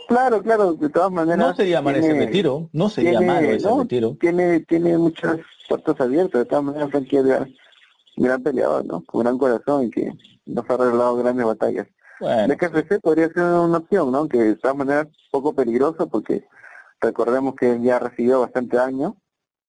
Claro, 0.07 0.41
claro, 0.43 0.73
de 0.73 0.89
todas 0.89 1.11
maneras. 1.11 1.37
No 1.47 1.55
sería 1.55 1.81
mal 1.81 1.95
ese 1.95 2.09
tiene- 2.09 2.25
retiro, 2.25 2.69
no 2.73 2.89
sería 2.89 3.11
tiene- 3.19 3.25
malo 3.33 3.47
ese 3.49 3.67
no, 3.67 3.79
retiro. 3.81 4.17
tiene 4.19 4.59
tiene 4.61 4.97
muchas 4.97 5.37
puertas 5.67 5.99
abiertas 6.01 6.39
de 6.41 6.45
todas 6.45 6.63
maneras 6.63 6.89
Frankie 6.91 7.19
un 7.19 8.23
gran 8.25 8.43
peleador 8.43 8.85
no 8.85 9.03
con 9.05 9.21
gran 9.23 9.37
corazón 9.37 9.85
y 9.85 9.89
que 9.89 10.11
nos 10.45 10.69
ha 10.69 10.77
regalado 10.77 11.15
grandes 11.15 11.45
batallas 11.45 11.87
Bueno, 12.19 12.47
de 12.47 12.57
KFC 12.57 12.99
podría 12.99 13.29
ser 13.29 13.43
una 13.43 13.77
opción 13.79 14.11
no 14.11 14.27
que 14.27 14.37
de 14.37 14.55
todas 14.57 14.77
maneras 14.77 15.07
poco 15.31 15.53
peligroso 15.53 16.07
porque 16.07 16.45
recordemos 17.01 17.55
que 17.55 17.71
él 17.71 17.81
ya 17.81 17.97
recibió 17.99 18.41
bastante 18.41 18.77
daño 18.77 19.15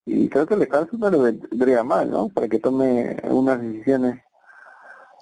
y 0.04 0.28
creo 0.28 0.46
que 0.46 0.54
el 0.54 0.60
descanso 0.60 0.98
no 0.98 1.08
le 1.10 1.16
vendría 1.16 1.82
mal, 1.82 2.10
¿no? 2.10 2.28
Para 2.28 2.46
que 2.48 2.58
tome 2.58 3.16
algunas 3.22 3.58
decisiones 3.62 4.20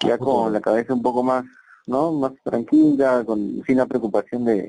ya 0.01 0.17
con 0.17 0.51
la 0.51 0.59
cabeza 0.59 0.93
un 0.93 1.01
poco 1.01 1.23
más, 1.23 1.45
¿no? 1.87 2.11
Más 2.11 2.33
tranquila, 2.43 3.23
con 3.25 3.63
sin 3.65 3.77
la 3.77 3.85
preocupación 3.85 4.43
de, 4.43 4.67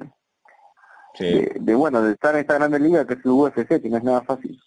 Sí. 1.15 1.25
de, 1.25 1.57
de, 1.61 1.75
bueno, 1.75 2.03
de 2.03 2.13
estar 2.13 2.35
en 2.35 2.41
esta 2.41 2.55
grande 2.55 2.79
liga 2.81 3.07
que 3.07 3.15
es 3.15 3.21
el 3.25 3.31
UFC, 3.31 3.81
que 3.81 3.89
no 3.89 3.97
es 3.99 4.05
nada 4.05 4.23
fácil. 4.23 4.61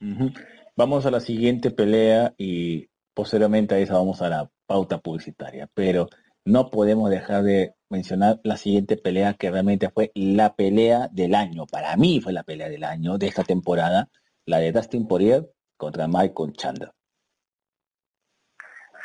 Vamos 0.75 1.05
a 1.05 1.11
la 1.11 1.19
siguiente 1.19 1.71
pelea 1.71 2.33
y 2.37 2.89
posteriormente 3.13 3.75
a 3.75 3.79
esa 3.79 3.95
vamos 3.95 4.21
a 4.21 4.29
la 4.29 4.49
pauta 4.65 4.99
publicitaria, 4.99 5.69
pero 5.73 6.07
no 6.45 6.69
podemos 6.69 7.09
dejar 7.09 7.43
de 7.43 7.73
mencionar 7.89 8.39
la 8.43 8.57
siguiente 8.57 8.95
pelea 8.95 9.33
que 9.33 9.51
realmente 9.51 9.89
fue 9.89 10.11
la 10.15 10.55
pelea 10.55 11.09
del 11.11 11.35
año. 11.35 11.65
Para 11.65 11.95
mí 11.97 12.21
fue 12.21 12.31
la 12.31 12.43
pelea 12.43 12.69
del 12.69 12.83
año 12.83 13.17
de 13.17 13.27
esta 13.27 13.43
temporada, 13.43 14.09
la 14.45 14.59
de 14.59 14.71
Dustin 14.71 15.07
Poirier 15.07 15.49
contra 15.75 16.07
Michael 16.07 16.53
Chandler. 16.53 16.91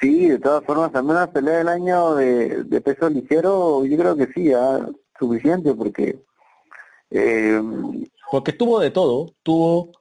Sí, 0.01 0.29
de 0.29 0.39
todas 0.39 0.65
formas, 0.65 0.93
también 0.93 1.17
la 1.17 1.33
pelea 1.33 1.59
del 1.59 1.69
año 1.69 2.15
de, 2.15 2.65
de 2.65 2.81
peso 2.81 3.09
ligero, 3.09 3.85
yo 3.85 3.97
creo 3.97 4.17
que 4.17 4.27
sí, 4.33 4.51
ya 4.51 4.87
suficiente 5.19 5.75
porque 5.75 6.23
eh, 7.13 7.61
Porque 8.31 8.53
tuvo 8.53 8.81
de 8.81 8.91
todo, 8.91 9.35
tuvo, 9.43 9.93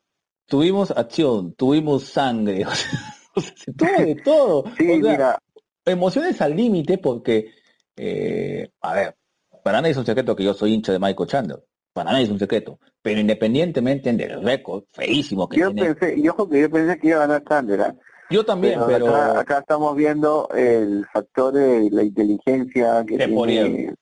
tuvimos 0.45 0.91
acción, 0.91 1.53
tuvimos 1.53 2.03
sangre, 2.05 2.65
o 2.65 2.71
sea, 2.71 2.99
o 3.35 3.41
sea, 3.41 3.73
tuvo 3.75 4.05
de 4.05 4.15
todo. 4.23 4.63
sí, 4.77 4.83
O 4.91 5.03
sea, 5.03 5.11
mira, 5.11 5.39
emociones 5.85 6.41
al 6.41 6.55
límite 6.55 6.97
porque, 6.97 7.51
eh, 7.95 8.69
a 8.81 8.93
ver, 8.93 9.15
para 9.63 9.81
nadie 9.81 9.91
es 9.91 9.97
un 9.97 10.05
secreto 10.05 10.35
que 10.35 10.43
yo 10.43 10.53
soy 10.53 10.73
hincha 10.73 10.91
de 10.91 10.99
Michael 10.99 11.29
Chandler. 11.29 11.63
Para 11.93 12.11
nadie 12.11 12.23
es 12.23 12.29
un 12.29 12.39
secreto. 12.39 12.79
Pero 13.01 13.19
independientemente 13.19 14.13
del 14.13 14.41
récord 14.41 14.83
feísimo 14.93 15.49
que 15.49 15.59
yo 15.59 15.73
tiene. 15.73 15.93
pensé, 15.95 16.17
y 16.17 16.27
ojo 16.29 16.47
que 16.47 16.61
yo 16.61 16.69
pensé 16.69 16.97
que 16.97 17.07
iba 17.07 17.17
a 17.17 17.27
ganar 17.27 17.43
Chandler, 17.43 17.81
¿ah? 17.81 17.95
yo 18.29 18.45
también, 18.45 18.79
pero, 18.87 19.07
acá, 19.07 19.39
acá 19.41 19.59
estamos 19.59 19.95
viendo 19.95 20.47
el 20.55 21.05
factor 21.11 21.53
de 21.53 21.89
la 21.91 22.03
inteligencia 22.03 23.03
que 23.05 23.17
De 23.17 23.27
tiene 23.27 23.93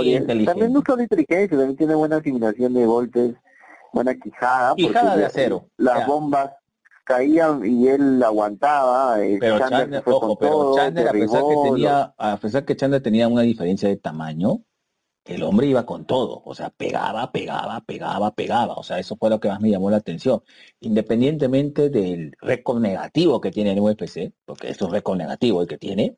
Inteligente. 0.00 0.44
También 0.44 0.72
no 0.72 0.82
solo 0.86 1.02
inteligencia, 1.02 1.56
también 1.56 1.76
tiene 1.76 1.94
buena 1.94 2.16
asimilación 2.16 2.74
de 2.74 2.86
golpes, 2.86 3.34
buena 3.92 4.14
quijada. 4.14 4.74
Quijada 4.74 5.16
de 5.16 5.24
acero. 5.26 5.68
Las 5.76 6.06
bombas 6.06 6.50
caían 7.04 7.64
y 7.64 7.88
él 7.88 8.22
aguantaba. 8.22 9.22
eh, 9.22 9.38
pero 9.40 9.58
Chandler 9.58 9.78
se 9.78 9.84
Chandler, 9.84 10.02
fue 10.02 10.12
ojo, 10.14 10.26
con 10.28 10.36
pero 10.38 10.52
todo, 10.52 10.76
Chandler, 10.76 11.08
a 11.08 11.12
pesar 11.12 11.42
que 11.42 11.70
tenía, 11.70 12.14
a 12.16 12.36
pesar 12.36 12.64
que 12.64 12.76
Chandler 12.76 13.02
tenía 13.02 13.28
una 13.28 13.42
diferencia 13.42 13.88
de 13.88 13.96
tamaño, 13.96 14.62
el 15.24 15.42
hombre 15.44 15.68
iba 15.68 15.86
con 15.86 16.04
todo, 16.04 16.42
o 16.44 16.54
sea, 16.54 16.70
pegaba, 16.70 17.30
pegaba, 17.30 17.80
pegaba, 17.82 18.34
pegaba, 18.34 18.74
o 18.74 18.82
sea, 18.82 18.98
eso 18.98 19.16
fue 19.16 19.30
lo 19.30 19.38
que 19.38 19.48
más 19.48 19.60
me 19.60 19.70
llamó 19.70 19.88
la 19.90 19.98
atención, 19.98 20.42
independientemente 20.80 21.90
del 21.90 22.34
récord 22.40 22.80
negativo 22.80 23.40
que 23.40 23.52
tiene 23.52 23.72
el 23.72 23.80
UFC, 23.80 24.32
porque 24.44 24.70
es 24.70 24.82
un 24.82 24.90
récord 24.90 25.16
negativo 25.16 25.62
el 25.62 25.68
que 25.68 25.78
tiene, 25.78 26.16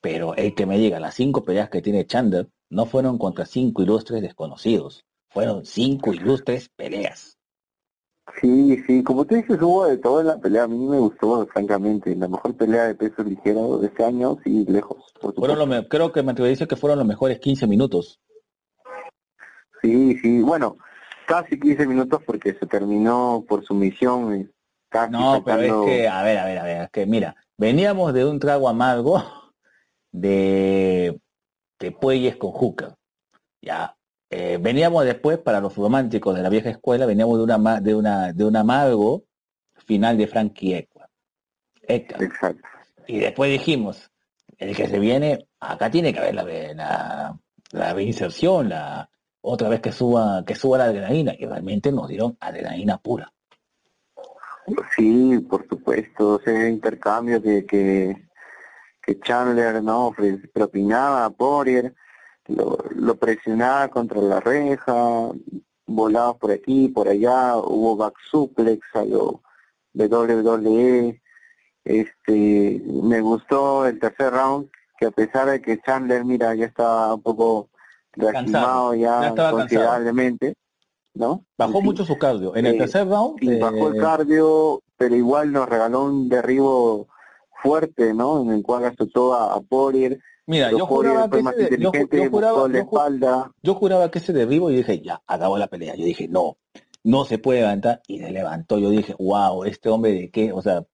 pero 0.00 0.34
el 0.34 0.54
que 0.54 0.66
me 0.66 0.76
diga, 0.76 0.98
las 0.98 1.14
cinco 1.14 1.44
peleas 1.44 1.70
que 1.70 1.82
tiene 1.82 2.06
Chandler 2.06 2.48
no 2.72 2.86
fueron 2.86 3.18
contra 3.18 3.44
cinco 3.44 3.82
ilustres 3.82 4.22
desconocidos, 4.22 5.04
fueron 5.28 5.66
cinco 5.66 6.14
ilustres 6.14 6.70
peleas. 6.70 7.36
Sí, 8.40 8.82
sí, 8.86 9.02
como 9.02 9.26
tú 9.26 9.34
dices, 9.34 9.60
hubo 9.60 9.84
de 9.84 9.98
todo 9.98 10.20
en 10.20 10.28
la 10.28 10.38
pelea. 10.38 10.62
A 10.62 10.68
mí 10.68 10.78
me 10.78 10.98
gustó, 10.98 11.46
francamente. 11.48 12.16
La 12.16 12.28
mejor 12.28 12.56
pelea 12.56 12.84
de 12.84 12.94
peso 12.94 13.22
ligero 13.22 13.78
de 13.78 13.88
este 13.88 14.04
año, 14.04 14.38
sí, 14.42 14.64
lejos. 14.66 15.12
Por 15.20 15.34
Fueron 15.34 15.58
los, 15.58 15.68
me- 15.68 15.86
creo 15.86 16.12
que 16.12 16.22
me 16.22 16.32
decir 16.32 16.66
que 16.66 16.76
fueron 16.76 16.98
los 16.98 17.06
mejores 17.06 17.40
15 17.40 17.66
minutos. 17.66 18.20
Sí, 19.82 20.16
sí, 20.18 20.40
bueno, 20.40 20.78
casi 21.26 21.58
15 21.60 21.86
minutos 21.86 22.22
porque 22.24 22.54
se 22.54 22.66
terminó 22.66 23.44
por 23.46 23.64
sumisión. 23.64 24.34
eh, 24.34 24.50
Casi 24.88 25.12
No, 25.12 25.42
pero 25.44 25.62
es 25.62 25.72
que, 25.84 26.08
a 26.08 26.22
ver, 26.22 26.38
a 26.38 26.44
ver, 26.44 26.58
a 26.58 26.64
ver, 26.64 26.82
es 26.82 26.90
que 26.90 27.06
mira, 27.06 27.34
veníamos 27.58 28.14
de 28.14 28.24
un 28.24 28.38
trago 28.38 28.68
amargo 28.68 29.22
de, 30.12 31.18
Puelles 31.90 32.36
con 32.36 32.52
Hooker. 32.52 32.94
Ya, 33.60 33.96
eh, 34.30 34.58
veníamos 34.60 35.04
después, 35.04 35.38
para 35.38 35.60
los 35.60 35.76
románticos 35.76 36.34
de 36.34 36.42
la 36.42 36.48
vieja 36.48 36.70
escuela, 36.70 37.06
veníamos 37.06 37.38
de 37.38 37.44
una 37.44 37.80
de 37.80 37.94
una 37.94 38.32
de 38.32 38.44
un 38.44 38.56
amargo 38.56 39.24
final 39.86 40.16
de 40.16 40.26
Frankie. 40.26 40.88
Edgar. 41.86 42.22
Exacto. 42.22 42.62
Y 43.06 43.18
después 43.18 43.50
dijimos, 43.50 44.10
el 44.58 44.76
que 44.76 44.88
se 44.88 44.98
viene, 44.98 45.48
acá 45.60 45.90
tiene 45.90 46.12
que 46.12 46.20
haber 46.20 46.34
la, 46.34 46.44
la, 46.74 47.38
la 47.72 47.92
reinserción, 47.92 48.68
la 48.68 49.10
otra 49.40 49.68
vez 49.68 49.80
que 49.80 49.92
suba, 49.92 50.44
que 50.46 50.54
suba 50.54 50.78
la 50.78 50.84
adrenalina, 50.84 51.34
y 51.36 51.44
realmente 51.44 51.90
nos 51.90 52.08
dieron 52.08 52.36
adrenalina 52.40 52.98
pura. 52.98 53.32
Sí, 54.96 55.38
por 55.40 55.66
supuesto, 55.68 56.40
ese 56.40 56.70
intercambio 56.70 57.42
que, 57.42 57.66
que, 57.66 58.28
que 59.02 59.18
Chandler 59.20 59.82
no 59.82 60.14
propinaba 60.52 61.24
a 61.24 61.30
Poirier, 61.30 61.94
lo, 62.48 62.78
lo 62.94 63.16
presionaba 63.16 63.88
contra 63.88 64.20
la 64.20 64.40
reja, 64.40 65.30
volaba 65.86 66.36
por 66.36 66.50
aquí, 66.52 66.88
por 66.88 67.08
allá, 67.08 67.56
hubo 67.56 67.96
back 67.96 68.14
suplex 68.30 68.80
a 68.94 69.04
lo 69.04 69.42
WWE. 69.94 71.20
Este, 71.84 72.80
me 72.86 73.20
gustó 73.20 73.86
el 73.86 73.98
tercer 73.98 74.32
round, 74.32 74.70
que 74.98 75.06
a 75.06 75.10
pesar 75.10 75.48
de 75.50 75.60
que 75.60 75.80
Chandler, 75.80 76.24
mira, 76.24 76.54
ya 76.54 76.66
estaba 76.66 77.14
un 77.14 77.22
poco 77.22 77.70
lastimado 78.14 78.94
ya 78.94 79.34
ya, 79.34 79.50
considerablemente, 79.50 80.54
¿no? 81.14 81.44
Bajó 81.58 81.78
Sí. 81.80 81.84
mucho 81.84 82.04
su 82.04 82.16
cardio. 82.18 82.54
En 82.54 82.66
el 82.66 82.74
Eh, 82.76 82.78
tercer 82.78 83.08
round, 83.08 83.40
Sí, 83.40 83.58
bajó 83.58 83.88
el 83.88 83.96
eh, 83.96 83.98
cardio, 83.98 84.82
pero 84.96 85.16
igual 85.16 85.50
nos 85.50 85.68
regaló 85.68 86.04
un 86.04 86.28
derribo 86.28 87.08
fuerte, 87.62 88.12
¿no? 88.14 88.42
En 88.42 88.50
el 88.50 88.62
cual 88.62 88.84
azotó 88.84 89.34
a, 89.34 89.54
a 89.54 89.60
Poirier. 89.60 90.18
mira, 90.46 90.70
yo 90.70 90.86
juraba, 90.86 91.30
que 91.30 91.42
más 91.42 91.56
de- 91.56 91.76
yo, 91.78 91.92
yo 91.92 92.30
juraba, 92.30 92.68
la 92.68 92.74
yo 92.74 92.80
espalda. 92.84 93.50
yo 93.62 93.74
juraba 93.74 94.10
que 94.10 94.18
ese 94.18 94.32
derribo 94.32 94.70
y 94.70 94.76
dije, 94.76 95.00
ya, 95.00 95.22
acabó 95.26 95.58
la 95.58 95.68
pelea. 95.68 95.94
Yo 95.94 96.04
dije, 96.04 96.28
no, 96.28 96.56
no 97.04 97.24
se 97.24 97.38
puede 97.38 97.60
levantar. 97.60 98.00
Y 98.06 98.18
se 98.18 98.30
levantó. 98.30 98.78
Yo 98.78 98.90
dije, 98.90 99.14
wow, 99.18 99.64
este 99.64 99.88
hombre 99.88 100.12
de 100.12 100.30
qué, 100.30 100.52
o 100.52 100.60
sea, 100.62 100.84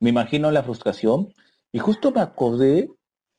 me 0.00 0.10
imagino 0.10 0.50
la 0.50 0.62
frustración. 0.62 1.32
Y 1.72 1.78
justo 1.78 2.12
me 2.12 2.20
acordé, 2.20 2.90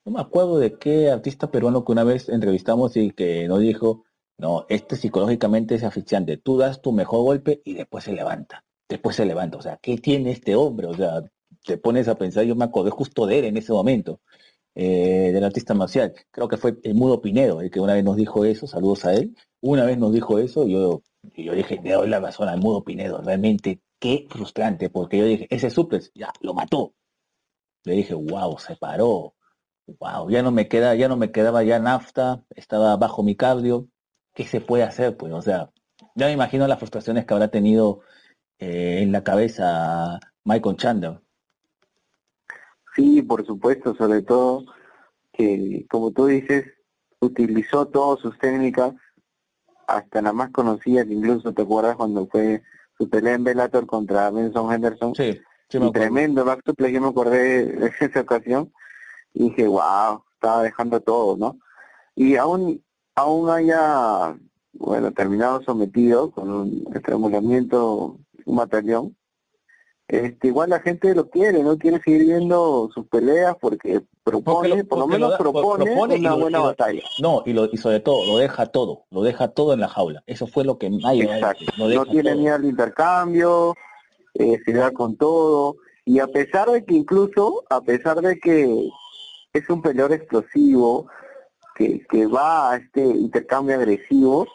no 0.05 0.11
me 0.13 0.21
acuerdo 0.21 0.59
de 0.59 0.77
qué 0.77 1.09
artista 1.09 1.49
peruano 1.51 1.83
que 1.83 1.91
una 1.91 2.03
vez 2.03 2.29
entrevistamos 2.29 2.95
y 2.97 3.11
que 3.11 3.47
nos 3.47 3.59
dijo, 3.59 4.03
no, 4.37 4.65
este 4.69 4.95
psicológicamente 4.95 5.75
es 5.75 5.83
asfixiante. 5.83 6.37
Tú 6.37 6.57
das 6.57 6.81
tu 6.81 6.91
mejor 6.93 7.23
golpe 7.23 7.61
y 7.65 7.73
después 7.73 8.03
se 8.05 8.13
levanta. 8.13 8.63
Después 8.87 9.15
se 9.15 9.25
levanta. 9.25 9.57
O 9.57 9.61
sea, 9.61 9.77
¿qué 9.81 9.97
tiene 9.97 10.31
este 10.31 10.55
hombre? 10.55 10.87
O 10.87 10.93
sea, 10.93 11.21
te 11.63 11.77
pones 11.77 12.07
a 12.07 12.15
pensar, 12.15 12.45
yo 12.45 12.55
me 12.55 12.65
acordé 12.65 12.89
justo 12.91 13.25
de 13.25 13.39
él 13.39 13.45
en 13.45 13.57
ese 13.57 13.73
momento, 13.73 14.21
eh, 14.75 15.31
del 15.33 15.43
artista 15.43 15.73
marcial. 15.73 16.13
Creo 16.31 16.47
que 16.47 16.57
fue 16.57 16.77
el 16.83 16.95
Mudo 16.95 17.21
Pinedo 17.21 17.61
el 17.61 17.71
que 17.71 17.79
una 17.79 17.93
vez 17.93 18.03
nos 18.03 18.15
dijo 18.15 18.45
eso, 18.45 18.67
saludos 18.67 19.05
a 19.05 19.13
él. 19.13 19.35
Una 19.61 19.85
vez 19.85 19.97
nos 19.97 20.13
dijo 20.13 20.39
eso 20.39 20.65
y 20.67 20.73
yo, 20.73 21.03
yo 21.35 21.53
dije, 21.53 21.79
le 21.83 21.93
doy 21.93 22.07
la 22.09 22.19
razón 22.19 22.47
al 22.49 22.59
Mudo 22.59 22.83
Pinedo. 22.83 23.21
Realmente, 23.21 23.81
qué 23.99 24.25
frustrante, 24.29 24.89
porque 24.89 25.17
yo 25.17 25.25
dije, 25.25 25.47
ese 25.49 25.69
suplex, 25.69 26.11
ya, 26.13 26.31
lo 26.41 26.53
mató. 26.53 26.93
Le 27.83 27.93
dije, 27.95 28.13
wow, 28.13 28.57
se 28.59 28.75
paró. 28.75 29.35
Wow, 29.99 30.29
ya 30.29 30.43
no 30.43 30.51
me 30.51 30.67
queda, 30.67 30.95
ya 30.95 31.07
no 31.07 31.17
me 31.17 31.31
quedaba 31.31 31.63
ya 31.63 31.79
nafta, 31.79 32.43
estaba 32.55 32.95
bajo 32.97 33.23
mi 33.23 33.35
cardio. 33.35 33.87
¿Qué 34.33 34.45
se 34.45 34.61
puede 34.61 34.83
hacer? 34.83 35.17
Pues, 35.17 35.33
o 35.33 35.41
sea, 35.41 35.71
ya 36.15 36.27
me 36.27 36.33
imagino 36.33 36.67
las 36.67 36.79
frustraciones 36.79 37.25
que 37.25 37.33
habrá 37.33 37.49
tenido 37.49 38.01
eh, 38.59 38.99
en 39.01 39.11
la 39.11 39.23
cabeza 39.23 40.19
Michael 40.43 40.77
Chandler. 40.77 41.21
Sí, 42.99 43.21
por 43.21 43.45
supuesto, 43.45 43.95
sobre 43.95 44.21
todo 44.23 44.65
que, 45.31 45.85
como 45.89 46.11
tú 46.11 46.25
dices, 46.25 46.65
utilizó 47.21 47.87
todas 47.87 48.19
sus 48.19 48.37
técnicas, 48.39 48.93
hasta 49.87 50.21
la 50.21 50.33
más 50.33 50.51
conocida, 50.51 51.05
que 51.05 51.13
incluso 51.13 51.53
te 51.53 51.61
acuerdas 51.61 51.95
cuando 51.95 52.27
fue 52.27 52.61
su 52.97 53.09
pelea 53.09 53.35
en 53.35 53.45
Bellator 53.45 53.85
contra 53.85 54.29
Benson 54.31 54.73
Henderson. 54.73 55.15
Sí, 55.15 55.39
sí 55.69 55.79
me 55.79 55.91
tremendo 55.91 56.43
back 56.43 56.61
suplex, 56.65 56.93
yo 56.93 56.99
me 56.99 57.07
acordé 57.07 57.67
de 57.67 57.91
esa 58.01 58.19
ocasión 58.19 58.69
y 59.33 59.43
dije, 59.43 59.65
wow, 59.65 60.21
estaba 60.33 60.63
dejando 60.63 60.99
todo, 60.99 61.37
¿no? 61.37 61.57
Y 62.15 62.35
aún, 62.35 62.83
aún 63.15 63.49
haya, 63.49 64.37
bueno, 64.73 65.13
terminado 65.13 65.61
sometido 65.63 66.31
con 66.31 66.51
un 66.51 66.85
estrangulamiento, 66.93 68.19
un 68.45 68.55
batallón, 68.57 69.15
este, 70.09 70.47
igual 70.47 70.71
la 70.71 70.79
gente 70.79 71.13
lo 71.13 71.29
quiere, 71.29 71.61
¿no? 71.63 71.77
Quiere 71.77 72.01
seguir 72.01 72.25
viendo 72.25 72.89
sus 72.93 73.05
peleas 73.07 73.55
porque 73.61 74.01
propone, 74.23 74.69
lo- 74.69 74.85
por 74.85 74.99
lo 74.99 75.07
menos 75.07 75.21
lo 75.21 75.31
da- 75.31 75.37
por- 75.37 75.51
propone, 75.77 75.91
una 76.17 76.29
lo- 76.31 76.37
buena 76.39 76.59
batalla. 76.59 77.01
No, 77.21 77.43
y, 77.45 77.53
lo, 77.53 77.69
y 77.71 77.77
sobre 77.77 77.99
todo, 77.99 78.25
lo 78.25 78.37
deja 78.39 78.65
todo, 78.65 79.05
lo 79.11 79.21
deja 79.21 79.49
todo 79.49 79.73
en 79.73 79.79
la 79.81 79.87
jaula. 79.87 80.23
Eso 80.25 80.47
fue 80.47 80.63
lo 80.65 80.77
que 80.79 80.89
nadie 80.89 81.23
Exacto. 81.23 81.63
lo 81.77 81.87
deja 81.87 82.03
No 82.05 82.11
tiene 82.11 82.31
todo. 82.31 82.39
miedo 82.41 82.55
al 82.55 82.65
intercambio, 82.65 83.75
eh, 84.33 84.59
se 84.65 84.73
da 84.73 84.91
con 84.91 85.15
todo. 85.15 85.75
Y 86.05 86.17
a 86.19 86.27
pesar 86.27 86.69
de 86.71 86.83
que 86.83 86.95
incluso, 86.95 87.63
a 87.69 87.81
pesar 87.81 88.19
de 88.21 88.39
que 88.39 88.89
es 89.53 89.69
un 89.69 89.81
peleador 89.81 90.13
explosivo, 90.13 91.07
que, 91.75 92.03
que 92.09 92.25
va 92.25 92.71
a 92.71 92.77
este 92.77 93.01
intercambio 93.01 93.75
agresivo, 93.75 94.47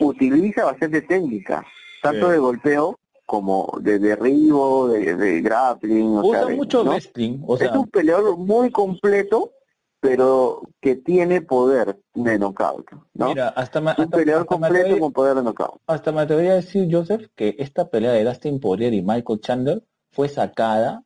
utiliza 0.00 0.64
bastante 0.64 1.00
técnica, 1.02 1.64
tanto 2.02 2.26
Sí. 2.26 2.32
de 2.32 2.38
golpeo 2.38 2.98
como 3.26 3.76
de 3.80 3.98
derribo, 3.98 4.88
de, 4.88 5.16
de 5.16 5.40
grappling, 5.42 6.16
o 6.16 6.28
Usa 6.28 6.46
sea, 6.46 6.56
mucho 6.56 6.84
¿no? 6.84 6.92
wrestling, 6.92 7.40
o 7.46 7.56
sea, 7.56 7.70
es 7.70 7.76
un 7.76 7.88
peleador 7.88 8.38
muy 8.38 8.70
completo, 8.70 9.52
pero 10.00 10.62
que 10.80 10.94
tiene 10.94 11.42
poder 11.42 11.98
de 12.14 12.38
knockout, 12.38 12.88
¿no? 13.14 13.28
mira, 13.28 13.48
hasta, 13.48 13.80
un 13.80 13.88
hasta, 13.88 14.06
peleador 14.06 14.42
hasta 14.42 14.54
completo 14.54 14.98
con 15.00 15.12
poder 15.12 15.34
de 15.34 15.42
knockout. 15.42 15.80
hasta 15.86 16.12
me 16.12 16.20
atrevería 16.20 16.52
a 16.52 16.56
decir, 16.56 16.88
Joseph, 16.90 17.26
que 17.34 17.56
esta 17.58 17.90
pelea 17.90 18.12
de 18.12 18.24
Dustin 18.24 18.60
Poirier 18.60 18.94
y 18.94 19.02
Michael 19.02 19.40
Chandler 19.40 19.82
fue 20.12 20.28
sacada 20.28 21.02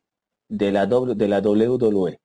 de 0.47 0.71
la, 0.71 0.85
w, 0.85 1.15
de 1.15 1.27
la 1.27 1.39
WWE. 1.39 2.19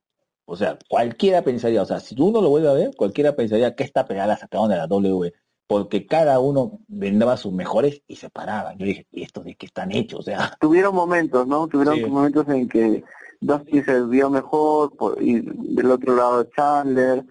O 0.44 0.56
sea, 0.56 0.78
cualquiera 0.88 1.42
pensaría, 1.42 1.82
o 1.82 1.86
sea, 1.86 2.00
si 2.00 2.14
uno 2.20 2.40
lo 2.40 2.50
vuelve 2.50 2.68
a 2.68 2.72
ver, 2.72 2.90
cualquiera 2.96 3.34
pensaría 3.34 3.74
que 3.74 3.82
esta 3.82 4.04
pelea 4.04 4.26
la 4.26 4.36
sacaron 4.36 4.68
de 4.68 4.76
la 4.76 4.86
WWE, 4.86 5.32
porque 5.66 6.06
cada 6.06 6.38
uno 6.40 6.78
vendaba 6.88 7.36
sus 7.36 7.52
mejores 7.52 8.02
y 8.06 8.16
se 8.16 8.30
paraban. 8.30 8.78
Yo 8.78 8.86
dije, 8.86 9.06
¿y 9.12 9.22
esto 9.22 9.42
de 9.42 9.54
qué 9.56 9.66
están 9.66 9.92
hechos? 9.92 10.20
O 10.20 10.22
sea, 10.22 10.56
Tuvieron 10.60 10.94
momentos, 10.94 11.46
¿no? 11.46 11.66
Tuvieron 11.68 11.96
Sí. 11.96 12.04
momentos 12.06 12.48
en 12.48 12.68
que 12.68 13.02
Dusty 13.40 13.82
se 13.82 14.02
vio 14.02 14.30
mejor, 14.30 14.96
por- 14.96 15.20
y 15.22 15.40
del 15.42 15.90
otro 15.90 16.14
lado 16.16 16.44
Chandler, 16.56 17.24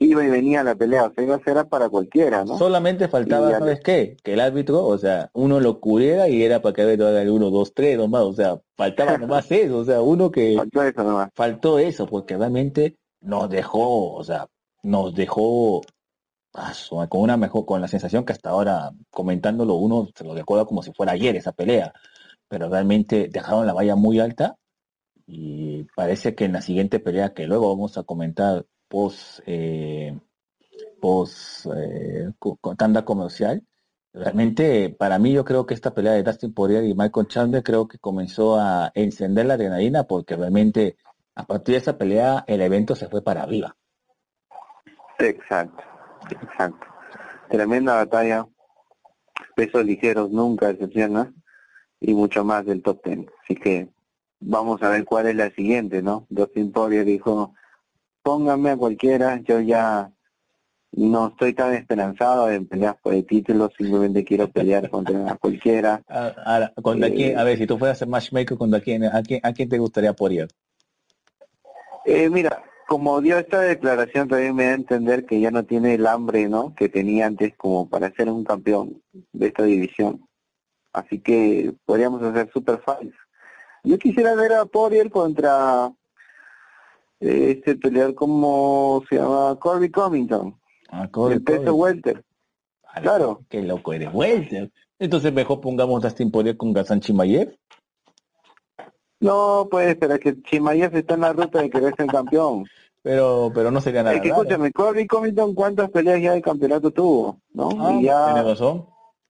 iba 0.00 0.22
y 0.22 0.28
venía 0.28 0.60
a 0.60 0.64
la 0.64 0.74
pelea, 0.74 1.04
o 1.04 1.12
sea, 1.14 1.24
iba 1.24 1.36
a 1.36 1.42
ser 1.42 1.66
para 1.66 1.88
cualquiera, 1.88 2.44
¿no? 2.44 2.58
solamente 2.58 3.08
faltaba, 3.08 3.48
Y 3.50 3.52
¿sabes 3.54 3.80
qué? 3.82 4.16
Que 4.22 4.34
el 4.34 4.40
árbitro, 4.40 4.84
o 4.84 4.98
sea, 4.98 5.30
uno 5.32 5.60
lo 5.60 5.80
cubriera 5.80 6.28
y 6.28 6.42
era 6.42 6.60
para 6.60 6.74
que 6.74 6.82
el 6.82 6.88
árbitro 6.88 7.06
haga 7.08 7.22
el 7.22 7.30
1, 7.30 7.48
2, 7.50 7.72
3, 7.72 7.96
nomás, 7.96 8.22
o 8.24 8.32
sea, 8.34 8.60
faltaba 8.76 9.16
nomás 9.18 9.50
eso, 9.50 9.78
o 9.78 9.84
sea, 9.86 10.02
uno 10.02 10.30
que... 10.30 10.56
Faltó 10.58 10.82
eso 10.82 11.02
nomás. 11.04 11.30
faltó 11.34 11.78
eso, 11.78 12.06
porque 12.06 12.36
realmente 12.36 12.96
nos 13.22 13.48
dejó, 13.48 14.12
o 14.14 14.22
sea, 14.24 14.46
nos 14.82 15.14
dejó 15.14 15.80
su- 16.74 16.96
con 17.08 17.20
una 17.20 17.36
mejor, 17.36 17.66
con 17.66 17.80
la 17.80 17.88
sensación 17.88 18.24
que 18.24 18.32
hasta 18.32 18.50
ahora 18.50 18.90
comentándolo 19.10 19.74
uno 19.74 20.08
se 20.14 20.24
lo 20.24 20.34
recuerda 20.34 20.64
como 20.64 20.82
si 20.82 20.92
fuera 20.92 21.12
ayer 21.12 21.36
esa 21.36 21.52
pelea, 21.52 21.92
pero 22.48 22.68
realmente 22.68 23.28
dejaron 23.30 23.66
la 23.66 23.72
valla 23.74 23.96
muy 23.96 24.20
alta 24.20 24.56
y 25.26 25.84
parece 25.94 26.34
que 26.34 26.44
en 26.46 26.52
la 26.54 26.62
siguiente 26.62 27.00
pelea 27.00 27.34
que 27.34 27.46
luego 27.46 27.68
vamos 27.68 27.98
a 27.98 28.02
comentar 28.04 28.64
post 28.88 29.40
eh, 29.46 30.18
post 31.00 31.66
eh, 31.76 32.30
tanda 32.76 33.04
comercial, 33.04 33.62
realmente 34.12 34.90
para 34.90 35.18
mí 35.18 35.32
yo 35.32 35.44
creo 35.44 35.66
que 35.66 35.74
esta 35.74 35.94
pelea 35.94 36.12
de 36.12 36.22
Dustin 36.22 36.54
Poirier 36.54 36.84
y 36.84 36.94
Michael 36.94 37.28
Chandler 37.28 37.62
creo 37.62 37.86
que 37.86 37.98
comenzó 37.98 38.58
a 38.58 38.90
encender 38.94 39.46
la 39.46 39.54
adrenalina 39.54 40.04
porque 40.04 40.36
realmente 40.36 40.96
a 41.34 41.44
partir 41.46 41.74
de 41.74 41.78
esa 41.80 41.98
pelea 41.98 42.44
el 42.46 42.60
evento 42.62 42.96
se 42.96 43.08
fue 43.08 43.22
para 43.22 43.42
arriba. 43.42 43.76
Exacto, 45.18 45.82
exacto. 46.30 46.86
Tremenda 47.50 47.94
batalla. 47.96 48.46
Pesos 49.54 49.84
ligeros 49.84 50.30
nunca 50.30 50.68
decepciona 50.68 51.32
y 52.00 52.14
mucho 52.14 52.44
más 52.44 52.64
del 52.66 52.82
top 52.82 53.02
ten. 53.02 53.30
Así 53.42 53.54
que 53.56 53.88
vamos 54.40 54.82
a 54.82 54.90
ver 54.90 55.04
cuál 55.04 55.26
es 55.26 55.34
la 55.36 55.50
siguiente, 55.50 56.02
¿no? 56.02 56.26
Dustin 56.28 56.70
Poirier 56.70 57.04
dijo, 57.04 57.54
pónganme 58.22 58.70
a 58.70 58.76
cualquiera, 58.76 59.40
yo 59.42 59.60
ya 59.60 60.10
no 60.92 61.28
estoy 61.28 61.54
tan 61.54 61.74
esperanzado 61.74 62.50
en 62.50 62.66
pelear 62.66 62.98
por 63.02 63.14
el 63.14 63.26
título, 63.26 63.70
simplemente 63.76 64.24
quiero 64.24 64.48
pelear 64.48 64.88
contra 64.90 65.34
cualquiera. 65.40 66.02
A, 66.08 66.32
a- 66.56 66.72
¿contra 66.82 67.08
Eh, 67.08 67.14
quién? 67.14 67.38
a 67.38 67.44
ver, 67.44 67.58
si 67.58 67.66
tú 67.66 67.78
fueras 67.78 68.00
el 68.02 68.08
matchmaker, 68.08 68.56
¿contra 68.56 68.80
quién? 68.80 69.04
¿A 69.04 69.22
quién, 69.22 69.40
a 69.42 69.52
quién 69.52 69.68
te 69.68 69.78
gustaría 69.78 70.12
Poirier? 70.12 70.48
Eh, 72.04 72.30
mira, 72.30 72.62
como 72.88 73.20
dio 73.20 73.38
esta 73.38 73.60
declaración 73.60 74.28
también 74.28 74.56
me 74.56 74.64
da 74.64 74.70
a 74.70 74.76
entender 74.76 75.26
que 75.26 75.38
ya 75.38 75.50
no 75.50 75.62
tiene 75.64 75.92
el 75.92 76.06
hambre, 76.06 76.48
¿no? 76.48 76.74
Que 76.74 76.88
tenía 76.88 77.26
antes 77.26 77.54
como 77.54 77.86
para 77.86 78.10
ser 78.12 78.30
un 78.30 78.44
campeón 78.44 79.02
de 79.12 79.48
esta 79.48 79.64
división. 79.64 80.26
Así 80.94 81.20
que 81.20 81.74
podríamos 81.84 82.22
hacer 82.22 82.50
super 82.50 82.80
fights. 82.80 83.14
Yo 83.84 83.98
quisiera 83.98 84.34
ver 84.34 84.54
a 84.54 84.64
Poirier 84.64 85.10
contra 85.10 85.92
eh, 87.20 87.56
este 87.58 87.76
peleador 87.76 88.14
como 88.14 89.04
se 89.10 89.16
llama 89.16 89.54
Corby 89.60 89.90
Covington, 89.90 90.58
Ah, 90.88 91.10
el 91.30 91.42
peso 91.42 91.74
welter. 91.74 92.24
Ah, 92.84 93.02
claro. 93.02 93.42
Qué 93.50 93.60
loco 93.60 93.92
eres, 93.92 94.08
Welter. 94.14 94.72
Entonces 94.98 95.30
mejor 95.30 95.60
pongamos 95.60 96.00
Dustin 96.00 96.30
Poirier 96.30 96.56
con 96.56 96.72
Gazan 96.72 97.00
Chimaev. 97.00 97.54
No, 99.20 99.68
pues, 99.70 99.96
pero 99.96 100.18
que 100.18 100.40
Chimaev 100.42 100.96
está 100.96 101.14
en 101.14 101.20
la 101.22 101.32
ruta 101.32 101.60
de 101.60 101.70
querer 101.70 101.94
ser 101.96 102.06
campeón. 102.06 102.66
Pero, 103.02 103.50
pero 103.54 103.70
no 103.70 103.80
sería 103.80 104.02
nada 104.02 104.16
Es 104.16 104.22
que 104.22 104.30
raro. 104.30 104.42
escúchame, 104.42 104.72
Covington, 105.06 105.54
¿cuántas 105.54 105.90
peleas 105.90 106.20
ya 106.20 106.32
de 106.32 106.42
campeonato 106.42 106.90
tuvo? 106.90 107.40
¿No? 107.52 107.68
Ah, 107.78 107.96
y 107.98 108.04
ya... 108.04 108.26
tiene 108.26 108.42
razón. 108.42 108.86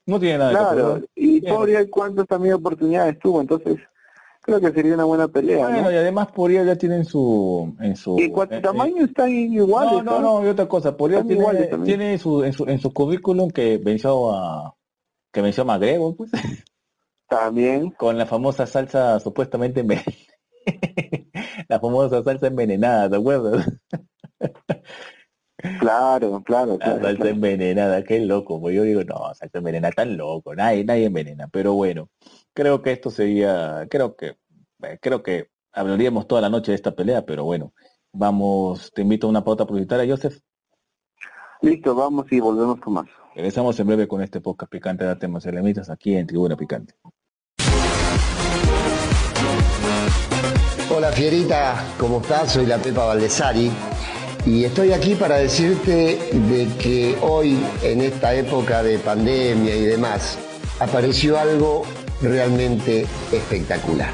No 0.07 0.19
tiene 0.19 0.39
nada 0.39 0.51
Claro, 0.51 1.01
y. 1.15 1.41
Poirier 1.43 1.89
cuántas 1.91 2.27
también 2.27 2.55
oportunidades 2.55 3.19
tuvo, 3.19 3.41
entonces 3.43 3.79
creo 4.41 4.59
que 4.61 4.73
sería 4.73 4.95
una 4.95 5.05
buena 5.05 5.29
pelea, 5.29 5.69
Bueno, 5.69 5.83
¿no? 5.83 5.93
y 5.93 5.97
además 5.97 6.29
Poirier 6.33 6.65
ya 6.67 6.77
tiene 6.77 6.97
en 6.97 7.05
su... 7.05 7.75
En 7.81 7.95
su 7.95 8.19
Y 8.19 8.23
en 8.25 8.33
cuanto 8.33 8.55
eh, 8.57 8.61
tamaño 8.63 9.05
están 9.05 9.29
iguales, 9.29 10.03
No, 10.03 10.19
no, 10.19 10.41
no, 10.41 10.47
y 10.47 10.49
otra 10.49 10.67
cosa, 10.67 10.89
Están 10.91 11.27
tiene, 11.27 11.35
iguales 11.35 11.71
tiene 11.85 12.19
su, 12.19 12.43
en, 12.43 12.53
su, 12.55 12.65
en 12.65 12.79
su 12.79 12.93
currículum 12.93 13.51
que 13.51 13.77
venció 13.79 14.33
a 14.33 14.75
que 15.31 15.43
venció 15.43 15.63
a 15.63 15.67
McGregor, 15.67 16.17
pues, 16.17 16.31
También, 17.29 17.91
con 17.91 18.17
la 18.19 18.27
famosa 18.27 18.67
salsa 18.67 19.21
supuestamente 19.21 19.81
envenenada. 19.81 20.13
la 21.69 21.81
famosa 21.81 22.23
salsa 22.23 22.47
envenenada, 22.49 23.11
¿te 23.11 23.17
acuerdas? 23.17 23.67
claro, 25.79 26.43
claro, 26.45 26.79
La 26.79 26.79
claro. 26.79 27.01
salsa 27.01 27.17
claro. 27.17 27.31
envenenada, 27.31 28.05
qué 28.05 28.21
loco, 28.21 28.61
pues 28.61 28.75
yo 28.77 28.83
digo, 28.83 29.03
no, 29.05 29.35
salsa 29.35 29.59
envenenada, 29.59 29.93
tan 29.93 30.17
loco, 30.17 30.55
nadie, 30.55 30.85
nadie 30.85 31.07
envenena, 31.07 31.49
pero 31.49 31.75
bueno, 31.75 32.09
creo 32.55 32.83
que 32.83 32.93
esto 32.93 33.11
sería, 33.11 33.87
creo 33.91 34.17
que, 34.17 34.37
eh, 34.83 34.99
creo 35.01 35.23
que 35.23 35.51
hablaríamos 35.73 36.27
toda 36.27 36.41
la 36.41 36.51
noche 36.51 36.73
de 36.73 36.77
esta 36.77 36.95
pelea, 36.95 37.25
pero 37.27 37.45
bueno, 37.45 37.73
vamos, 38.13 38.93
te 38.95 39.03
invito 39.03 39.27
a 39.27 39.31
una 39.31 39.45
pauta 39.45 39.67
publicitaria, 39.67 40.11
Joseph, 40.13 40.39
Listo, 41.61 41.95
vamos 41.95 42.31
y 42.31 42.41
volvemos 42.41 42.81
con 42.81 42.95
más. 42.95 43.07
regresamos 43.35 43.79
en 43.81 43.87
breve 43.89 44.07
con 44.09 44.23
este 44.23 44.41
podcast 44.41 44.71
picante 44.71 45.05
de 45.05 45.17
temas 45.17 45.45
elemitas 45.47 45.91
aquí 45.91 46.15
en 46.17 46.27
Tribuna 46.27 46.57
Picante. 46.57 46.95
Hola 51.09 51.17
Fierita, 51.17 51.85
¿cómo 51.99 52.21
estás? 52.21 52.53
Soy 52.53 52.67
la 52.67 52.77
Pepa 52.77 53.07
Valdesari 53.07 53.73
y 54.45 54.65
estoy 54.65 54.93
aquí 54.93 55.15
para 55.15 55.37
decirte 55.39 56.19
de 56.33 56.69
que 56.79 57.17
hoy, 57.23 57.59
en 57.83 58.03
esta 58.03 58.35
época 58.35 58.83
de 58.83 58.99
pandemia 58.99 59.75
y 59.75 59.87
demás, 59.87 60.37
apareció 60.79 61.39
algo 61.39 61.87
realmente 62.21 63.07
espectacular, 63.33 64.11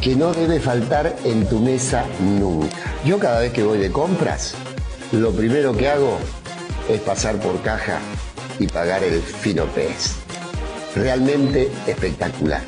que 0.00 0.16
no 0.16 0.32
debe 0.32 0.58
faltar 0.58 1.14
en 1.22 1.48
tu 1.48 1.60
mesa 1.60 2.04
nunca. 2.18 2.92
Yo 3.04 3.20
cada 3.20 3.38
vez 3.38 3.52
que 3.52 3.62
voy 3.62 3.78
de 3.78 3.92
compras, 3.92 4.56
lo 5.12 5.30
primero 5.30 5.76
que 5.76 5.90
hago 5.90 6.18
es 6.88 7.00
pasar 7.02 7.36
por 7.36 7.62
caja 7.62 8.00
y 8.58 8.66
pagar 8.66 9.04
el 9.04 9.22
fino 9.22 9.64
pez 9.66 10.16
realmente 10.96 11.70
espectacular. 11.86 12.62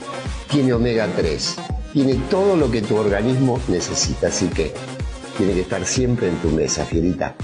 Tiene 0.49 0.75
omega 0.75 1.09
3, 1.17 1.57
tiene 1.93 2.15
todo 2.31 2.57
lo 2.57 2.71
que 2.71 2.81
tu 2.81 2.97
organismo 2.97 3.61
necesita, 3.69 4.29
así 4.29 4.49
que 4.49 4.73
tiene 5.37 5.53
que 5.53 5.61
estar 5.61 5.85
siempre 5.85 6.29
en 6.29 6.37
tu 6.37 6.49
mesa, 6.49 6.87
fierita. 6.87 7.35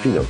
Fino. 0.00 0.22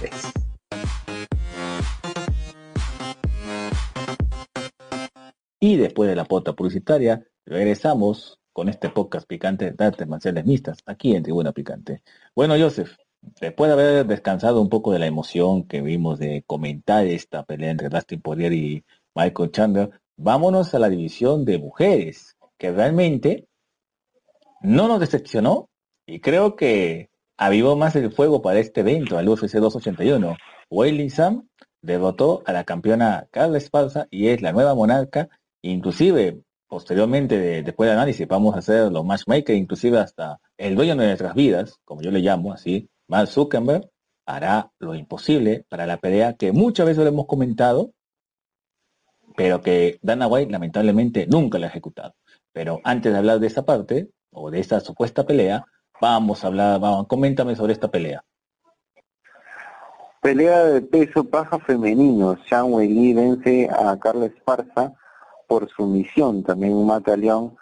Y 5.61 5.77
después 5.77 6.09
de 6.09 6.17
la 6.17 6.25
pauta 6.25 6.55
publicitaria, 6.55 7.27
regresamos 7.45 8.39
con 8.53 8.69
este 8.69 8.89
podcast 8.89 9.27
picante 9.27 9.73
de 9.73 9.85
artes 9.85 10.07
marciales 10.07 10.47
mixtas, 10.47 10.79
aquí 10.87 11.15
en 11.15 11.23
Tribuna 11.23 11.53
Picante. 11.53 12.03
Bueno, 12.35 12.55
Joseph, 12.59 12.97
después 13.41 13.69
de 13.69 13.73
haber 13.73 14.07
descansado 14.07 14.61
un 14.63 14.69
poco 14.69 14.93
de 14.93 15.01
la 15.01 15.07
emoción 15.07 15.67
que 15.67 15.83
vimos 15.83 16.19
de 16.19 16.45
comentar 16.47 17.07
esta 17.07 17.45
pelea 17.45 17.73
entre 17.73 17.89
Dustin 17.89 18.21
Poirier 18.23 18.53
y 18.53 18.85
Michael 19.15 19.51
Chandler, 19.51 19.91
vámonos 20.17 20.75
a 20.75 20.79
la 20.79 20.89
división 20.89 21.45
de 21.45 21.59
mujeres, 21.59 22.34
realmente 22.73 23.47
no 24.63 24.89
nos 24.89 25.01
decepcionó 25.01 25.69
y 26.07 26.21
creo 26.21 26.57
que 26.57 27.11
avivó 27.37 27.77
más 27.77 27.97
el 27.97 28.13
fuego 28.13 28.43
para 28.43 28.61
este 28.61 28.81
evento, 28.81 29.19
al 29.19 29.29
UFC 29.29 29.55
281. 29.55 30.37
Weili 30.71 31.11
Sam 31.11 31.49
derrotó 31.83 32.43
a 32.47 32.53
la 32.53 32.65
campeona 32.65 33.27
Carla 33.31 33.59
Esparza 33.59 34.07
y 34.11 34.29
es 34.29 34.41
la 34.43 34.53
nueva 34.53 34.75
monarca 34.75 35.29
inclusive 35.63 36.43
posteriormente 36.69 37.39
de- 37.39 37.63
después 37.63 37.89
del 37.89 37.99
análisis 37.99 38.27
vamos 38.27 38.55
a 38.55 38.59
hacer 38.59 38.91
los 38.91 39.05
matchmakers, 39.05 39.59
inclusive 39.59 39.99
hasta 39.99 40.41
el 40.59 40.75
dueño 40.75 40.97
de 40.97 41.07
nuestras 41.07 41.35
vidas, 41.35 41.79
como 41.85 42.03
yo 42.03 42.11
le 42.11 42.21
llamo 42.21 42.53
así, 42.53 42.89
Mark 43.09 43.29
Zuckerberg, 43.29 43.89
hará 44.27 44.73
lo 44.79 44.95
imposible 44.95 45.65
para 45.69 45.87
la 45.87 45.99
pelea 45.99 46.35
que 46.35 46.53
muchas 46.53 46.87
veces 46.87 47.03
lo 47.05 47.09
hemos 47.11 47.27
comentado, 47.27 47.93
pero 49.37 49.61
que 49.61 49.99
Dana 50.03 50.27
White 50.27 50.51
lamentablemente 50.53 51.27
nunca 51.27 51.59
la 51.59 51.67
ha 51.67 51.71
ejecutado. 51.71 52.15
Pero 52.55 52.81
antes 52.85 53.13
de 53.13 53.19
hablar 53.19 53.41
de 53.41 53.49
esa 53.49 53.65
parte, 53.65 54.09
o 54.31 54.51
de 54.51 54.61
esta 54.61 54.79
supuesta 54.79 55.27
pelea, 55.27 55.67
vamos 56.01 56.45
a 56.45 56.47
hablar, 56.47 56.81
vamos, 56.81 57.09
coméntame 57.09 57.57
sobre 57.57 57.73
esta 57.73 57.91
pelea. 57.91 58.25
Pelea 60.23 60.65
de 60.65 60.81
peso 60.81 61.25
paja 61.25 61.59
femenino. 61.59 62.39
Shang 62.47 62.73
Wei 62.73 62.89
Li 62.89 63.13
vence 63.13 63.69
a 63.69 63.99
Carla 63.99 64.27
Esparza 64.27 64.95
por 65.49 65.69
sumisión, 65.69 66.45
también 66.45 66.73
un 66.75 66.87
mata 66.87 67.17
León 67.17 67.57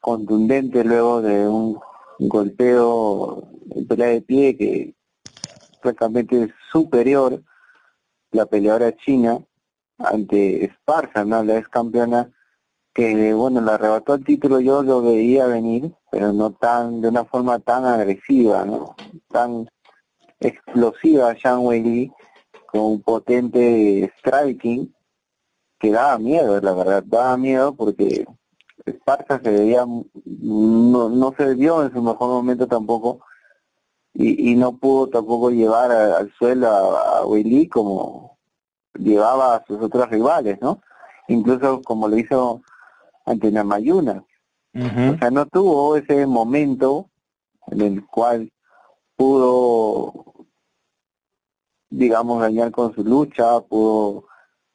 contundente 0.00 0.82
luego 0.82 1.22
de 1.22 1.46
un 1.46 1.78
golpeo 2.18 3.48
pelea 3.88 4.08
de 4.08 4.22
pie 4.22 4.56
que 4.56 4.94
francamente 5.80 6.42
es 6.42 6.50
superior 6.72 7.40
la 8.32 8.46
peleadora 8.46 8.94
china 8.96 9.38
ante 9.98 10.64
Esparza, 10.64 11.24
¿no? 11.24 11.44
la 11.44 11.58
ex 11.58 11.68
campeona 11.68 12.28
que 12.94 13.32
bueno 13.32 13.60
le 13.60 13.70
arrebató 13.72 14.14
el 14.14 14.24
título 14.24 14.60
yo 14.60 14.82
lo 14.82 15.02
veía 15.02 15.46
venir 15.46 15.94
pero 16.10 16.32
no 16.32 16.52
tan 16.52 17.00
de 17.00 17.08
una 17.08 17.24
forma 17.24 17.58
tan 17.58 17.84
agresiva 17.84 18.64
no 18.64 18.94
tan 19.28 19.68
explosiva 20.40 21.34
Zhang 21.34 21.64
Weili 21.64 22.12
con 22.66 22.80
un 22.82 23.02
potente 23.02 24.12
striking 24.18 24.94
que 25.78 25.90
daba 25.90 26.18
miedo 26.18 26.60
la 26.60 26.74
verdad 26.74 27.02
daba 27.06 27.36
miedo 27.36 27.74
porque 27.74 28.26
Esparza 28.84 29.40
se 29.42 29.50
veía 29.50 29.86
no, 29.86 31.08
no 31.08 31.34
se 31.36 31.54
vio 31.54 31.82
en 31.82 31.92
su 31.92 32.02
mejor 32.02 32.28
momento 32.28 32.66
tampoco 32.66 33.20
y, 34.12 34.50
y 34.50 34.54
no 34.56 34.76
pudo 34.76 35.08
tampoco 35.08 35.50
llevar 35.50 35.90
al 35.92 36.30
suelo 36.32 36.68
a, 36.68 37.18
a 37.18 37.26
Weili 37.26 37.68
como 37.68 38.38
llevaba 38.94 39.56
a 39.56 39.64
sus 39.64 39.80
otros 39.80 40.10
rivales 40.10 40.58
no 40.60 40.82
incluso 41.28 41.80
como 41.82 42.08
lo 42.08 42.18
hizo 42.18 42.60
ante 43.24 43.50
Namayuna. 43.50 44.24
O 44.74 45.18
sea, 45.18 45.30
no 45.30 45.46
tuvo 45.46 45.96
ese 45.96 46.26
momento 46.26 47.10
en 47.66 47.80
el 47.82 48.06
cual 48.06 48.50
pudo, 49.16 50.46
digamos, 51.90 52.40
dañar 52.40 52.70
con 52.70 52.94
su 52.94 53.04
lucha, 53.04 53.60
pudo 53.60 54.24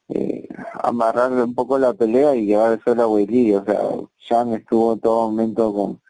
eh, 0.08 0.48
amarrar 0.82 1.32
un 1.32 1.54
poco 1.54 1.78
la 1.78 1.92
pelea 1.94 2.34
y 2.36 2.46
llevar 2.46 2.78
eso 2.78 3.00
a 3.00 3.06
Weili. 3.08 3.54
O 3.54 3.64
sea, 3.64 3.80
Jan 4.28 4.54
estuvo 4.54 4.92
en 4.92 5.00
todo 5.00 5.30
momento 5.30 5.74
con 5.74 6.00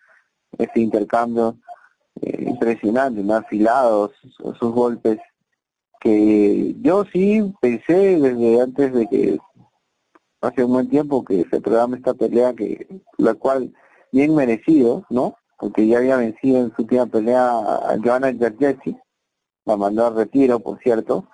ese 0.59 0.81
intercambio 0.81 1.57
eh, 2.21 2.45
impresionante, 2.47 3.23
¿no? 3.23 3.35
afilados, 3.35 4.13
sus 4.59 4.73
golpes, 4.73 5.19
que 6.01 6.75
yo 6.81 7.05
sí 7.13 7.55
pensé 7.61 8.19
desde 8.21 8.61
antes 8.61 8.93
de 8.93 9.07
que 9.09 9.39
hace 10.41 10.65
un 10.65 10.73
buen 10.73 10.89
tiempo 10.89 11.25
que 11.25 11.45
se 11.51 11.61
programa 11.61 11.97
esta 11.97 12.15
pelea, 12.15 12.55
que 12.55 12.87
la 13.17 13.35
cual 13.35 13.73
bien 14.13 14.35
merecido, 14.35 15.05
¿no? 15.11 15.37
Porque 15.59 15.87
ya 15.87 15.99
había 15.99 16.17
vencido 16.17 16.59
en 16.59 16.75
su 16.75 16.83
última 16.83 17.07
pelea 17.07 17.49
a 17.49 17.97
Joanna 18.03 18.35
Jargetti, 18.39 18.97
la 19.65 19.77
mandó 19.77 20.07
al 20.07 20.17
retiro, 20.17 20.61
por 20.61 20.79
cierto, 20.79 21.29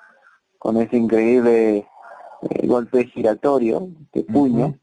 con 0.59 0.79
ese 0.79 0.97
increíble 0.97 1.87
eh, 2.51 2.67
golpe 2.67 3.05
giratorio 3.07 3.89
de 4.13 4.25
puño. 4.25 4.79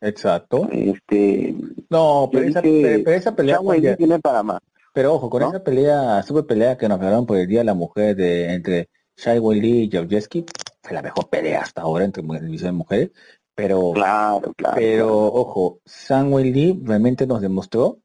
Exacto. 0.00 0.68
Este, 0.70 1.54
no, 1.90 2.28
pero 2.30 2.46
esa, 2.46 2.62
pero 2.62 3.10
esa, 3.10 3.34
pelea 3.34 3.58
tiene 3.96 4.18
para 4.20 4.42
más. 4.42 4.60
Pero 4.92 5.14
ojo, 5.14 5.28
con 5.28 5.42
esa 5.42 5.62
pelea, 5.62 6.22
super 6.22 6.46
pelea 6.46 6.76
que 6.76 6.88
nos 6.88 6.98
hablaron 6.98 7.26
por 7.26 7.36
el 7.36 7.48
Día 7.48 7.60
de 7.60 7.64
la 7.64 7.74
Mujer 7.74 8.14
de 8.14 8.54
entre 8.54 8.88
Shai 9.16 9.40
Lee 9.40 9.82
y 9.82 9.90
Georgieski, 9.90 10.44
fue 10.82 10.92
la 10.92 11.02
mejor 11.02 11.28
pelea 11.28 11.62
hasta 11.62 11.82
ahora 11.82 12.04
entre 12.04 12.22
de 12.22 12.72
mujeres. 12.72 13.10
Pero, 13.54 13.92
claro, 13.92 14.52
claro, 14.56 14.76
pero 14.76 15.26
ojo, 15.26 15.78
Samuel 15.84 16.52
Lee 16.52 16.80
realmente 16.82 17.26
nos 17.26 17.40
demostró 17.40 18.00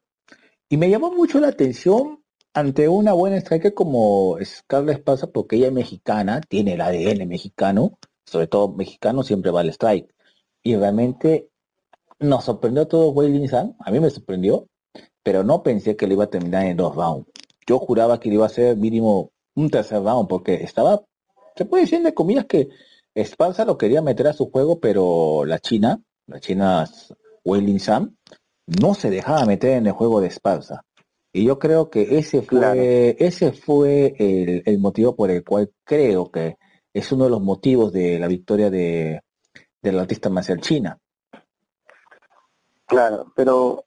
y 0.68 0.76
me 0.76 0.88
llamó 0.88 1.10
mucho 1.10 1.40
la 1.40 1.48
atención 1.48 2.22
ante 2.54 2.88
una 2.88 3.12
buena 3.12 3.36
striker 3.36 3.74
como 3.74 4.36
Scarlett 4.44 4.98
Esparza 4.98 5.26
porque 5.28 5.56
ella 5.56 5.66
es 5.66 5.72
mexicana, 5.72 6.40
tiene 6.40 6.74
el 6.74 6.80
ADN 6.80 7.26
mexicano, 7.28 7.98
sobre 8.24 8.46
todo 8.46 8.68
mexicano 8.68 9.24
siempre 9.24 9.50
va 9.50 9.60
al 9.60 9.70
strike. 9.70 10.14
Y 10.62 10.76
realmente 10.76 11.48
nos 12.20 12.44
sorprendió 12.44 12.84
a 12.84 12.88
todos 12.88 13.14
Weilin 13.14 13.48
San, 13.48 13.76
a 13.80 13.90
mí 13.90 13.98
me 13.98 14.10
sorprendió, 14.10 14.68
pero 15.22 15.42
no 15.42 15.62
pensé 15.62 15.96
que 15.96 16.06
le 16.06 16.14
iba 16.14 16.24
a 16.24 16.30
terminar 16.30 16.66
en 16.66 16.76
dos 16.76 16.94
rounds. 16.94 17.26
Yo 17.66 17.78
juraba 17.78 18.20
que 18.20 18.28
le 18.28 18.36
iba 18.36 18.46
a 18.46 18.50
ser 18.50 18.76
mínimo 18.76 19.30
un 19.54 19.70
tercer 19.70 20.02
round 20.02 20.28
porque 20.28 20.54
estaba, 20.54 21.02
se 21.56 21.64
puede 21.64 21.84
decir 21.84 22.02
de 22.02 22.14
comillas 22.14 22.46
que 22.46 22.68
Esparza 23.14 23.64
lo 23.64 23.76
quería 23.76 24.02
meter 24.02 24.28
a 24.28 24.32
su 24.32 24.50
juego, 24.50 24.80
pero 24.80 25.44
la 25.44 25.58
China, 25.58 26.00
la 26.26 26.40
China 26.40 26.88
Weilin 27.44 27.80
Sam, 27.80 28.16
no 28.66 28.94
se 28.94 29.10
dejaba 29.10 29.44
meter 29.46 29.72
en 29.72 29.86
el 29.86 29.92
juego 29.92 30.20
de 30.20 30.28
Esparza. 30.28 30.84
Y 31.32 31.44
yo 31.44 31.58
creo 31.58 31.90
que 31.90 32.18
ese 32.18 32.42
fue, 32.42 33.16
ese 33.18 33.52
fue 33.52 34.14
el, 34.18 34.78
motivo 34.78 35.14
por 35.14 35.30
el 35.30 35.44
cual 35.44 35.72
creo 35.84 36.30
que 36.30 36.56
es 36.92 37.12
uno 37.12 37.24
de 37.24 37.30
los 37.30 37.40
motivos 37.40 37.92
de 37.92 38.18
la 38.18 38.26
victoria 38.26 38.68
de, 38.68 39.22
del 39.80 39.98
artista 39.98 40.28
marcial 40.28 40.60
China. 40.60 40.98
Claro, 42.86 43.32
pero 43.36 43.84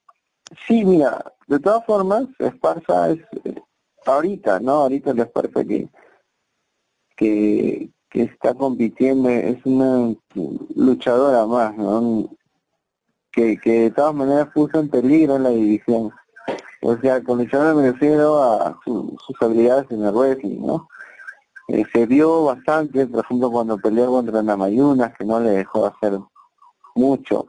sí, 0.66 0.86
mira, 0.86 1.34
de 1.48 1.60
todas 1.60 1.86
formas, 1.86 2.28
Esparza 2.40 3.12
es 3.12 3.20
eh, 3.44 3.62
ahorita, 4.06 4.62
¿no? 4.62 4.72
Ahorita 4.84 5.14
la 5.14 5.24
Esparza 5.24 5.66
que, 5.66 5.90
que, 7.18 7.90
que 8.14 8.24
está 8.24 8.54
compitiendo, 8.54 9.28
es 9.28 9.58
una 9.66 10.14
luchadora 10.76 11.48
más, 11.48 11.76
¿no? 11.76 12.30
Que, 13.32 13.58
que 13.58 13.82
de 13.82 13.92
todas 13.92 14.14
maneras 14.14 14.50
puso 14.54 14.80
en 14.80 14.88
peligro 14.88 15.36
en 15.36 15.44
la 15.44 15.50
división. 15.50 16.12
O 16.84 16.96
sea, 16.98 17.24
con 17.24 17.40
luchadora 17.40 17.74
me 17.74 17.92
refiero 17.92 18.44
a 18.44 18.80
sus 18.86 19.42
habilidades 19.42 19.90
en 19.90 20.06
el 20.06 20.14
wrestling, 20.14 20.60
¿no? 20.62 20.88
Eh, 21.70 21.84
se 21.92 22.06
vio 22.06 22.44
bastante, 22.44 23.08
por 23.08 23.26
ejemplo, 23.26 23.50
cuando 23.50 23.80
peleó 23.80 24.12
contra 24.12 24.44
Namayunas, 24.44 25.18
que 25.18 25.26
no 25.26 25.40
le 25.40 25.50
dejó 25.50 25.88
hacer 25.88 26.20
mucho, 26.94 27.48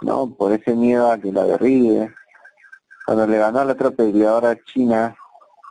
¿no? 0.00 0.28
Por 0.34 0.52
ese 0.52 0.74
miedo 0.74 1.08
a 1.12 1.18
que 1.18 1.30
la 1.30 1.44
derribe. 1.44 2.12
Cuando 3.06 3.28
le 3.28 3.38
ganó 3.38 3.60
a 3.60 3.64
la 3.66 3.74
otra 3.74 3.92
peleadora 3.92 4.58
china, 4.64 5.14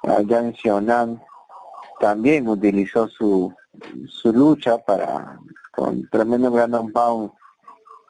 a 0.03 0.21
Yang 0.21 0.55
Xiaonan, 0.55 1.21
también 1.99 2.47
utilizó 2.47 3.07
su 3.09 3.53
su 4.07 4.32
lucha 4.32 4.78
para 4.78 5.39
con 5.71 6.07
tremendo 6.09 6.51
gran 6.51 6.91
pound 6.91 7.32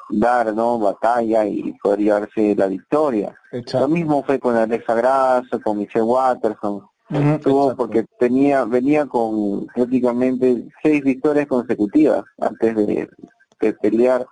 dar 0.09 0.53
no 0.53 0.80
batalla 0.80 1.45
y 1.45 1.74
poder 1.82 1.99
llevarse 1.99 2.55
la 2.55 2.68
victoria. 2.68 3.36
Lo 3.74 3.88
mismo 3.88 4.24
fue 4.24 4.39
con 4.39 4.55
Alexa 4.55 4.93
Grasso 4.93 5.61
con 5.61 5.78
Michelle 5.78 6.05
Watterson 6.05 6.84
tuvo 7.41 7.76
porque 7.76 8.05
tenía 8.18 8.66
venía 8.66 9.05
con 9.05 9.68
prácticamente 9.68 10.68
seis 10.82 11.03
victorias 11.03 11.47
consecutivas 11.47 12.24
antes 12.39 12.76
de, 12.76 13.09
pelear 13.82 14.28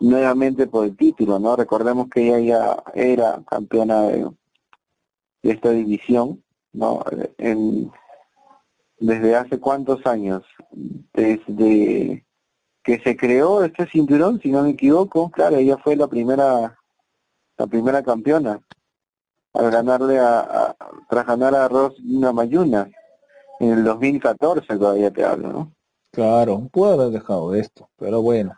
nuevamente 0.00 0.66
por 0.66 0.86
el 0.86 0.96
título 0.96 1.38
no 1.38 1.56
recordemos 1.56 2.08
que 2.08 2.28
ella 2.28 2.38
ya 2.38 2.82
era 2.94 3.42
campeona 3.46 4.02
de, 4.02 4.30
de 5.42 5.50
esta 5.50 5.70
división 5.70 6.42
no 6.72 7.04
en 7.38 7.90
desde 9.00 9.34
hace 9.34 9.58
cuántos 9.58 10.06
años, 10.06 10.44
desde 11.12 12.24
que 12.82 13.00
se 13.00 13.16
creó 13.16 13.64
este 13.64 13.86
cinturón, 13.86 14.40
si 14.40 14.50
no 14.50 14.62
me 14.62 14.70
equivoco, 14.70 15.30
claro, 15.30 15.56
ella 15.56 15.76
fue 15.78 15.96
la 15.96 16.06
primera, 16.06 16.78
la 17.58 17.66
primera 17.66 18.02
campeona 18.02 18.60
al 19.52 19.70
ganarle 19.70 20.18
a, 20.18 20.76
tras 21.08 21.26
ganar 21.26 21.54
a 21.54 21.68
Rosina 21.68 22.32
Mayuna 22.32 22.90
en 23.58 23.70
el 23.70 23.84
2014 23.84 24.78
todavía 24.78 25.10
te 25.10 25.24
hablo, 25.24 25.52
¿no? 25.52 25.72
Claro, 26.12 26.68
puedo 26.72 26.94
haber 26.94 27.10
dejado 27.10 27.54
esto, 27.54 27.88
pero 27.96 28.22
bueno. 28.22 28.54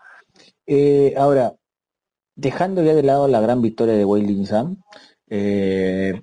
Eh, 0.67 1.15
ahora, 1.17 1.55
dejando 2.35 2.83
ya 2.83 2.95
de 2.95 3.03
lado 3.03 3.29
la 3.29 3.41
gran 3.41 3.61
victoria 3.61 3.95
de 3.95 4.05
Wei 4.05 4.47
Sam, 4.47 4.83
eh, 5.29 6.23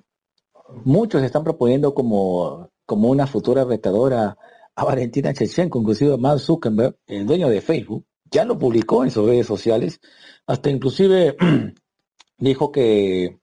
muchos 0.84 1.22
están 1.22 1.44
proponiendo 1.44 1.94
como 1.94 2.69
como 2.90 3.08
una 3.08 3.28
futura 3.28 3.62
retadora 3.62 4.36
a 4.74 4.84
Valentina 4.84 5.32
Chechenko, 5.32 5.78
inclusive 5.78 6.18
Mark 6.18 6.40
Zuckerberg, 6.40 6.96
el 7.06 7.24
dueño 7.24 7.48
de 7.48 7.60
Facebook, 7.60 8.04
ya 8.28 8.44
lo 8.44 8.58
publicó 8.58 9.04
en 9.04 9.12
sus 9.12 9.24
redes 9.26 9.46
sociales, 9.46 10.00
hasta 10.44 10.70
inclusive 10.70 11.36
dijo 12.38 12.72
que 12.72 13.38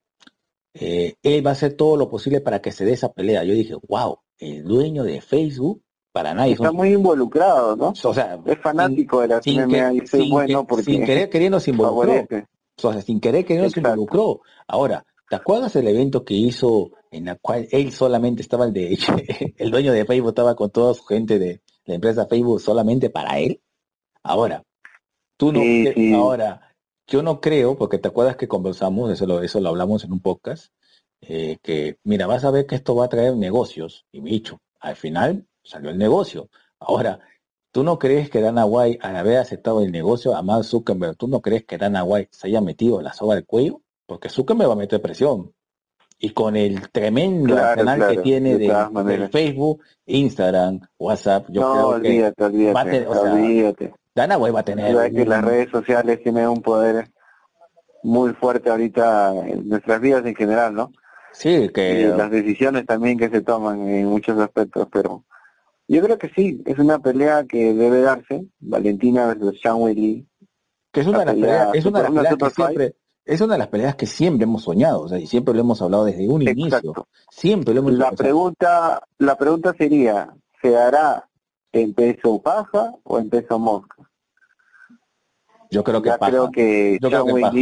eh, 0.73 1.15
él 1.23 1.45
va 1.45 1.51
a 1.51 1.53
hacer 1.53 1.75
todo 1.75 1.95
lo 1.95 2.09
posible 2.09 2.41
para 2.41 2.61
que 2.61 2.73
se 2.73 2.83
dé 2.83 2.91
esa 2.91 3.13
pelea. 3.13 3.45
Yo 3.45 3.53
dije, 3.53 3.75
wow, 3.87 4.19
el 4.37 4.65
dueño 4.65 5.05
de 5.05 5.21
Facebook, 5.21 5.81
para 6.11 6.33
nadie. 6.33 6.51
Está 6.51 6.73
muy 6.73 6.91
involucrado, 6.91 7.77
¿no? 7.77 7.93
O 8.03 8.13
sea, 8.13 8.37
es 8.45 8.59
fanático 8.59 9.21
de 9.21 9.29
la 9.29 9.41
sin 9.41 9.61
y 9.71 10.29
bueno 10.29 10.67
porque 10.67 10.83
sin 10.83 11.05
querer 11.05 11.29
queriendo 11.29 11.61
se 11.61 11.71
involucró. 11.71 12.27
O 12.83 12.91
sea, 12.91 13.01
sin 13.01 13.21
querer 13.21 13.45
queriendo 13.45 13.69
se 13.69 13.79
involucró. 13.79 14.41
Ahora, 14.67 15.05
¿te 15.29 15.37
acuerdas 15.37 15.73
el 15.77 15.87
evento 15.87 16.25
que 16.25 16.33
hizo 16.33 16.91
en 17.11 17.25
la 17.25 17.35
cual 17.35 17.67
él 17.71 17.91
solamente 17.91 18.41
estaba 18.41 18.65
el 18.65 18.73
de 18.73 18.97
el 19.57 19.71
dueño 19.71 19.93
de 19.93 20.05
Facebook 20.05 20.29
estaba 20.29 20.55
con 20.55 20.69
toda 20.69 20.93
su 20.93 21.03
gente 21.05 21.39
de 21.39 21.61
la 21.85 21.95
empresa 21.95 22.27
Facebook 22.27 22.61
solamente 22.61 23.09
para 23.09 23.39
él. 23.39 23.61
Ahora, 24.23 24.63
tú 25.37 25.51
no 25.51 25.61
ahora 26.17 26.75
yo 27.07 27.23
no 27.23 27.39
creo, 27.39 27.77
porque 27.77 27.99
te 27.99 28.09
acuerdas 28.09 28.35
que 28.35 28.47
conversamos, 28.47 29.09
eso 29.11 29.25
lo, 29.25 29.41
eso 29.41 29.61
lo 29.61 29.69
hablamos 29.69 30.03
en 30.03 30.11
un 30.11 30.19
podcast, 30.19 30.73
eh, 31.21 31.57
que 31.61 31.97
mira, 32.03 32.27
vas 32.27 32.43
a 32.43 32.51
ver 32.51 32.65
que 32.65 32.75
esto 32.75 32.95
va 32.95 33.05
a 33.05 33.09
traer 33.09 33.35
negocios. 33.37 34.05
Y 34.11 34.19
me 34.19 34.29
dicho, 34.29 34.59
al 34.81 34.97
final 34.97 35.47
salió 35.63 35.89
el 35.89 35.97
negocio. 35.97 36.49
Ahora, 36.79 37.21
¿Tú 37.77 37.83
no 37.83 37.99
crees 37.99 38.31
que 38.31 38.41
Dana 38.41 38.65
White, 38.65 38.97
al 39.03 39.15
haber 39.17 39.37
aceptado 39.37 39.81
el 39.81 39.91
negocio 39.91 40.35
a 40.35 40.41
Mark 40.41 40.63
Zuckerberg, 40.63 41.15
tú 41.15 41.27
no 41.27 41.41
crees 41.41 41.63
que 41.63 41.77
Dana 41.77 42.03
White 42.03 42.29
se 42.31 42.47
haya 42.47 42.59
metido 42.59 43.01
la 43.03 43.13
soga 43.13 43.35
al 43.35 43.45
cuello? 43.45 43.83
Porque 44.07 44.29
Zuckerberg 44.29 44.69
va 44.69 44.73
a 44.73 44.77
meter 44.77 44.99
presión. 44.99 45.53
Y 46.19 46.31
con 46.31 46.55
el 46.55 46.89
tremendo 46.89 47.53
Claro, 47.55 47.81
arsenal 47.81 48.15
que 48.15 48.21
tiene 48.21 48.57
de. 48.57 49.29
Facebook, 49.31 49.83
Instagram, 50.05 50.79
WhatsApp, 50.97 51.45
yo 51.49 51.61
no, 51.61 51.71
creo 51.73 52.01
que 52.01 52.07
olvídate, 52.09 52.43
olvídate, 52.43 52.73
va 52.73 52.81
a 52.81 52.85
tener- 52.85 53.07
o 53.07 53.13
sea, 53.13 53.33
olvídate. 53.33 53.93
Dana 54.15 54.37
White 54.37 54.53
va 54.53 54.59
a 54.61 54.65
tener 54.65 55.13
que 55.13 55.25
las 55.25 55.45
redes 55.45 55.69
sociales 55.69 56.23
tienen 56.23 56.47
un 56.47 56.61
poder 56.63 57.07
muy 58.01 58.33
fuerte 58.33 58.69
ahorita 58.69 59.33
en 59.45 59.69
nuestras 59.69 60.01
vidas 60.01 60.25
en 60.25 60.35
general, 60.35 60.73
¿no? 60.73 60.91
Sí, 61.33 61.49
Y 61.49 61.69
que 61.69 62.07
las 62.17 62.31
decisiones 62.31 62.85
también 62.87 63.19
que 63.19 63.29
se 63.29 63.41
toman 63.41 63.87
en 63.87 64.07
muchos 64.07 64.39
aspectos, 64.39 64.87
pero 64.91 65.23
yo 65.87 66.01
creo 66.01 66.17
que 66.17 66.29
sí, 66.35 66.63
es 66.65 66.79
una 66.79 66.97
pelea 66.97 67.45
que 67.47 67.73
debe 67.75 68.01
darse, 68.01 68.45
Valentina 68.59 69.27
versus 69.27 69.59
Zhang 69.61 69.81
Weili. 69.83 70.25
que 70.91 71.01
es 71.01 71.07
una 71.07 71.19
pelea 71.25 71.35
peleas, 71.35 71.69
es 71.75 71.85
una 71.85 71.99
una 71.99 72.07
peleas 72.09 72.35
que 72.37 72.49
siempre, 72.49 72.95
es 73.27 73.41
una 73.41 73.53
de 73.53 73.59
las 73.59 73.67
peleas 73.67 73.95
que 73.95 74.05
siempre 74.05 74.45
hemos 74.45 74.63
soñado, 74.63 75.01
o 75.01 75.07
sea, 75.09 75.19
y 75.19 75.27
siempre 75.27 75.53
lo 75.53 75.59
hemos 75.59 75.81
hablado 75.81 76.05
desde 76.05 76.27
un 76.29 76.41
inicio, 76.41 77.07
siempre 77.29 77.73
lo 77.73 77.81
hemos 77.81 77.93
La 77.93 78.11
pregunta, 78.11 79.03
la 79.17 79.37
pregunta 79.37 79.75
sería, 79.77 80.33
¿se 80.61 80.77
hará 80.77 81.27
en 81.73 81.93
peso 81.93 82.41
paja 82.41 82.93
o 83.03 83.19
en 83.19 83.29
peso 83.29 83.59
mosca? 83.59 83.95
yo 85.69 85.83
creo 85.83 86.01
que 86.01 86.09
ya 86.09 86.17
paja. 86.17 86.31
creo 86.31 86.51
que 86.51 86.97
Yo 87.01 87.09
creo 87.09 87.25
que 87.25 87.41
paja. 87.41 87.57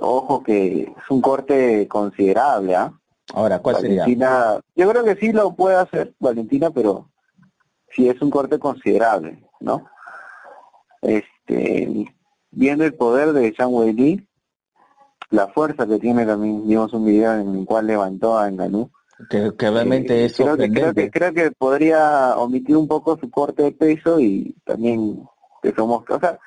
Ojo 0.00 0.42
que 0.42 0.82
es 0.82 1.10
un 1.10 1.20
corte 1.20 1.86
considerable, 1.88 2.74
¿ah? 2.74 2.92
Ahora, 3.32 3.60
¿cuál 3.60 3.76
sería? 3.76 4.02
Valentina, 4.02 4.60
yo 4.74 4.90
creo 4.90 5.04
que 5.04 5.14
sí 5.16 5.32
lo 5.32 5.54
puede 5.54 5.76
hacer 5.76 6.14
Valentina, 6.18 6.70
pero 6.70 7.08
sí 7.90 8.08
es 8.08 8.20
un 8.20 8.28
corte 8.28 8.58
considerable, 8.58 9.48
¿no? 9.60 9.86
Este, 11.00 12.12
viendo 12.54 12.84
el 12.84 12.94
poder 12.94 13.32
de 13.32 13.52
Zhang 13.54 13.72
Weili, 13.72 14.26
la 15.30 15.48
fuerza 15.48 15.86
que 15.86 15.98
tiene 15.98 16.24
también, 16.26 16.66
vimos 16.66 16.92
un 16.92 17.04
video 17.04 17.34
en 17.34 17.58
el 17.58 17.64
cual 17.64 17.86
levantó 17.86 18.38
a 18.38 18.50
Ngannou. 18.50 18.90
Que, 19.30 19.52
que 19.56 19.70
realmente 19.70 20.22
Eh, 20.22 20.24
es 20.24 20.36
creo 20.36 20.56
que, 20.56 20.70
creo 20.70 20.92
que 20.92 21.10
creo 21.10 21.32
que 21.32 21.50
podría 21.52 22.36
omitir 22.36 22.76
un 22.76 22.88
poco 22.88 23.16
su 23.16 23.30
corte 23.30 23.62
de 23.62 23.72
peso 23.72 24.18
y 24.18 24.56
también 24.64 25.22
peso 25.62 25.86
mosca. 25.86 26.16
O 26.16 26.20
sea, 26.20 26.38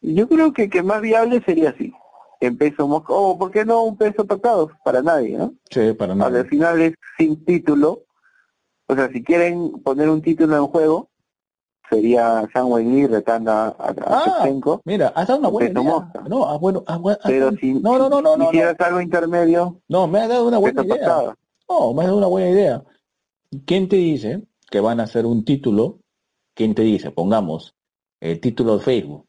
yo 0.00 0.28
creo 0.28 0.52
que 0.52 0.68
que 0.68 0.82
más 0.82 1.00
viable 1.00 1.40
sería 1.46 1.70
así, 1.70 1.92
en 2.40 2.58
peso 2.58 2.88
mosca, 2.88 3.12
o 3.12 3.38
¿por 3.38 3.52
qué 3.52 3.64
no 3.64 3.84
un 3.84 3.96
peso 3.96 4.24
tocado? 4.24 4.72
Para 4.84 5.00
nadie, 5.00 5.38
¿no? 5.38 5.54
Sí, 5.70 5.92
para 5.92 6.14
nada. 6.14 6.40
Al 6.40 6.48
final 6.48 6.80
es 6.80 6.94
sin 7.16 7.44
título. 7.44 8.02
O 8.88 8.96
sea, 8.96 9.08
si 9.12 9.22
quieren 9.22 9.80
poner 9.84 10.08
un 10.10 10.22
título 10.22 10.56
en 10.56 10.66
juego, 10.66 11.11
sería 11.92 12.48
Zhang 12.52 12.70
Weili 12.70 13.06
retando 13.06 13.52
a, 13.52 13.68
a, 13.68 13.94
Ah, 14.06 14.24
Shevchenko. 14.24 14.80
Mira, 14.84 15.08
has 15.14 15.28
dado 15.28 15.40
una 15.40 15.48
buena 15.48 15.80
idea. 15.80 16.12
No, 16.28 16.46
ah, 16.46 16.56
bueno, 16.56 16.82
ah, 16.86 16.96
bueno, 16.96 17.18
Pero 17.24 17.52
si, 17.52 17.74
no, 17.74 17.98
no, 17.98 18.08
no, 18.08 18.22
no, 18.22 18.36
no, 18.36 18.50
no, 18.50 18.60
algo 18.78 19.00
intermedio, 19.00 19.80
no, 19.88 20.06
me 20.06 20.20
has 20.20 20.28
dado 20.28 20.48
una 20.48 20.58
buena 20.58 20.82
idea. 20.82 20.96
tocado. 20.96 21.34
No, 21.68 21.92
me 21.92 22.00
has 22.02 22.06
dado 22.06 22.18
una 22.18 22.26
buena 22.26 22.50
idea. 22.50 22.82
¿Quién 23.66 23.88
te 23.88 23.96
dice 23.96 24.42
que 24.70 24.80
van 24.80 25.00
a 25.00 25.04
hacer 25.04 25.26
un 25.26 25.44
título? 25.44 25.98
¿Quién 26.54 26.74
te 26.74 26.82
dice? 26.82 27.10
Pongamos 27.10 27.74
el 28.20 28.40
título 28.40 28.78
de 28.78 28.84
Facebook. 28.84 29.26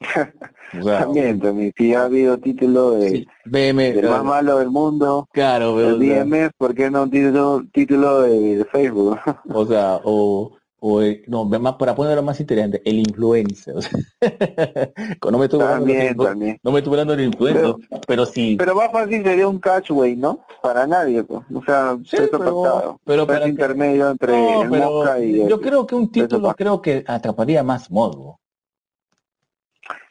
O 0.80 0.82
sea, 0.82 1.00
También, 1.00 1.38
también. 1.38 1.70
Si 1.76 1.92
ha 1.92 2.04
habido 2.04 2.38
título 2.38 2.92
de, 2.92 3.10
sí, 3.10 3.26
BM, 3.44 3.92
del 3.92 4.08
más 4.08 4.24
malo 4.24 4.58
del 4.58 4.70
mundo, 4.70 5.28
claro, 5.30 5.74
pero, 5.76 5.90
el 5.90 5.98
DMS, 5.98 6.50
¿por 6.56 6.74
qué 6.74 6.90
no 6.90 7.02
un 7.02 7.10
título, 7.10 7.62
título 7.74 8.22
de, 8.22 8.56
de 8.56 8.64
Facebook? 8.64 9.18
O 9.52 9.66
sea, 9.66 10.00
o, 10.02 10.56
o 10.84 11.00
el- 11.00 11.22
no, 11.28 11.44
más, 11.44 11.74
para 11.76 11.94
ponerlo 11.94 12.22
más 12.24 12.40
interesante, 12.40 12.82
el 12.84 12.98
influencer. 12.98 13.76
no 15.30 15.38
me 15.38 15.44
estoy 15.44 15.60
hablando 15.60 15.86
también, 15.86 16.16
influ- 16.16 16.24
también. 16.24 16.58
no 16.62 16.72
me 16.72 16.78
estoy 16.80 16.92
hablando 16.92 17.16
del 17.16 17.26
influencer, 17.26 17.74
pero 18.06 18.26
sí. 18.26 18.56
Pero 18.58 18.74
más 18.74 18.90
fácil 18.90 19.22
sería 19.22 19.46
un 19.46 19.58
catchway, 19.60 20.16
¿no? 20.16 20.40
Para 20.60 20.86
nadie, 20.86 21.22
pues. 21.22 21.40
O 21.54 21.62
sea, 21.64 21.96
Sí, 22.04 22.16
peso 22.16 22.30
pero- 22.38 22.62
pactado. 22.62 23.00
pero 23.04 23.26
para 23.26 23.44
que- 23.44 23.50
intermedio 23.50 24.10
entre 24.10 24.32
No, 24.32 24.62
el 24.64 24.70
pero 24.70 24.90
Mosca 24.90 25.18
y 25.20 25.40
el... 25.42 25.48
yo 25.48 25.60
creo 25.60 25.86
que 25.86 25.94
un 25.94 26.10
título 26.10 26.52
creo 26.56 26.82
que 26.82 27.04
atraparía 27.06 27.62
más 27.62 27.88
morbo. 27.90 28.40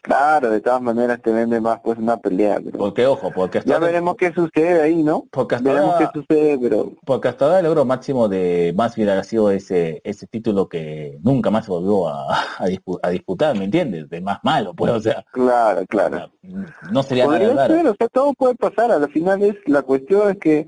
Claro, 0.04 0.49
de 0.49 0.62
todas 0.62 0.82
maneras 0.82 1.22
te 1.22 1.32
vende 1.32 1.62
más 1.62 1.80
pues 1.84 1.99
una 1.99 2.18
pelea, 2.18 2.60
pero... 2.64 2.78
Porque, 2.80 3.06
ojo, 3.06 3.32
porque 3.36 3.60
hasta 3.60 3.70
Ya 3.70 3.76
ahora- 3.76 3.88
veremos 3.88 4.16
qué 4.16 4.34
sucede 4.34 4.82
ahí, 4.82 5.04
¿no? 5.04 5.26
porque 5.32 5.56
hasta 5.56 5.70
Veremos 5.70 5.93
ahora- 5.93 6.12
qué 6.12 6.20
sucede, 6.20 6.58
pero... 6.60 6.91
Porque 7.06 7.28
hasta 7.28 7.45
ahora 7.45 7.60
el 7.60 7.66
logro 7.66 7.86
máximo 7.86 8.28
de 8.28 8.74
más 8.76 8.97
ha 8.97 9.24
sido 9.24 9.52
ese, 9.52 10.02
ese 10.04 10.26
título 10.26 10.68
que 10.68 11.20
nunca 11.22 11.52
más 11.52 11.66
se 11.66 11.72
volvió 11.72 12.08
a, 12.08 12.34
a, 12.58 12.66
dispu- 12.68 12.99
a 13.04 13.10
disputar, 13.10 13.56
¿me 13.56 13.66
entiendes? 13.66 14.10
De 14.10 14.22
más 14.22 14.39
malo, 14.43 14.74
pues, 14.74 14.91
o 14.91 14.99
sea, 14.99 15.24
Claro, 15.34 15.86
claro. 15.88 16.32
no 16.91 17.04
sería 17.04 17.26
nada 17.28 17.38
Podría 17.38 17.54
raro. 17.56 17.74
ser, 17.76 17.88
o 17.88 17.95
sea, 17.95 18.08
todo 18.08 18.34
puede 18.34 18.56
pasar. 18.56 18.91
A 18.91 18.97
la 18.97 19.08
final 19.08 19.41
es 19.43 19.56
la 19.68 19.84
cuestión 19.84 20.32
es 20.32 20.38
que 20.39 20.68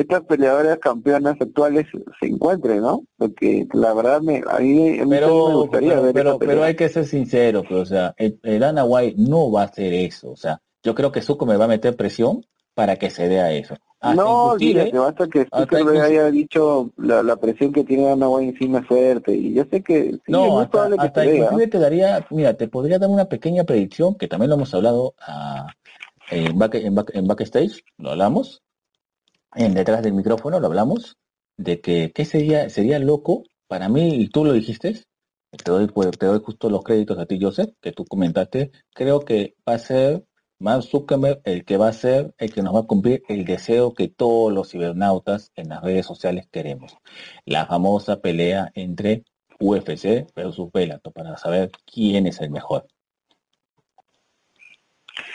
estas 0.00 0.24
peleadoras 0.24 0.78
campeonas 0.78 1.36
actuales 1.40 1.86
se 2.20 2.26
encuentren, 2.26 2.80
¿no? 2.80 3.04
Porque 3.16 3.66
la 3.72 3.92
verdad 3.94 4.20
me, 4.22 4.42
a 4.48 4.58
mí, 4.58 4.98
a 4.98 5.04
mí 5.04 5.18
también 5.18 5.46
me 5.46 5.54
Pero, 5.54 5.62
gustaría 5.62 5.94
pero, 5.94 6.02
ver 6.02 6.14
pero, 6.14 6.38
pero 6.38 6.64
hay 6.64 6.76
que 6.76 6.88
ser 6.88 7.06
sincero, 7.06 7.62
pues, 7.68 7.80
o 7.80 7.86
sea, 7.86 8.14
el, 8.16 8.38
el 8.42 8.62
White 8.86 9.16
no 9.18 9.50
va 9.50 9.62
a 9.62 9.64
hacer 9.66 9.92
eso, 9.92 10.30
o 10.30 10.36
sea, 10.36 10.60
yo 10.82 10.94
creo 10.94 11.12
que 11.12 11.22
Zuko 11.22 11.46
me 11.46 11.56
va 11.56 11.64
a 11.66 11.68
meter 11.68 11.96
presión 11.96 12.44
para 12.74 12.96
que 12.96 13.10
se 13.10 13.28
dé 13.28 13.40
a 13.40 13.52
eso. 13.52 13.74
Hasta 14.00 14.16
no, 14.16 14.42
olvídate, 14.52 14.98
basta 14.98 15.28
que 15.28 15.46
Zuckerberg 15.54 16.00
haya 16.00 16.30
dicho 16.30 16.90
la, 16.96 17.22
la 17.22 17.36
presión 17.36 17.72
que 17.72 17.84
tiene 17.84 18.10
Ana 18.10 18.28
White 18.30 18.52
encima 18.52 18.78
es 18.78 18.86
fuerte. 18.86 19.34
Y 19.34 19.52
yo 19.54 19.64
sé 19.70 19.82
que 19.82 20.12
sí, 20.12 20.18
es 20.28 20.28
No, 20.28 20.40
muy 20.52 20.62
hasta, 20.62 20.78
probable 20.78 20.96
que 20.96 21.02
hasta 21.06 21.24
vea. 21.26 21.34
inclusive 21.34 21.66
te 21.68 21.78
daría, 21.78 22.26
mira, 22.30 22.54
te 22.54 22.68
podría 22.68 22.98
dar 22.98 23.10
una 23.10 23.26
pequeña 23.26 23.64
predicción, 23.64 24.14
que 24.14 24.26
también 24.28 24.48
lo 24.50 24.56
hemos 24.56 24.72
hablado 24.74 25.14
ah, 25.20 25.66
en, 26.30 26.58
back, 26.58 26.76
en, 26.76 26.94
back- 26.94 27.10
en 27.14 27.26
backstage, 27.26 27.84
lo 27.98 28.10
hablamos, 28.12 28.62
en 29.54 29.74
detrás 29.74 30.02
del 30.02 30.12
micrófono 30.14 30.60
lo 30.60 30.66
hablamos, 30.66 31.16
de 31.56 31.80
que, 31.80 32.12
que 32.12 32.24
sería, 32.24 32.68
sería 32.70 32.98
loco, 32.98 33.42
para 33.68 33.88
mí, 33.88 34.14
y 34.14 34.28
tú 34.28 34.44
lo 34.44 34.52
dijiste, 34.52 35.04
te 35.50 35.70
doy, 35.70 35.86
pues, 35.88 36.10
te 36.18 36.26
doy 36.26 36.40
justo 36.44 36.70
los 36.70 36.82
créditos 36.82 37.18
a 37.18 37.26
ti, 37.26 37.38
Joseph, 37.40 37.70
que 37.80 37.92
tú 37.92 38.04
comentaste, 38.04 38.70
creo 38.94 39.20
que 39.20 39.54
va 39.68 39.74
a 39.74 39.78
ser 39.78 40.24
Mark 40.58 40.82
Zuckerberg 40.82 41.40
el 41.44 41.64
que 41.64 41.76
va 41.78 41.88
a 41.88 41.92
ser 41.92 42.34
el 42.38 42.52
que 42.52 42.62
nos 42.62 42.74
va 42.74 42.80
a 42.80 42.86
cumplir 42.86 43.22
el 43.28 43.44
deseo 43.46 43.94
que 43.94 44.08
todos 44.08 44.52
los 44.52 44.70
cibernautas 44.70 45.52
en 45.56 45.70
las 45.70 45.82
redes 45.82 46.04
sociales 46.06 46.48
queremos. 46.50 46.96
La 47.46 47.64
famosa 47.66 48.20
pelea 48.20 48.70
entre 48.74 49.24
UFC 49.58 50.26
versus 50.36 50.70
Bellator 50.72 51.12
para 51.12 51.36
saber 51.38 51.70
quién 51.90 52.26
es 52.26 52.40
el 52.40 52.50
mejor. 52.50 52.86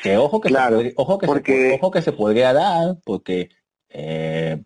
Que 0.04 0.18
ojo 0.18 0.40
que 0.42 0.50
Claro, 0.50 0.78
se 0.78 0.84
podría, 0.84 0.94
ojo 0.98 1.18
que 1.18 1.28
porque- 1.28 1.70
se, 1.70 1.76
ojo 1.76 1.92
que 1.92 2.02
se 2.02 2.12
podría 2.12 2.54
dar, 2.54 2.98
porque 3.04 3.50
eh, 3.90 4.64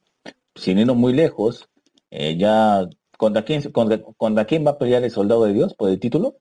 sin 0.56 0.80
irnos 0.80 0.96
muy 0.98 1.14
lejos, 1.14 1.70
eh, 2.12 2.36
ya 2.38 2.88
contra 3.18 3.44
quién 3.44 3.62
contra, 3.72 4.02
contra 4.02 4.46
quién 4.46 4.66
va 4.66 4.72
a 4.72 4.78
pelear 4.78 5.04
el 5.04 5.12
soldado 5.12 5.46
de 5.46 5.54
Dios 5.54 5.74
por 5.76 5.90
el 5.90 6.00
título. 6.00 6.38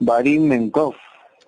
Vadim 0.00 0.46
Menkov, 0.48 0.94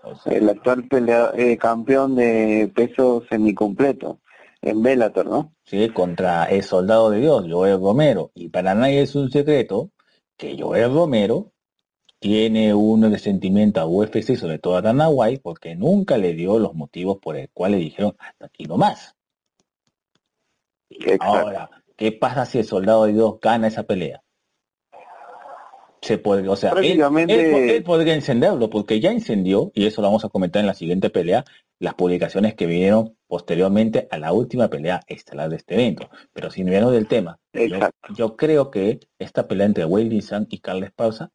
O 0.05 0.15
sea, 0.17 0.33
el 0.33 0.49
actual 0.49 0.85
pelea- 0.89 1.33
eh, 1.37 1.57
campeón 1.59 2.15
de 2.15 2.71
peso 2.75 3.25
semicompleto 3.29 4.21
en 4.63 4.83
Bellator, 4.83 5.27
¿no? 5.27 5.53
sí, 5.65 5.89
contra 5.91 6.45
el 6.45 6.63
soldado 6.63 7.11
de 7.11 7.21
Dios, 7.21 7.45
Joel 7.51 7.81
Romero. 7.81 8.31
Y 8.35 8.49
para 8.49 8.75
nadie 8.75 9.03
es 9.03 9.15
un 9.17 9.31
secreto 9.31 9.91
que 10.37 10.57
Joel 10.61 10.93
Romero 10.93 11.53
tiene 12.21 12.73
un 12.73 13.11
resentimiento 13.11 13.81
a 13.81 13.87
UFC, 13.87 14.37
sobre 14.37 14.59
todo 14.59 14.77
a 14.77 14.83
Dana 14.83 15.09
White, 15.09 15.41
porque 15.43 15.75
nunca 15.75 16.17
le 16.19 16.35
dio 16.35 16.59
los 16.59 16.75
motivos 16.75 17.19
por 17.19 17.37
el 17.37 17.51
cual 17.53 17.73
le 17.73 17.79
dijeron 17.79 18.15
hasta 18.19 18.47
aquí 18.47 18.65
no 18.65 18.77
más. 18.77 19.16
Exacto. 20.91 21.25
Ahora, 21.25 21.71
¿qué 21.97 22.13
pasa 22.13 22.47
si 22.47 22.59
el 22.59 22.65
soldado 22.65 23.05
de 23.07 23.13
Dios 23.15 23.35
gana 23.41 23.69
esa 23.69 23.83
pelea? 23.85 24.23
Se 26.03 26.19
puede, 26.19 26.49
o 26.49 26.55
sea, 26.57 26.71
él, 26.71 26.75
Prácticamente- 26.77 27.65
él- 27.65 27.71
él 27.71 27.83
podría 27.83 28.15
encenderlo, 28.15 28.71
porque 28.71 29.01
ya 29.01 29.11
encendió, 29.11 29.73
y 29.75 29.87
eso 29.87 30.03
lo 30.03 30.09
vamos 30.09 30.25
a 30.25 30.29
comentar 30.29 30.61
en 30.61 30.67
la 30.67 30.75
siguiente 30.75 31.11
pelea, 31.11 31.45
las 31.81 31.95
publicaciones 31.95 32.55
que 32.55 32.67
vinieron 32.67 33.17
posteriormente 33.27 34.07
a 34.11 34.19
la 34.19 34.33
última 34.33 34.69
pelea 34.69 35.01
estelar 35.09 35.49
de 35.51 35.57
este 35.57 35.75
evento. 35.75 36.09
Pero 36.33 36.51
sin 36.51 36.67
vernos 36.67 36.93
del 36.93 37.09
tema, 37.09 37.39
yo, 38.15 38.37
creo 38.37 38.71
que 38.71 39.01
esta 39.19 39.49
pelea 39.49 39.67
entre 39.67 39.85
Weili 39.85 40.23
Zhang 40.23 40.47
y 40.49 40.61
Carles 40.61 40.93
Pausa, 40.93 41.31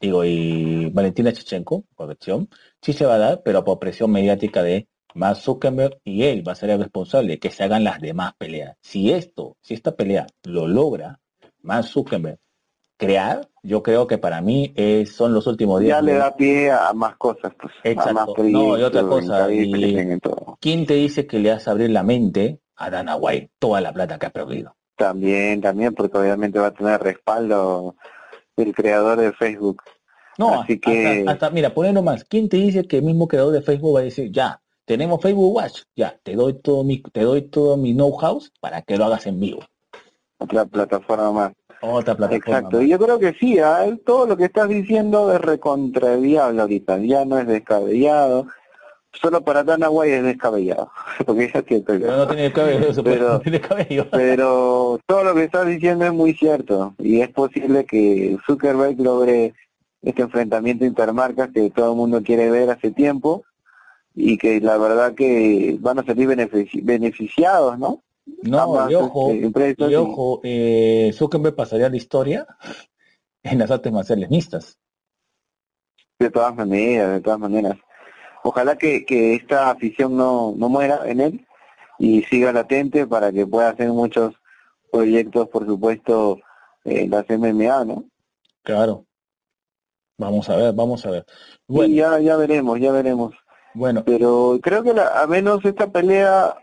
digo, 0.00 0.24
y 0.24 0.90
Valentina 0.90 1.32
Chichenko, 1.32 1.84
corrección, 1.94 2.48
sí 2.82 2.92
se 2.92 3.06
va 3.06 3.14
a 3.14 3.18
dar, 3.18 3.42
pero 3.42 3.64
por 3.64 3.78
presión 3.78 4.10
mediática 4.10 4.62
de 4.62 4.86
Mark 5.14 5.36
Zuckerberg 5.36 5.98
y 6.04 6.24
él 6.24 6.46
va 6.46 6.52
a 6.52 6.56
ser 6.56 6.70
el 6.70 6.78
responsable 6.80 7.32
de 7.32 7.38
que 7.38 7.50
se 7.50 7.64
hagan 7.64 7.84
las 7.84 8.00
demás 8.00 8.34
peleas. 8.38 8.76
Si 8.80 9.12
esto, 9.12 9.56
si 9.60 9.74
esta 9.74 9.96
pelea 9.96 10.26
lo 10.44 10.66
logra 10.66 11.18
Mark 11.62 11.84
Zuckerberg 11.86 12.38
crear, 12.96 13.48
yo 13.62 13.82
creo 13.82 14.06
que 14.06 14.18
para 14.18 14.40
mí 14.42 14.72
eh, 14.76 15.06
son 15.06 15.32
los 15.32 15.46
últimos 15.46 15.80
días. 15.80 15.98
Ya 15.98 16.02
le 16.02 16.14
da 16.14 16.36
pie 16.36 16.70
a 16.70 16.92
más 16.92 17.16
cosas, 17.16 17.52
pues. 17.60 17.72
Exacto. 17.82 18.10
A 18.10 18.12
más 18.12 18.26
No, 18.50 18.78
y 18.78 18.82
otra 18.82 19.00
proyectos, 19.02 19.20
cosa, 19.26 19.52
y-. 19.52 20.18
¿Quién 20.60 20.86
te 20.86 20.94
dice 20.94 21.26
que 21.26 21.38
le 21.38 21.50
hace 21.50 21.70
abrir 21.70 21.90
la 21.90 22.02
mente 22.02 22.60
a 22.76 22.90
Dana 22.90 23.16
White 23.16 23.52
toda 23.58 23.80
la 23.80 23.92
plata 23.92 24.18
que 24.18 24.26
ha 24.26 24.30
perdido? 24.30 24.76
También, 24.96 25.62
también, 25.62 25.94
porque 25.94 26.18
obviamente 26.18 26.58
va 26.58 26.66
a 26.66 26.74
tener 26.74 27.00
respaldo 27.00 27.96
el 28.56 28.74
creador 28.74 29.18
de 29.18 29.32
Facebook. 29.32 29.82
No, 30.36 30.60
Así 30.60 30.74
hasta- 30.74 30.90
que- 30.90 31.24
hasta, 31.26 31.50
mira, 31.50 31.72
poner 31.72 31.94
nomás, 31.94 32.24
¿quién 32.24 32.50
te 32.50 32.58
dice 32.58 32.86
que 32.86 32.98
el 32.98 33.04
mismo 33.04 33.26
creador 33.28 33.52
de 33.54 33.62
Facebook 33.62 33.96
va 33.96 34.00
a 34.00 34.04
decir, 34.04 34.30
ya, 34.30 34.60
tenemos 34.90 35.22
Facebook 35.22 35.54
Watch, 35.54 35.82
ya, 35.94 36.18
te 36.20 36.34
doy 36.34 36.54
todo 36.54 36.82
mi, 36.82 37.00
te 37.00 37.20
doy 37.20 37.42
todo 37.42 37.76
mi 37.76 37.94
know-how 37.94 38.42
para 38.60 38.82
que 38.82 38.96
lo 38.96 39.04
hagas 39.04 39.24
en 39.28 39.38
vivo? 39.38 39.60
Otra 40.38 40.64
plataforma 40.64 41.30
más. 41.30 41.52
Otra 41.80 42.16
plataforma. 42.16 42.56
Exacto, 42.58 42.78
más. 42.78 42.88
yo 42.88 42.98
creo 42.98 43.20
que 43.20 43.32
sí, 43.34 43.60
¿ah? 43.60 43.86
todo 44.04 44.26
lo 44.26 44.36
que 44.36 44.46
estás 44.46 44.68
diciendo 44.68 45.32
es 45.32 45.40
recontradiable 45.40 46.60
ahorita, 46.60 46.98
ya 46.98 47.24
no 47.24 47.38
es 47.38 47.46
descabellado, 47.46 48.48
solo 49.12 49.42
para 49.42 49.62
Dana 49.62 49.88
White 49.90 50.16
es 50.16 50.24
descabellado, 50.24 50.90
porque 51.24 51.52
ya 51.54 51.62
que 51.62 51.78
Pero 51.86 52.16
no 52.16 52.26
tiene 52.26 52.52
cabello, 52.52 52.88
eso, 52.88 53.04
Pero- 53.04 53.28
no 53.34 53.40
tiene 53.40 53.60
cabello. 53.60 54.08
pero 54.10 54.98
todo 55.06 55.22
lo 55.22 55.36
que 55.36 55.44
estás 55.44 55.68
diciendo 55.68 56.04
es 56.04 56.12
muy 56.12 56.34
cierto 56.34 56.96
y 56.98 57.20
es 57.20 57.28
posible 57.28 57.84
que 57.84 58.36
Zuckerberg 58.44 59.00
logre 59.00 59.54
este 60.02 60.22
enfrentamiento 60.22 60.84
intermarcas 60.84 61.50
que 61.54 61.70
todo 61.70 61.92
el 61.92 61.96
mundo 61.96 62.24
quiere 62.24 62.50
ver 62.50 62.70
hace 62.70 62.90
tiempo 62.90 63.44
y 64.14 64.36
que 64.38 64.60
la 64.60 64.76
verdad 64.78 65.14
que 65.14 65.76
van 65.80 65.98
a 65.98 66.04
salir 66.04 66.28
benefici- 66.28 66.82
beneficiados, 66.82 67.78
¿no? 67.78 68.02
No, 68.42 68.60
ambas, 68.60 68.90
y 68.90 68.94
ojo, 68.94 69.30
este, 69.30 69.74
y 69.78 69.92
y- 69.92 69.96
ojo, 69.96 70.40
eh, 70.44 71.10
Zuckerberg 71.14 71.54
pasaría 71.56 71.88
la 71.88 71.96
historia 71.96 72.46
en 73.42 73.58
las 73.58 73.70
artes 73.70 73.92
marciales 73.92 74.30
mixtas. 74.30 74.78
De 76.18 76.30
todas 76.30 76.54
maneras, 76.54 77.12
de 77.12 77.20
todas 77.20 77.38
maneras. 77.38 77.76
Ojalá 78.42 78.76
que, 78.76 79.04
que 79.04 79.34
esta 79.34 79.70
afición 79.70 80.16
no, 80.16 80.54
no 80.56 80.68
muera 80.68 81.02
en 81.06 81.20
él 81.20 81.46
y 81.98 82.22
siga 82.24 82.52
latente 82.52 83.06
para 83.06 83.32
que 83.32 83.46
pueda 83.46 83.70
hacer 83.70 83.88
muchos 83.90 84.34
proyectos, 84.90 85.48
por 85.48 85.66
supuesto, 85.66 86.38
en 86.84 87.10
las 87.10 87.26
MMA, 87.28 87.84
¿no? 87.84 88.04
Claro. 88.62 89.04
Vamos 90.18 90.48
a 90.50 90.56
ver, 90.56 90.74
vamos 90.74 91.04
a 91.06 91.10
ver. 91.10 91.24
Y 91.68 91.72
Bueno, 91.74 91.94
ya, 91.94 92.18
ya 92.20 92.36
veremos, 92.36 92.78
ya 92.80 92.92
veremos. 92.92 93.34
Bueno, 93.74 94.02
Pero 94.04 94.58
creo 94.62 94.82
que 94.82 94.92
la, 94.94 95.22
a 95.22 95.26
menos 95.26 95.64
esta 95.64 95.90
pelea 95.90 96.56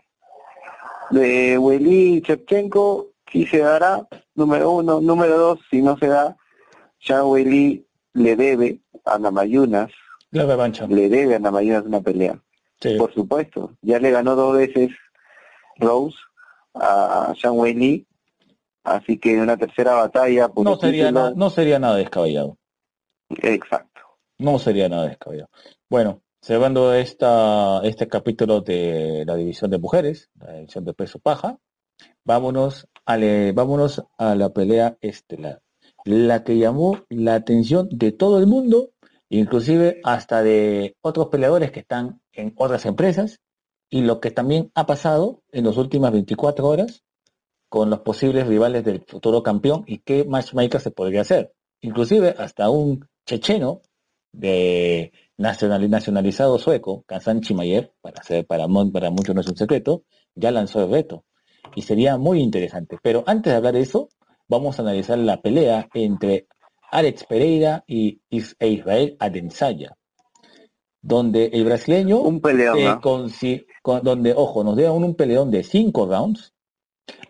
de 1.10 1.58
Willy 1.58 2.16
y 2.16 2.22
Chepchenko 2.22 3.08
sí 3.30 3.46
se 3.46 3.58
dará, 3.58 4.06
número 4.34 4.70
uno. 4.72 5.00
Número 5.00 5.38
dos, 5.38 5.60
si 5.70 5.82
no 5.82 5.96
se 5.98 6.08
da, 6.08 6.36
ya 7.00 7.24
Willy 7.24 7.86
le 8.14 8.36
debe 8.36 8.80
a 9.04 9.18
Namayunas, 9.18 9.90
la 10.30 10.44
revancha. 10.44 10.86
le 10.86 11.08
debe 11.08 11.36
a 11.36 11.38
Namayunas 11.38 11.84
una 11.84 12.00
pelea. 12.00 12.38
Sí. 12.80 12.96
Por 12.96 13.12
supuesto, 13.12 13.72
ya 13.82 13.98
le 13.98 14.10
ganó 14.10 14.36
dos 14.36 14.56
veces 14.56 14.90
Rose 15.76 16.16
a 16.74 17.34
Sean 17.40 17.56
Lee, 17.62 18.06
así 18.84 19.18
que 19.18 19.40
una 19.40 19.56
tercera 19.56 19.94
batalla 19.94 20.48
por 20.48 20.64
No 20.64 20.76
sería, 20.76 21.10
no 21.10 21.50
sería 21.50 21.78
nada 21.78 21.96
descabellado. 21.96 22.56
Exacto. 23.30 24.00
No 24.38 24.58
sería 24.58 24.88
nada 24.88 25.08
descabellado. 25.08 25.50
Bueno, 25.88 26.22
cerrando 26.40 26.94
este 26.94 28.08
capítulo 28.08 28.60
de 28.60 29.24
la 29.26 29.36
división 29.36 29.70
de 29.70 29.78
mujeres, 29.78 30.30
la 30.38 30.54
división 30.54 30.84
de 30.84 30.94
peso 30.94 31.18
paja, 31.18 31.58
vámonos 32.24 32.88
a, 33.06 33.16
vámonos 33.54 34.02
a 34.18 34.34
la 34.34 34.50
pelea 34.50 34.96
estelar. 35.00 35.62
La 36.04 36.44
que 36.44 36.58
llamó 36.58 37.04
la 37.08 37.34
atención 37.34 37.88
de 37.90 38.12
todo 38.12 38.38
el 38.38 38.46
mundo, 38.46 38.90
inclusive 39.28 40.00
hasta 40.04 40.42
de 40.42 40.96
otros 41.00 41.28
peleadores 41.28 41.70
que 41.70 41.80
están 41.80 42.20
en 42.32 42.54
otras 42.56 42.86
empresas, 42.86 43.40
y 43.90 44.02
lo 44.02 44.20
que 44.20 44.30
también 44.30 44.70
ha 44.74 44.86
pasado 44.86 45.42
en 45.50 45.64
las 45.64 45.76
últimas 45.76 46.12
24 46.12 46.66
horas 46.66 47.02
con 47.68 47.90
los 47.90 48.00
posibles 48.00 48.46
rivales 48.46 48.84
del 48.84 49.02
futuro 49.06 49.42
campeón 49.42 49.84
y 49.86 49.98
qué 49.98 50.24
matchmaker 50.24 50.80
se 50.80 50.90
podría 50.90 51.22
hacer. 51.22 51.52
Inclusive 51.80 52.34
hasta 52.38 52.70
un 52.70 53.06
checheno 53.26 53.82
de 54.32 55.12
nacional, 55.38 55.88
nacionalizado 55.88 56.58
sueco, 56.58 57.04
Kazan 57.06 57.40
Chimaev, 57.40 57.92
para, 58.00 58.22
ser, 58.22 58.46
para, 58.46 58.66
para 58.92 59.10
muchos 59.10 59.34
no 59.34 59.40
es 59.40 59.48
un 59.48 59.56
secreto, 59.56 60.02
ya 60.34 60.50
lanzó 60.50 60.82
el 60.84 60.90
reto. 60.90 61.24
Y 61.74 61.82
sería 61.82 62.16
muy 62.18 62.40
interesante. 62.40 62.98
Pero 63.02 63.24
antes 63.26 63.52
de 63.52 63.56
hablar 63.56 63.74
de 63.74 63.80
eso, 63.80 64.08
vamos 64.48 64.78
a 64.78 64.82
analizar 64.82 65.18
la 65.18 65.40
pelea 65.40 65.88
entre 65.94 66.46
Alex 66.90 67.24
Pereira 67.24 67.84
y 67.86 68.20
e 68.30 68.68
Israel 68.68 69.16
Adensaya, 69.20 69.96
donde 71.00 71.46
el 71.52 71.64
brasileño 71.64 72.18
Un 72.18 72.40
peleón, 72.40 72.82
¿no? 72.82 73.00
con, 73.00 73.30
con- 73.82 74.02
donde, 74.02 74.32
ojo, 74.34 74.64
nos 74.64 74.76
dieron 74.76 75.04
un 75.04 75.14
peleón 75.14 75.50
de 75.50 75.62
cinco 75.62 76.06
rounds. 76.06 76.52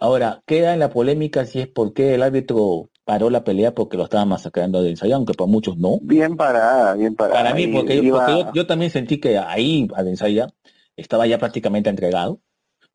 Ahora, 0.01 0.43
queda 0.47 0.73
en 0.75 0.81
la 0.81 0.91
polémica 0.91 1.45
si 1.45 1.61
es 1.61 1.69
porque 1.69 2.15
el 2.15 2.23
árbitro 2.23 2.91
paró 3.09 3.31
la 3.31 3.43
pelea 3.43 3.75
porque 3.75 3.97
lo 3.97 4.05
estaba 4.05 4.27
masacrando 4.27 4.77
a 4.77 4.81
Adensaya, 4.83 5.17
aunque 5.17 5.33
para 5.33 5.49
muchos 5.51 5.79
no. 5.79 5.97
Bien 6.03 6.37
parada, 6.37 6.93
bien 6.93 7.15
parada. 7.17 7.41
Para 7.43 7.55
mí, 7.55 7.67
porque, 7.69 7.97
yo, 7.97 8.03
iba- 8.03 8.19
porque 8.27 8.45
yo, 8.45 8.53
yo 8.53 8.67
también 8.67 8.91
sentí 8.91 9.19
que 9.19 9.39
ahí 9.39 9.89
Adensaya 9.97 10.49
estaba 10.95 11.27
ya 11.27 11.39
prácticamente 11.39 11.89
entregado, 11.89 12.41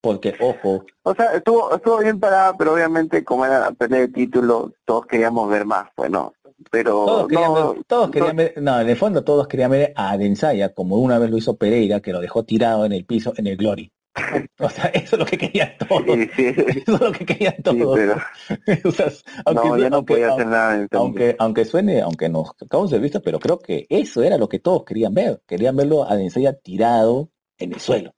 porque, 0.01 0.35
ojo, 0.39 0.85
O 1.01 1.15
sea, 1.15 1.33
estuvo, 1.33 1.73
estuvo 1.75 1.97
bien 1.97 2.19
parada, 2.19 2.55
pero 2.55 2.75
obviamente 2.75 3.23
como 3.23 3.43
era 3.43 3.59
la 3.59 3.71
pelea 3.71 4.01
de 4.01 4.09
título, 4.09 4.71
todos 4.85 5.07
queríamos 5.07 5.49
ver 5.49 5.65
más, 5.65 5.89
bueno, 5.97 6.33
pero 6.69 7.05
todos 7.07 7.27
querían, 7.27 7.53
no, 7.53 7.73
ver, 7.73 7.83
todos 7.87 8.11
querían 8.11 8.35
ver- 8.35 8.53
no, 8.61 8.79
en 8.81 8.89
el 8.89 8.95
fondo 8.97 9.23
todos 9.23 9.47
querían 9.47 9.71
ver 9.71 9.93
a 9.95 10.11
Adensaya, 10.11 10.75
como 10.75 10.97
una 10.97 11.17
vez 11.17 11.31
lo 11.31 11.37
hizo 11.37 11.57
Pereira, 11.57 12.01
que 12.01 12.13
lo 12.13 12.19
dejó 12.21 12.43
tirado 12.43 12.85
en 12.85 12.91
el 12.91 13.05
piso 13.05 13.33
en 13.35 13.47
el 13.47 13.57
Glory. 13.57 13.91
O 14.59 14.69
sea, 14.69 14.85
eso 14.85 15.15
es 15.15 15.19
lo 15.19 15.25
que 15.25 15.37
querían 15.37 15.71
todos. 15.77 16.03
sí, 16.05 16.29
sí, 16.35 16.45
Eso 16.47 16.93
es 16.95 17.01
lo 17.01 17.11
que 17.11 17.25
querían 17.25 17.55
sí, 17.57 17.63
todos. 17.63 17.97
pero 17.97 18.15
O 18.89 18.91
sea, 18.91 19.07
aunque, 19.45 19.67
no, 19.69 19.77
ya 19.77 19.89
no 19.89 19.95
aunque- 19.97 20.25
hacer 20.25 20.47
nada. 20.47 20.87
aunque, 20.91 21.35
aunque 21.39 21.65
suene, 21.65 22.01
aunque 22.01 22.29
nos 22.29 22.53
de 22.91 22.99
vista, 22.99 23.19
pero 23.21 23.39
creo 23.39 23.59
que 23.59 23.85
eso 23.89 24.21
era 24.23 24.37
lo 24.37 24.47
que 24.49 24.59
todos 24.59 24.83
querían 24.85 25.13
ver. 25.13 25.41
Querían 25.47 25.75
verlo 25.75 26.03
a 26.03 26.11
Adensaya 26.13 26.53
tirado 26.53 27.29
en 27.57 27.73
el 27.73 27.79
suelo. 27.79 28.13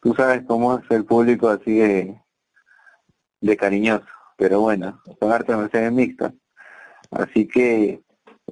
Tú 0.00 0.14
sabes 0.14 0.42
cómo 0.46 0.78
es 0.78 0.84
el 0.90 1.04
público 1.06 1.48
así 1.48 1.78
de, 1.78 2.20
de 3.40 3.56
cariñoso, 3.56 4.04
pero 4.36 4.60
bueno, 4.60 5.00
son 5.18 5.32
artes 5.32 5.56
marciales 5.56 5.92
mixtas. 5.92 6.34
Así 7.10 7.46
que 7.48 8.02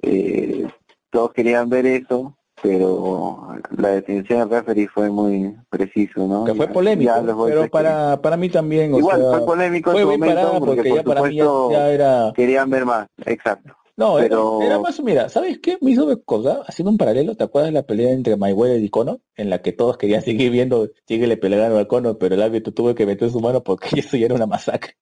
eh, 0.01 0.67
todos 1.11 1.33
querían 1.33 1.69
ver 1.69 1.85
eso, 1.85 2.39
pero 2.63 3.59
la 3.77 3.89
detención 3.89 4.49
del 4.49 4.49
referee 4.61 4.87
fue 4.89 5.11
muy 5.11 5.57
preciso, 5.69 6.27
¿no? 6.27 6.45
Que 6.45 6.55
fue 6.55 6.69
polémico, 6.69 7.13
pero 7.45 7.69
para, 7.69 8.21
para 8.23 8.37
mí 8.37 8.49
también, 8.49 8.95
o 8.95 8.99
Igual 8.99 9.21
sea, 9.21 9.31
fue 9.31 9.45
polémico 9.45 9.91
en 9.91 9.95
fue 9.95 10.03
su 10.03 10.09
bien 10.09 10.21
momento 10.21 10.41
parada 10.41 10.61
porque, 10.61 10.77
porque 10.77 10.89
por 10.91 10.99
ya 10.99 11.03
para 11.05 11.23
mí 11.23 11.37
ya, 11.37 11.91
era... 11.91 12.33
querían 12.35 12.71
ver 12.71 12.87
más, 12.87 13.09
exacto. 13.27 13.77
No, 13.95 14.17
pero- 14.17 14.63
era, 14.63 14.79
más, 14.79 15.01
mira, 15.03 15.29
¿sabes 15.29 15.59
qué? 15.59 15.77
Me 15.83 15.91
hizo 15.91 16.09
recordar, 16.09 16.63
haciendo 16.67 16.91
un 16.91 16.97
paralelo, 16.97 17.37
¿te 17.37 17.45
acuerdas 17.45 17.69
de 17.69 17.75
la 17.75 17.83
pelea 17.83 18.11
entre 18.13 18.37
Mayweather 18.37 18.83
y 18.83 18.89
Conor? 18.89 19.21
En 19.37 19.51
la 19.51 19.61
que 19.61 19.73
todos 19.73 19.99
querían 19.99 20.23
seguir 20.23 20.51
viendo, 20.51 20.89
síguele 21.07 21.37
peleando 21.37 21.79
a 21.79 21.87
Conor, 21.87 22.17
pero 22.17 22.35
el 22.35 22.43
árbitro 22.43 22.73
tuvo 22.73 22.95
que 22.95 23.07
meter 23.07 23.29
su 23.31 23.41
mano 23.41 23.63
porque 23.63 23.89
eso 24.01 24.17
ya 24.17 24.27
era 24.27 24.35
una 24.35 24.47
masacre. 24.47 24.97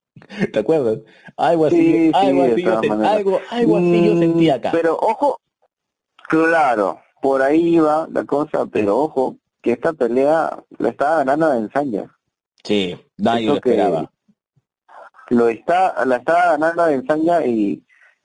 ¿Te 0.52 0.58
acuerdas? 0.58 0.98
Algo 1.36 1.66
así, 1.66 1.76
Sí, 1.76 2.10
algo, 2.14 2.42
así 2.42 2.62
yo 2.62 2.80
algo, 3.04 3.40
algo 3.50 3.76
así 3.76 4.06
yo 4.06 4.14
Mm, 4.14 4.18
sentí 4.18 4.50
acá. 4.50 4.70
Pero 4.72 4.96
ojo, 5.00 5.38
claro, 6.28 7.00
por 7.20 7.42
ahí 7.42 7.78
va 7.78 8.08
la 8.12 8.24
cosa, 8.24 8.66
pero 8.66 8.98
ojo, 8.98 9.36
que 9.62 9.72
esta 9.72 9.92
pelea 9.92 10.62
la 10.78 10.88
estaba 10.88 11.18
ganando 11.18 11.52
en 11.54 11.70
Sanya. 11.72 12.16
Sí, 12.64 12.96
nadie 13.18 13.42
Eso 13.44 13.50
lo 13.52 13.54
esperaba. 13.56 14.12
Lo 15.28 15.48
está, 15.48 16.04
la 16.06 16.16
estaba 16.16 16.56
ganando 16.56 16.86
en 16.88 17.06
Sanya 17.06 17.44
y 17.46 17.84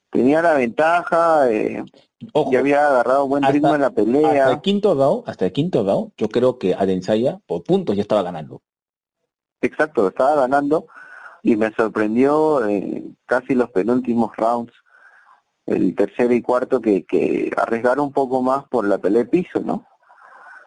tenía 0.09 0.41
la 0.41 0.53
ventaja, 0.55 1.49
eh, 1.51 1.83
Ojo, 2.33 2.51
ya 2.51 2.59
había 2.59 2.87
agarrado 2.87 3.27
buen 3.27 3.43
hasta- 3.43 3.53
ritmo 3.53 3.75
en 3.75 3.81
la 3.81 3.87
hasta 3.87 4.01
el 4.01 4.05
pelea. 4.07 4.61
quinto 4.61 4.95
round, 4.95 5.23
hasta 5.29 5.45
el 5.45 5.51
quinto 5.51 5.83
round, 5.83 6.13
yo 6.17 6.29
creo 6.29 6.57
que 6.57 6.73
Adensaya 6.73 7.39
por 7.45 7.63
puntos 7.63 7.95
ya 7.95 8.01
estaba 8.01 8.23
ganando. 8.23 8.61
Exacto, 9.61 10.07
estaba 10.07 10.35
ganando 10.35 10.87
y 11.43 11.55
me 11.55 11.71
sorprendió 11.73 12.65
eh, 12.67 13.03
casi 13.25 13.53
los 13.53 13.69
penúltimos 13.69 14.35
rounds, 14.37 14.73
el 15.65 15.95
tercero 15.95 16.33
y 16.33 16.41
cuarto, 16.41 16.79
que, 16.81 17.05
que 17.05 17.51
arriesgaron 17.57 18.05
un 18.07 18.13
poco 18.13 18.41
más 18.41 18.65
por 18.67 18.87
la 18.87 18.97
pelea 18.97 19.23
de 19.23 19.29
piso, 19.29 19.59
¿no? 19.59 19.85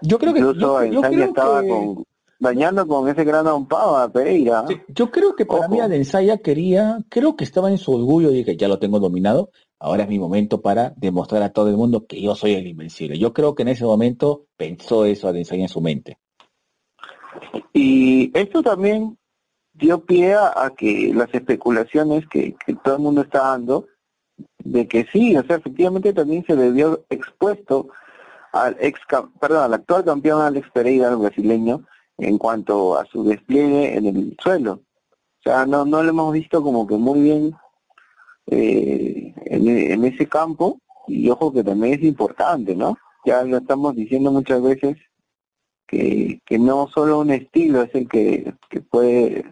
Yo 0.03 0.19
creo 0.19 0.33
que, 0.33 0.41
Incluso 0.41 0.85
yo, 0.85 0.93
yo 0.93 1.01
creo 1.03 1.25
estaba 1.25 1.63
que- 1.63 1.69
con, 1.69 2.05
dañando 2.39 2.87
con 2.87 3.09
ese 3.09 3.25
gran 3.25 3.47
a 3.49 4.09
Pereira. 4.13 4.65
Sí, 4.69 4.77
yo 4.89 5.11
creo 5.11 5.35
que 5.35 5.45
para 5.45 5.63
Ojo. 5.67 5.71
mí 5.75 5.81
Adensaya 5.81 6.39
quería, 6.39 6.99
creo 7.09 7.35
que 7.37 7.45
estaba 7.45 7.69
en 7.71 7.79
su 7.79 7.93
orgullo, 7.93 8.31
dije, 8.31 8.57
ya 8.57 8.69
lo 8.69 8.79
tengo 8.79 9.01
dominado, 9.01 9.51
ahora 9.81 10.05
es 10.05 10.09
mi 10.09 10.19
momento 10.19 10.61
para 10.61 10.93
demostrar 10.97 11.43
a 11.43 11.53
todo 11.53 11.69
el 11.69 11.77
mundo 11.77 12.07
que 12.07 12.21
yo 12.23 12.35
soy 12.37 12.55
el 12.55 12.67
invencible. 12.67 13.19
Yo 13.19 13.33
creo 13.33 13.55
que 13.55 13.63
en 13.63 13.69
ese 13.69 13.85
momento 13.85 14.47
pensó 14.57 15.05
eso 15.05 15.27
Adensaya 15.29 15.63
en 15.63 15.69
su 15.69 15.81
mente. 15.81 16.19
Y 17.73 18.31
esto 18.39 18.63
también 18.63 19.19
dio 19.73 20.05
pie 20.05 20.35
a, 20.35 20.53
a 20.65 20.71
que 20.77 21.13
las 21.15 21.33
especulaciones 21.33 22.27
que, 22.29 22.57
que 22.67 22.75
todo 22.75 22.97
el 22.97 23.03
mundo 23.03 23.23
está 23.23 23.41
dando, 23.51 23.87
de 24.73 24.87
que 24.87 25.07
sí, 25.13 25.37
o 25.37 25.43
sea, 25.45 25.57
efectivamente 25.57 26.13
también 26.13 26.45
se 26.47 26.55
le 26.55 26.71
vio 26.71 27.05
expuesto 27.09 27.89
al 28.53 28.77
ex, 28.81 29.01
perdón, 29.41 29.65
al 29.65 29.75
actual 29.75 30.05
campeón 30.05 30.43
Alex 30.43 30.71
Pereira, 30.73 31.09
el 31.11 31.17
brasileño, 31.17 31.85
en 32.19 32.39
cuanto 32.39 32.99
a 32.99 33.07
su 33.07 33.25
despliegue 33.25 33.97
en 33.97 34.07
el 34.07 34.37
suelo. 34.43 34.73
O 35.13 35.43
sea, 35.43 35.67
no, 35.67 35.85
no 35.85 36.03
lo 36.03 36.11
hemos 36.11 36.33
visto 36.33 36.63
como 36.63 36.87
que 36.87 36.97
muy 36.97 37.21
bien 37.21 37.55
eh, 38.47 39.35
en, 39.47 39.69
en 39.69 40.05
ese 40.05 40.27
campo 40.27 40.81
y 41.07 41.31
ojo 41.31 41.53
que 41.53 41.65
también 41.65 41.95
es 41.95 42.03
importante, 42.03 42.75
¿no? 42.75 42.99
Ya 43.25 43.43
lo 43.45 43.59
estamos 43.59 43.95
diciendo 43.95 44.31
muchas 44.31 44.61
veces 44.63 44.97
que, 45.87 46.41
que 46.45 46.59
no 46.59 46.89
solo 46.89 47.21
un 47.21 47.31
estilo 47.31 47.83
es 47.83 47.95
el 47.95 48.09
que, 48.09 48.55
que 48.69 48.81
puede, 48.81 49.45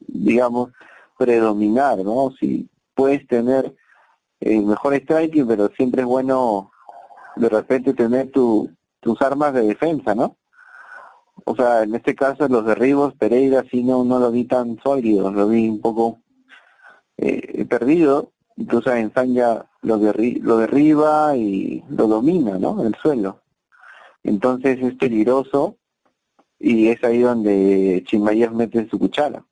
digamos, 0.00 0.70
predominar, 1.18 1.98
¿no? 1.98 2.32
Si 2.40 2.68
puedes 2.94 3.26
tener 3.28 3.74
el 4.40 4.64
mejor 4.64 4.94
striking, 4.94 5.46
pero 5.46 5.68
siempre 5.76 6.02
es 6.02 6.06
bueno 6.06 6.70
de 7.36 7.48
repente 7.48 7.94
tener 7.94 8.30
tu, 8.30 8.70
tus 9.00 9.20
armas 9.22 9.54
de 9.54 9.62
defensa, 9.62 10.14
¿no? 10.14 10.36
O 11.44 11.54
sea, 11.54 11.82
en 11.82 11.94
este 11.94 12.14
caso 12.14 12.48
los 12.48 12.64
derribos, 12.66 13.14
Pereira 13.14 13.64
sí 13.70 13.82
no, 13.82 14.04
no 14.04 14.18
lo 14.18 14.30
vi 14.30 14.44
tan 14.44 14.78
sólido, 14.82 15.30
lo 15.30 15.48
vi 15.48 15.68
un 15.68 15.80
poco 15.80 16.18
eh, 17.16 17.64
perdido, 17.66 18.32
incluso 18.56 18.92
en 18.92 19.10
Zanya 19.10 19.66
lo, 19.82 19.96
lo 19.96 20.56
derriba 20.58 21.36
y 21.36 21.82
lo 21.88 22.06
domina, 22.06 22.58
¿no? 22.58 22.82
El 22.84 22.94
suelo. 22.96 23.40
Entonces 24.22 24.78
es 24.82 24.94
peligroso 24.96 25.76
y 26.58 26.88
es 26.88 27.02
ahí 27.04 27.20
donde 27.20 28.04
Chimayev 28.06 28.52
mete 28.52 28.88
su 28.88 28.98
cuchara. 28.98 29.44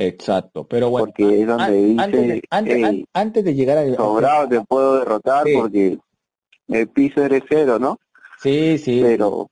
Exacto, 0.00 0.64
pero 0.64 0.90
bueno. 0.90 1.06
Porque 1.06 1.40
es 1.40 1.46
donde 1.48 1.72
dice, 1.72 2.00
antes 2.00 2.28
de, 2.28 3.06
antes, 3.12 3.44
de 3.44 3.54
llegar 3.54 3.78
al... 3.78 3.96
Sobrado 3.96 4.48
te 4.48 4.60
puedo 4.60 5.00
derrotar 5.00 5.44
porque 5.52 5.98
el 6.68 6.88
piso 6.88 7.24
eres 7.24 7.42
cero, 7.48 7.80
¿no? 7.80 7.98
Sí, 8.40 8.78
sí. 8.78 9.00
Pero, 9.02 9.50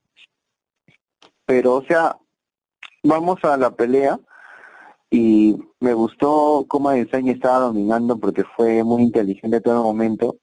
pero 1.45 1.75
o 1.75 1.83
sea, 1.83 2.17
vamos 3.03 3.43
a 3.43 3.57
la 3.57 3.73
pelea 3.73 4.21
y 5.11 5.57
me 5.81 5.95
gustó 5.95 6.65
cómo 6.69 6.93
Ensaña 6.93 7.33
estaba 7.33 7.59
dominando 7.59 8.17
porque 8.17 8.45
fue 8.57 8.85
muy 8.85 9.03
inteligente 9.03 9.61
todo 9.61 9.79
el 9.79 9.83
momento. 9.83 10.37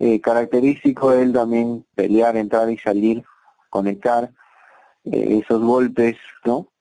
Eh, 0.00 0.20
característico 0.20 1.12
él 1.12 1.32
también 1.32 1.86
pelear, 1.94 2.36
entrar 2.36 2.68
y 2.70 2.76
salir, 2.76 3.22
conectar 3.70 4.32
eh, 5.04 5.42
esos 5.44 5.62
golpes, 5.62 6.16
¿no? 6.44 6.72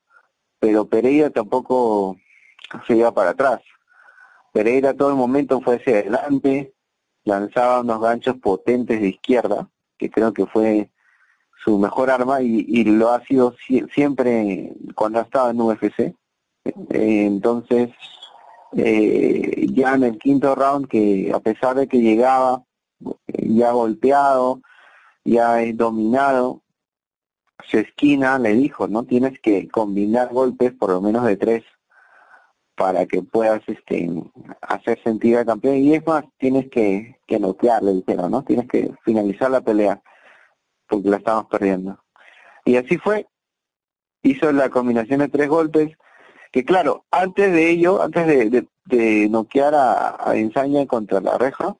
Pero 0.57 0.85
Pereira 0.85 1.29
tampoco 1.29 2.17
se 2.87 2.95
iba 2.95 3.11
para 3.13 3.31
atrás. 3.31 3.61
Pereira 4.51 4.93
todo 4.93 5.09
el 5.09 5.15
momento 5.15 5.61
fue 5.61 5.77
hacia 5.77 5.99
adelante, 5.99 6.73
lanzaba 7.23 7.81
unos 7.81 8.01
ganchos 8.01 8.37
potentes 8.37 8.99
de 8.99 9.09
izquierda, 9.09 9.69
que 9.97 10.09
creo 10.09 10.33
que 10.33 10.45
fue 10.45 10.89
su 11.63 11.77
mejor 11.77 12.09
arma 12.09 12.41
y, 12.41 12.83
lo 12.83 13.11
ha 13.11 13.23
sido 13.25 13.55
siempre 13.93 14.73
cuando 14.95 15.19
ha 15.19 15.49
en 15.49 15.61
UFC. 15.61 15.99
Eh, 16.63 17.25
entonces, 17.25 17.91
eh, 18.73 19.67
ya 19.71 19.95
en 19.95 20.03
el 20.03 20.17
quinto 20.17 20.55
round, 20.55 20.87
que 20.87 21.31
a 21.33 21.39
pesar 21.39 21.75
de 21.75 21.87
que 21.87 21.99
llegaba 21.99 22.63
eh, 23.27 23.47
ya 23.47 23.71
golpeado, 23.71 24.61
ya 25.23 25.57
dominado, 25.73 26.61
su 27.69 27.77
esquina 27.77 28.39
le 28.39 28.53
dijo, 28.53 28.87
¿no? 28.87 29.03
Tienes 29.03 29.39
que 29.39 29.67
combinar 29.69 30.33
golpes 30.33 30.73
por 30.73 30.89
lo 30.89 31.01
menos 31.01 31.25
de 31.25 31.37
tres 31.37 31.63
para 32.81 33.05
que 33.05 33.21
puedas 33.21 33.61
este 33.67 34.09
hacer 34.59 34.99
sentir 35.03 35.37
al 35.37 35.45
campeón. 35.45 35.75
Y 35.75 35.93
es 35.93 36.03
más 36.07 36.25
tienes 36.39 36.67
que, 36.71 37.19
que 37.27 37.39
noquearle 37.39 37.93
dijeron 37.93 38.31
no 38.31 38.43
tienes 38.43 38.67
que 38.67 38.91
finalizar 39.05 39.51
la 39.51 39.61
pelea 39.61 40.01
porque 40.87 41.09
la 41.09 41.17
estamos 41.17 41.45
perdiendo. 41.45 41.99
Y 42.65 42.77
así 42.77 42.97
fue. 42.97 43.27
Hizo 44.23 44.51
la 44.51 44.71
combinación 44.71 45.19
de 45.19 45.27
tres 45.27 45.47
golpes 45.47 45.95
que 46.51 46.65
claro 46.65 47.05
antes 47.11 47.53
de 47.53 47.69
ello 47.69 48.01
antes 48.01 48.25
de, 48.25 48.67
de, 48.85 49.29
noquear 49.29 49.75
a, 49.75 50.29
a 50.31 50.35
Ensaña 50.35 50.87
contra 50.87 51.21
la 51.21 51.37
reja 51.37 51.75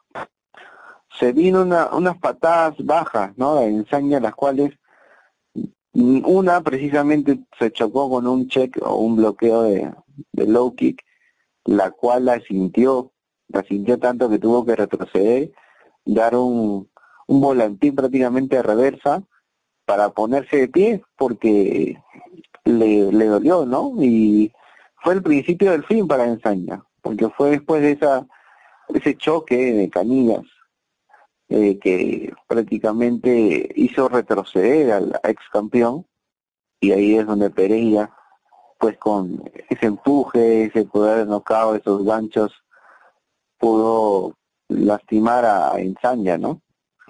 se 1.19 1.33
vino 1.33 1.63
una, 1.63 1.89
unas 1.93 2.19
patadas 2.19 2.75
bajas 2.77 3.35
no 3.37 3.55
de 3.55 3.65
Ensaña 3.65 4.19
las 4.19 4.35
cuales 4.35 4.71
una 5.93 6.61
precisamente 6.61 7.39
se 7.59 7.71
chocó 7.71 8.09
con 8.09 8.27
un 8.27 8.47
check 8.47 8.77
o 8.81 8.95
un 8.95 9.17
bloqueo 9.17 9.63
de, 9.63 9.93
low 10.33 10.73
kick, 10.75 11.03
la 11.65 11.91
cual 11.91 12.25
la 12.25 12.39
sintió, 12.41 13.11
la 13.49 13.63
sintió 13.63 13.99
tanto 13.99 14.29
que 14.29 14.39
tuvo 14.39 14.65
que 14.65 14.75
retroceder, 14.75 15.51
dar 16.05 16.35
un, 16.35 16.89
un 17.27 17.41
volantín 17.41 17.95
prácticamente 17.95 18.55
de 18.57 18.63
reversa 18.63 19.23
para 19.85 20.09
ponerse 20.09 20.57
de 20.57 20.67
pie 20.69 21.03
porque 21.17 21.97
le, 22.63 23.11
le 23.11 23.25
dolió, 23.25 23.65
¿no? 23.65 23.93
Y 23.99 24.51
fue 25.03 25.15
el 25.15 25.21
principio 25.21 25.71
del 25.71 25.83
fin 25.85 26.07
para 26.07 26.25
Ensaña, 26.25 26.83
porque 27.01 27.29
fue 27.29 27.51
después 27.51 27.81
de 27.81 27.91
esa 27.91 28.27
ese 28.93 29.15
choque 29.15 29.55
de 29.55 29.89
canillas 29.89 30.41
eh, 31.51 31.77
que 31.79 32.33
prácticamente 32.47 33.69
hizo 33.75 34.07
retroceder 34.07 34.91
al 34.93 35.19
ex 35.23 35.43
campeón 35.51 36.05
y 36.79 36.93
ahí 36.93 37.15
es 37.17 37.27
donde 37.27 37.49
Pereira 37.49 38.15
pues 38.79 38.97
con 38.97 39.43
ese 39.69 39.85
empuje, 39.85 40.63
ese 40.63 40.85
poder 40.85 41.19
de 41.19 41.25
nocao, 41.25 41.75
esos 41.75 42.05
ganchos, 42.05 42.51
pudo 43.59 44.37
lastimar 44.69 45.43
a 45.43 45.79
Ensaña, 45.79 46.37
¿no? 46.37 46.61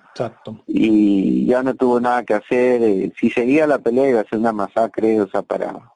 Exacto. 0.10 0.62
Y 0.66 1.46
ya 1.46 1.62
no 1.62 1.76
tuvo 1.76 2.02
nada 2.02 2.24
que 2.26 2.34
hacer. 2.34 2.82
Eh, 2.82 3.14
si 3.18 3.30
seguía 3.30 3.68
la 3.68 3.78
pelea 3.78 4.10
iba 4.10 4.22
a 4.22 4.28
ser 4.28 4.40
una 4.40 4.52
masacre, 4.52 5.22
o 5.22 5.30
sea, 5.30 5.44
para, 5.44 5.94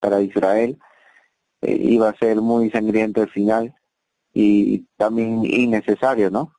para 0.00 0.20
Israel. 0.20 0.78
Eh, 1.62 1.78
iba 1.80 2.08
a 2.08 2.18
ser 2.18 2.42
muy 2.42 2.70
sangriento 2.70 3.22
el 3.22 3.30
final 3.30 3.74
y 4.34 4.80
también 4.96 5.44
innecesario, 5.44 6.28
¿no? 6.28 6.52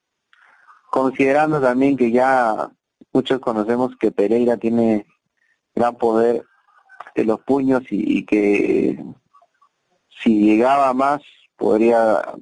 Considerando 0.93 1.59
también 1.59 1.97
que 1.97 2.11
ya 2.11 2.69
muchos 3.11 3.39
conocemos 3.39 3.97
que 3.99 4.11
Pereira 4.11 4.57
tiene 4.57 5.07
gran 5.73 5.95
poder 5.95 6.45
de 7.15 7.25
los 7.25 7.39
puños 7.39 7.81
y, 7.89 8.23
que 8.27 9.03
si 10.21 10.45
llegaba 10.45 10.93
más 10.93 11.19
podría 11.55 12.35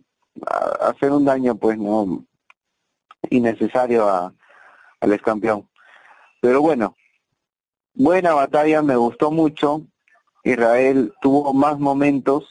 hacer 0.82 1.14
un 1.14 1.24
daño 1.24 1.56
pues 1.56 1.78
no 1.78 2.26
innecesario 3.30 4.10
a, 4.10 4.34
al 5.00 5.14
ex 5.14 5.24
campeón. 5.24 5.70
Pero 6.42 6.62
bueno, 6.62 6.98
buena 7.94 8.34
batalla, 8.34 8.82
me 8.82 8.98
gustó 8.98 9.32
mucho. 9.32 9.84
Israel 10.44 11.14
tuvo 11.22 11.54
más 11.54 11.80
momentos, 11.80 12.50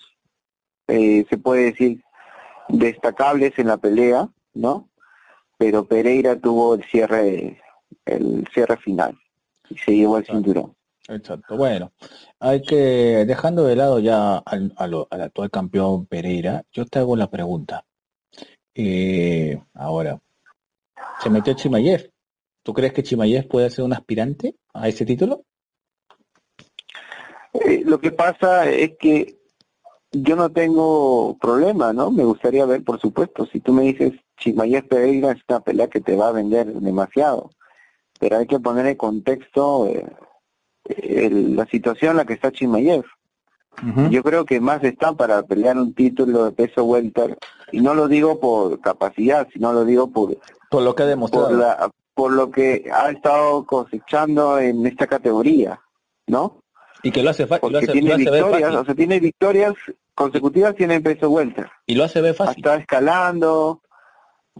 eh, 0.88 1.26
se 1.28 1.36
puede 1.36 1.64
decir, 1.64 2.03
destacables 2.70 3.59
en 3.59 3.66
la 3.66 3.76
pelea, 3.76 4.30
¿no? 4.55 4.89
Pero 5.61 5.84
Pereira 5.84 6.40
tuvo 6.40 6.74
el 6.74 6.84
cierre, 6.84 7.61
el 8.06 8.48
cierre 8.50 8.78
final 8.78 9.14
y 9.68 9.76
se 9.76 9.94
llevó 9.94 10.16
el 10.16 10.24
cinturón. 10.24 10.74
Exacto. 11.06 11.54
Bueno, 11.54 11.92
hay 12.38 12.62
que, 12.62 13.26
dejando 13.26 13.64
de 13.64 13.76
lado 13.76 13.98
ya 13.98 14.38
al, 14.38 14.72
actual 14.78 15.50
campeón 15.50 16.06
Pereira, 16.06 16.64
yo 16.72 16.86
te 16.86 16.98
hago 16.98 17.14
la 17.14 17.28
pregunta. 17.28 17.84
Eh, 18.74 19.61
ahora, 19.74 20.18
se 21.22 21.28
metió 21.28 21.52
Chimayev. 21.52 22.11
¿Tú 22.62 22.72
crees 22.72 22.94
que 22.94 23.02
Chimayev 23.02 23.46
puede 23.46 23.68
ser 23.68 23.84
un 23.84 23.92
aspirante 23.92 24.54
a 24.72 24.88
ese 24.88 25.04
título? 25.04 25.44
Eh, 27.52 27.82
lo 27.84 28.00
que 28.00 28.12
pasa 28.12 28.66
es 28.70 28.92
que 28.98 29.36
yo 30.11 30.36
no 30.36 30.50
tengo 30.50 31.36
problema, 31.38 31.92
¿no? 31.92 32.11
Me 32.11 32.24
gustaría 32.24 32.64
ver, 32.64 32.82
por 32.82 32.98
supuesto, 32.98 33.44
si 33.52 33.61
tú 33.61 33.74
me 33.74 33.82
dices 33.82 34.14
Chimayev 34.41 34.88
Pereira 34.88 35.32
es 35.32 35.43
una 35.49 35.61
pelea 35.61 35.88
que 35.88 36.01
te 36.01 36.16
va 36.16 36.28
a 36.28 36.32
vender 36.32 36.66
demasiado, 36.66 37.51
pero 38.18 38.38
hay 38.38 38.47
que 38.47 38.59
poner 38.59 38.86
en 38.86 38.97
contexto 38.97 39.86
eh, 39.86 41.30
la 41.30 41.66
situación 41.66 42.12
en 42.12 42.16
la 42.16 42.24
que 42.24 42.34
está 42.34 42.51
Chimayev. 42.51 43.05
Yo 44.11 44.22
creo 44.22 44.45
que 44.45 44.61
más 44.61 44.84
está 44.84 45.12
para 45.12 45.43
pelear 45.43 45.78
un 45.78 45.95
título 45.95 46.45
de 46.45 46.53
peso 46.53 46.84
welter 46.84 47.38
y 47.72 47.80
no 47.80 47.95
lo 47.95 48.09
digo 48.09 48.38
por 48.38 48.78
capacidad, 48.80 49.49
sino 49.53 49.72
lo 49.72 49.86
digo 49.86 50.11
por 50.11 50.36
por 50.68 50.82
lo 50.82 50.95
que 50.95 51.05
ha 51.05 51.07
demostrado, 51.07 51.93
por, 52.12 52.32
lo 52.32 52.51
que 52.51 52.91
ha 52.93 53.11
estado 53.11 53.64
cosechando 53.64 54.59
en 54.59 54.86
esta 54.86 55.07
categoría, 55.07 55.80
¿no? 56.26 56.62
Y 57.03 57.11
que 57.11 57.22
lo 57.22 57.30
hace 57.30 57.47
fácil, 57.47 57.78
tiene 57.91 58.16
victorias, 58.16 58.74
o 58.74 58.84
sea, 58.84 58.95
tiene 58.95 59.18
victorias 59.18 59.74
consecutivas 60.14 60.76
tiene 60.76 61.01
peso 61.01 61.30
welter. 61.30 61.70
Y 61.86 61.95
lo 61.95 62.05
hace 62.05 62.20
ver 62.20 62.34
fácil. 62.34 62.59
Está 62.59 62.76
escalando, 62.76 63.80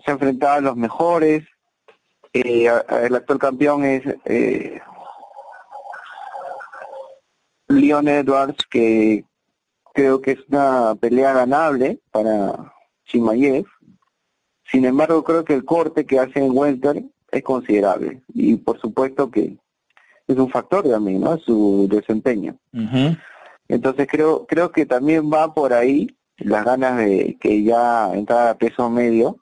se 0.05 0.11
ha 0.11 0.15
enfrentado 0.15 0.55
a 0.55 0.61
los 0.61 0.77
mejores. 0.77 1.45
Eh, 2.33 2.71
el 3.03 3.15
actual 3.15 3.39
campeón 3.39 3.85
es 3.85 4.03
eh, 4.25 4.81
Leon 7.69 8.09
Edwards, 8.09 8.65
que 8.71 9.25
creo 9.95 10.21
que 10.21 10.33
es 10.33 10.41
una 10.49 10.95
pelea 10.95 11.33
ganable 11.33 12.01
para 12.11 12.73
Chimayev. 13.07 13.67
Sin 14.65 14.85
embargo, 14.85 15.25
creo 15.25 15.45
que 15.45 15.55
el 15.55 15.65
corte 15.65 16.07
que 16.07 16.21
hace 16.21 16.45
en 16.45 16.57
Welter 16.57 17.03
es 17.31 17.43
considerable. 17.43 18.23
Y 18.33 18.57
por 18.57 18.81
supuesto 18.81 19.31
que 19.31 19.57
es 20.27 20.37
un 20.37 20.51
factor 20.51 20.89
también, 20.89 21.21
¿no? 21.21 21.39
Su 21.39 21.89
desempeño. 21.91 22.57
Entonces 23.69 24.09
creo 24.11 24.47
creo 24.47 24.71
que 24.71 24.87
también 24.87 25.31
va 25.33 25.55
por 25.55 25.73
ahí 25.73 26.17
las 26.37 26.65
ganas 26.65 26.99
de 26.99 27.37
que 27.41 27.63
ya 27.63 28.13
entrara 28.15 28.51
a 28.51 28.59
peso 28.59 28.89
medio 28.91 29.37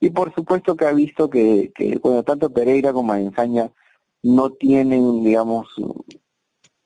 y 0.00 0.10
por 0.10 0.34
supuesto 0.34 0.76
que 0.76 0.86
ha 0.86 0.92
visto 0.92 1.28
que, 1.28 1.70
que 1.74 1.98
bueno, 2.02 2.22
tanto 2.22 2.50
Pereira 2.50 2.92
como 2.92 3.14
Ensaña 3.14 3.70
no 4.22 4.50
tienen, 4.50 5.22
digamos, 5.22 5.68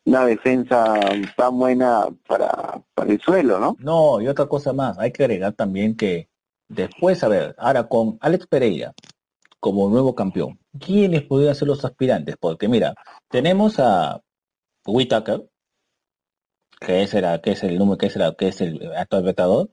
una 0.05 0.27
defensa 0.27 0.95
tan 1.37 1.59
buena 1.59 2.09
para, 2.27 2.83
el 3.07 3.21
suelo, 3.21 3.59
¿no? 3.59 3.77
No, 3.79 4.21
y 4.21 4.29
otra 4.29 4.47
cosa 4.47 4.73
más, 4.73 4.99
hay 4.99 5.13
que 5.13 5.25
agregar 5.25 5.55
también 5.55 5.97
que 5.97 6.29
después, 6.69 7.23
a 7.25 7.29
ver, 7.29 7.55
ahora 7.59 7.89
con 7.89 8.19
Alex 8.21 8.47
Pereira 8.47 8.93
como 9.61 9.89
nuevo 9.89 10.15
campeón, 10.15 10.59
¿quiénes 10.79 11.23
podrían 11.23 11.55
ser 11.55 11.69
los 11.69 11.85
aspirantes? 11.85 12.37
Porque 12.39 12.69
mira, 12.69 12.95
tenemos 13.29 13.79
a 13.79 14.21
Whitaker, 14.87 15.49
que 16.81 17.03
es 17.03 17.15
el, 17.15 17.41
que 17.41 17.53
es 17.53 17.63
el 17.63 17.79
número, 17.79 17.97
que 17.97 18.07
es 18.07 18.17
el, 18.17 18.37
que 18.37 18.49
es 18.49 18.61
el 18.61 18.93
actual 18.95 19.23
vetador. 19.23 19.71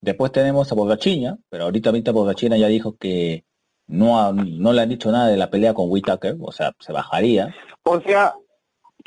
Después 0.00 0.30
tenemos 0.32 0.70
a 0.70 0.74
Borrachina, 0.74 1.38
pero 1.48 1.64
ahorita 1.64 1.90
ahorita 1.90 2.12
Borrachina 2.12 2.56
ya 2.56 2.68
dijo 2.68 2.96
que 2.96 3.44
no, 3.86 4.20
ha- 4.20 4.32
no 4.32 4.72
le 4.72 4.82
han 4.82 4.88
dicho 4.88 5.10
nada 5.10 5.28
de 5.28 5.36
la 5.36 5.50
pelea 5.50 5.74
con 5.74 5.90
Whitaker, 5.90 6.36
o 6.40 6.52
sea, 6.52 6.72
se 6.78 6.92
bajaría. 6.92 7.54
O 7.84 8.00
sea, 8.00 8.34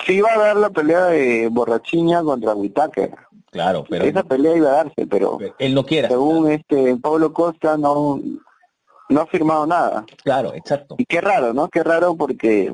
si 0.06 0.14
iba 0.16 0.34
a 0.34 0.38
dar 0.38 0.58
la 0.58 0.70
pelea 0.70 1.06
de 1.06 1.48
Borrachiña 1.50 2.24
contra 2.24 2.54
Whitaker. 2.54 3.14
Claro, 3.52 3.84
pero 3.90 4.06
Esa 4.06 4.24
pelea 4.24 4.56
iba 4.56 4.70
a 4.70 4.76
darse, 4.84 5.06
pero 5.08 5.38
él 5.60 5.74
no 5.76 5.86
quiere. 5.86 6.08
según 6.08 6.50
este 6.52 6.96
Pablo 6.98 7.34
Costa 7.34 7.78
no, 7.78 8.20
no 9.10 9.22
ha 9.22 9.26
firmado 9.28 9.68
nada. 9.68 10.06
Claro, 10.24 10.54
exacto. 10.54 10.96
Y 10.98 11.06
qué 11.06 11.20
raro, 11.22 11.54
¿no? 11.54 11.68
Qué 11.70 11.84
raro 11.84 12.16
porque 12.16 12.74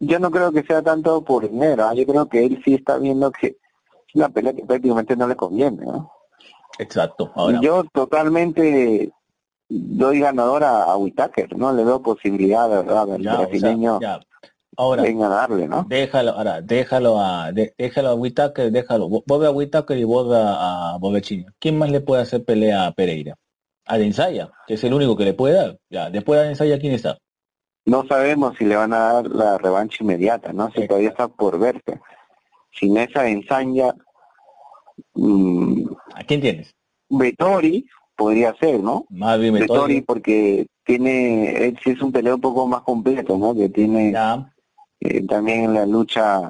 yo 0.00 0.18
no 0.18 0.30
creo 0.30 0.52
que 0.52 0.62
sea 0.62 0.82
tanto 0.82 1.22
por 1.24 1.48
dinero. 1.50 1.84
¿ah? 1.86 1.94
Yo 1.94 2.04
creo 2.06 2.28
que 2.28 2.44
él 2.44 2.60
sí 2.64 2.74
está 2.74 2.98
viendo 2.98 3.30
que 3.32 3.46
es 3.46 4.14
una 4.14 4.28
pelea 4.28 4.52
que 4.52 4.64
prácticamente 4.64 5.16
no 5.16 5.26
le 5.26 5.36
conviene, 5.36 5.84
¿no? 5.86 6.12
Exacto. 6.78 7.32
Ahora, 7.34 7.60
Yo 7.62 7.84
totalmente 7.92 9.12
doy 9.68 10.20
ganador 10.20 10.64
a, 10.64 10.82
a 10.84 10.96
Whitaker, 10.96 11.56
¿no? 11.56 11.72
Le 11.72 11.84
veo 11.84 12.02
posibilidad, 12.02 12.68
verdad, 12.68 13.12
al 13.12 13.22
ya, 13.22 13.32
o 13.32 13.36
sea, 13.36 13.46
brasileño 13.46 14.00
ya. 14.00 14.20
Ahora, 14.76 15.02
venga 15.04 15.26
a 15.26 15.30
darle, 15.30 15.68
¿no? 15.68 15.86
déjalo, 15.88 16.32
ahora, 16.32 16.60
déjalo 16.60 17.20
a, 17.20 17.52
de- 17.52 17.74
déjalo 17.78 18.08
a 18.08 18.14
Whitaker, 18.14 18.72
déjalo, 18.72 19.08
vuelve 19.08 19.46
a 19.46 19.50
Whitaker 19.50 19.96
y 19.96 20.04
vuelve 20.04 20.36
a, 20.36 20.94
a 20.94 20.98
Bobechini. 20.98 21.46
¿Quién 21.60 21.78
más 21.78 21.90
le 21.90 22.00
puede 22.00 22.22
hacer 22.22 22.44
pelea 22.44 22.86
a 22.86 22.92
Pereira? 22.92 23.36
A 23.86 23.98
Densaya, 23.98 24.50
que 24.66 24.74
es 24.74 24.84
el 24.84 24.94
único 24.94 25.16
que 25.16 25.24
le 25.24 25.34
puede 25.34 25.54
dar. 25.54 25.78
Ya, 25.90 26.10
después 26.10 26.40
de 26.40 26.46
Densaya, 26.46 26.78
¿quién 26.78 26.92
está? 26.92 27.18
No 27.86 28.04
sabemos 28.06 28.56
si 28.58 28.64
le 28.64 28.76
van 28.76 28.92
a 28.94 28.98
dar 28.98 29.26
la 29.28 29.58
revancha 29.58 29.98
inmediata, 30.00 30.52
¿no? 30.52 30.64
Si 30.68 30.70
Exacto. 30.70 30.88
todavía 30.88 31.10
está 31.10 31.28
por 31.28 31.58
verse. 31.58 32.00
Sin 32.72 32.96
esa 32.96 33.28
ensaña, 33.28 33.92
mm, 33.92 34.03
¿A 36.14 36.24
quién 36.24 36.40
tienes? 36.40 36.74
Vettori 37.08 37.86
podría 38.16 38.54
ser, 38.56 38.80
¿no? 38.80 39.06
Marvin 39.10 39.54
Vettori 39.54 39.94
Vettori. 39.94 40.00
porque 40.02 40.66
tiene, 40.84 41.66
es 41.84 42.02
un 42.02 42.12
peleo 42.12 42.36
un 42.36 42.40
poco 42.40 42.66
más 42.66 42.82
completo, 42.82 43.36
¿no? 43.38 43.54
Que 43.54 43.68
tiene 43.68 44.12
Ya, 44.12 44.52
eh, 45.00 45.26
también 45.26 45.74
la 45.74 45.84
lucha 45.86 46.40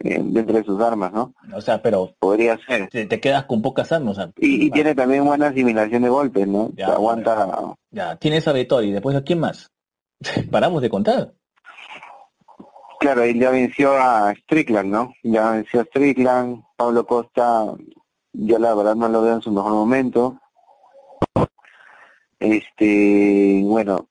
eh, 0.00 0.20
dentro 0.22 0.56
de 0.58 0.64
sus 0.64 0.80
armas, 0.80 1.12
¿no? 1.12 1.34
o 1.54 1.60
sea, 1.60 1.80
pero 1.82 2.14
Podría 2.18 2.58
ser. 2.66 2.88
te, 2.88 3.06
te 3.06 3.20
quedas 3.20 3.44
con 3.44 3.62
pocas 3.62 3.90
armas. 3.92 4.18
o 4.18 4.20
sea, 4.22 4.32
Y, 4.38 4.66
y 4.66 4.70
tiene 4.70 4.94
también 4.94 5.24
buena 5.24 5.48
asimilación 5.48 6.02
de 6.02 6.08
golpes, 6.08 6.46
¿no? 6.46 6.70
Ya, 6.76 6.88
Aguanta. 6.88 7.74
Ya, 7.90 8.16
tienes 8.16 8.46
a 8.46 8.52
Vettori, 8.52 8.92
después 8.92 9.16
a 9.16 9.22
quién 9.22 9.40
más? 9.40 9.70
Paramos 10.50 10.82
de 10.82 10.90
contar. 10.90 11.32
Claro, 13.06 13.22
él 13.22 13.38
ya 13.38 13.50
venció 13.52 13.92
a 13.92 14.34
Strickland, 14.34 14.90
¿no? 14.90 15.14
Ya 15.22 15.52
venció 15.52 15.80
a 15.80 15.84
Strickland. 15.84 16.64
Pablo 16.76 17.06
Costa, 17.06 17.72
yo 18.32 18.58
la 18.58 18.74
verdad 18.74 18.96
no 18.96 19.08
lo 19.08 19.22
veo 19.22 19.34
en 19.34 19.42
su 19.42 19.52
mejor 19.52 19.70
momento. 19.70 20.40
Este, 22.40 23.60
bueno, 23.62 24.08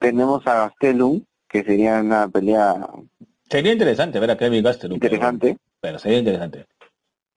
tenemos 0.00 0.44
a 0.48 0.54
Gastelum, 0.54 1.22
que 1.48 1.62
sería 1.62 2.00
una 2.00 2.26
pelea 2.26 2.84
Sería 3.48 3.70
interesante 3.74 4.18
ver 4.18 4.32
a 4.32 4.36
Kevin 4.36 4.64
Gastelum. 4.64 4.96
interesante. 4.96 5.56
Pero, 5.80 6.00
sería 6.00 6.18
interesante. 6.18 6.66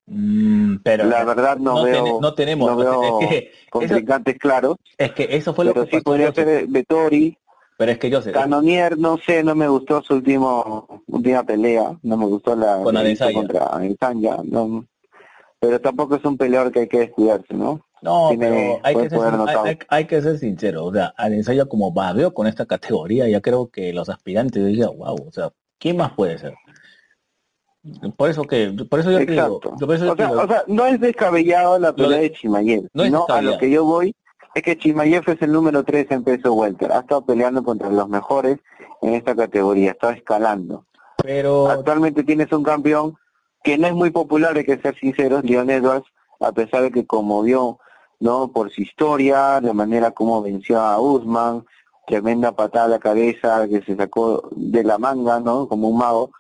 Mm, 0.08 0.78
pero 0.78 1.04
La 1.06 1.24
verdad 1.24 1.58
no, 1.58 1.84
veo, 1.84 2.04
ten- 2.04 2.20
no 2.20 2.34
tenemos, 2.34 2.68
no 2.68 2.78
veo 2.78 3.22
es, 3.22 3.28
que, 3.30 3.36
eso, 3.38 3.70
contrincantes 3.70 4.40
claros, 4.40 4.78
es 4.98 5.12
que 5.12 5.28
eso 5.30 5.54
fue 5.54 5.66
lo 5.66 5.74
pero 5.74 5.86
que 5.86 5.92
sí 5.92 5.98
pasó 5.98 6.04
podría 6.06 6.34
ser 6.34 6.66
Vettori. 6.66 7.38
Pero 7.78 7.92
es 7.92 7.98
que 8.00 8.10
yo 8.10 8.22
sé, 8.22 8.32
Canonier, 8.32 8.98
no 8.98 9.18
sé, 9.18 9.44
no 9.44 9.54
me 9.56 9.68
gustó 9.68 10.02
su 10.02 10.14
último 10.16 11.04
última 11.08 11.44
pelea, 11.44 11.98
no 12.04 12.18
me 12.18 12.26
gustó 12.26 12.56
la 12.56 12.82
Con 12.84 12.96
Adesanya. 12.96 13.34
contra 13.34 13.66
Adesanya, 13.76 14.38
no, 14.44 14.86
pero 15.60 15.82
tampoco 15.82 16.16
es 16.16 16.24
un 16.26 16.38
peleador 16.38 16.72
que 16.72 16.80
hay 16.82 16.88
que 16.88 17.00
descuidarse, 17.00 17.54
¿no? 17.54 17.82
no, 18.02 18.28
tiene 18.30 18.46
pero 18.48 18.80
hay 18.84 18.96
que, 18.96 19.10
ser, 19.10 19.20
hay, 19.24 19.56
hay- 19.64 19.80
hay 19.90 20.06
que 20.06 20.22
ser 20.22 20.38
sincero, 20.38 20.86
o 20.86 20.94
sea, 20.94 21.08
al 21.18 21.34
ensayo 21.34 21.68
como 21.68 21.92
babeo 21.92 22.34
con 22.34 22.48
esta 22.48 22.66
categoría, 22.66 23.28
ya 23.28 23.42
creo 23.42 23.68
que 23.70 23.92
los 23.92 24.08
aspirantes 24.10 24.66
digan, 24.66 24.92
wow, 24.98 25.16
o 25.28 25.32
sea, 25.32 25.52
¿quién 25.80 25.98
más 25.98 26.14
puede 26.14 26.38
ser? 26.38 26.54
Por 28.18 28.30
eso 28.30 28.44
que, 28.46 28.72
por 28.90 29.00
eso 29.00 29.12
yo 29.12 29.18
te 29.20 29.26
digo, 29.32 29.60
Exacto. 29.62 29.76
yo 29.80 29.86
por 29.86 29.96
eso 29.96 30.06
yo 30.06 30.12
O 30.12 30.16
te 30.16 30.22
sea, 30.24 30.30
digo, 30.32 30.42
o 30.44 30.48
sea, 30.48 30.64
no 30.68 30.86
es 30.86 31.00
descabellado 31.00 31.78
la 31.78 31.94
pelea 31.94 32.18
de- 32.18 32.30
de 32.30 32.32
Chimayev, 32.34 32.88
no 32.94 33.04
es 33.04 33.08
sino 33.10 33.26
a 33.30 33.42
lo 33.42 33.58
que 33.58 33.70
yo 33.70 33.86
voy 33.86 34.16
es 34.56 34.64
que 34.64 34.78
Chimayev 34.78 35.30
es 35.30 35.42
el 35.42 35.52
número 35.52 35.84
3 35.84 36.08
en 36.12 36.24
peso 36.24 36.54
welter, 36.54 36.92
ha 36.94 37.00
estado 37.00 37.26
peleando 37.26 37.62
contra 37.62 37.90
los 37.90 38.08
mejores 38.08 38.58
en 39.02 39.14
esta 39.14 39.36
categoría, 39.36 39.92
está 39.92 40.12
escalando. 40.12 40.86
pero 41.22 41.68
Actualmente 41.68 42.24
tienes 42.24 42.52
un 42.54 42.64
campeón 42.64 43.18
que 43.64 43.78
no 43.78 43.88
es 43.88 43.94
muy 43.94 44.12
popular, 44.12 44.56
hay 44.56 44.64
que 44.64 44.78
ser 44.78 44.98
sinceros, 44.98 45.44
Leon 45.44 45.70
Edwards, 45.70 46.08
a 46.40 46.54
pesar 46.54 46.84
de 46.84 46.92
que 46.92 47.06
conmovió, 47.06 47.80
¿no? 48.22 48.52
Por 48.54 48.72
su 48.72 48.82
historia, 48.82 49.60
la 49.60 49.74
manera 49.74 50.12
como 50.12 50.42
venció 50.42 50.80
a 50.80 51.02
Usman, 51.02 51.66
tremenda 52.08 52.54
patada 52.54 52.86
a 52.86 52.90
la 52.90 53.00
cabeza 53.00 53.68
que 53.68 53.82
se 53.82 53.98
sacó 53.98 54.50
de 54.56 54.84
la 54.86 54.98
manga, 54.98 55.42
¿no? 55.42 55.68
Como 55.68 55.90
un 55.90 55.98
mago, 55.98 56.32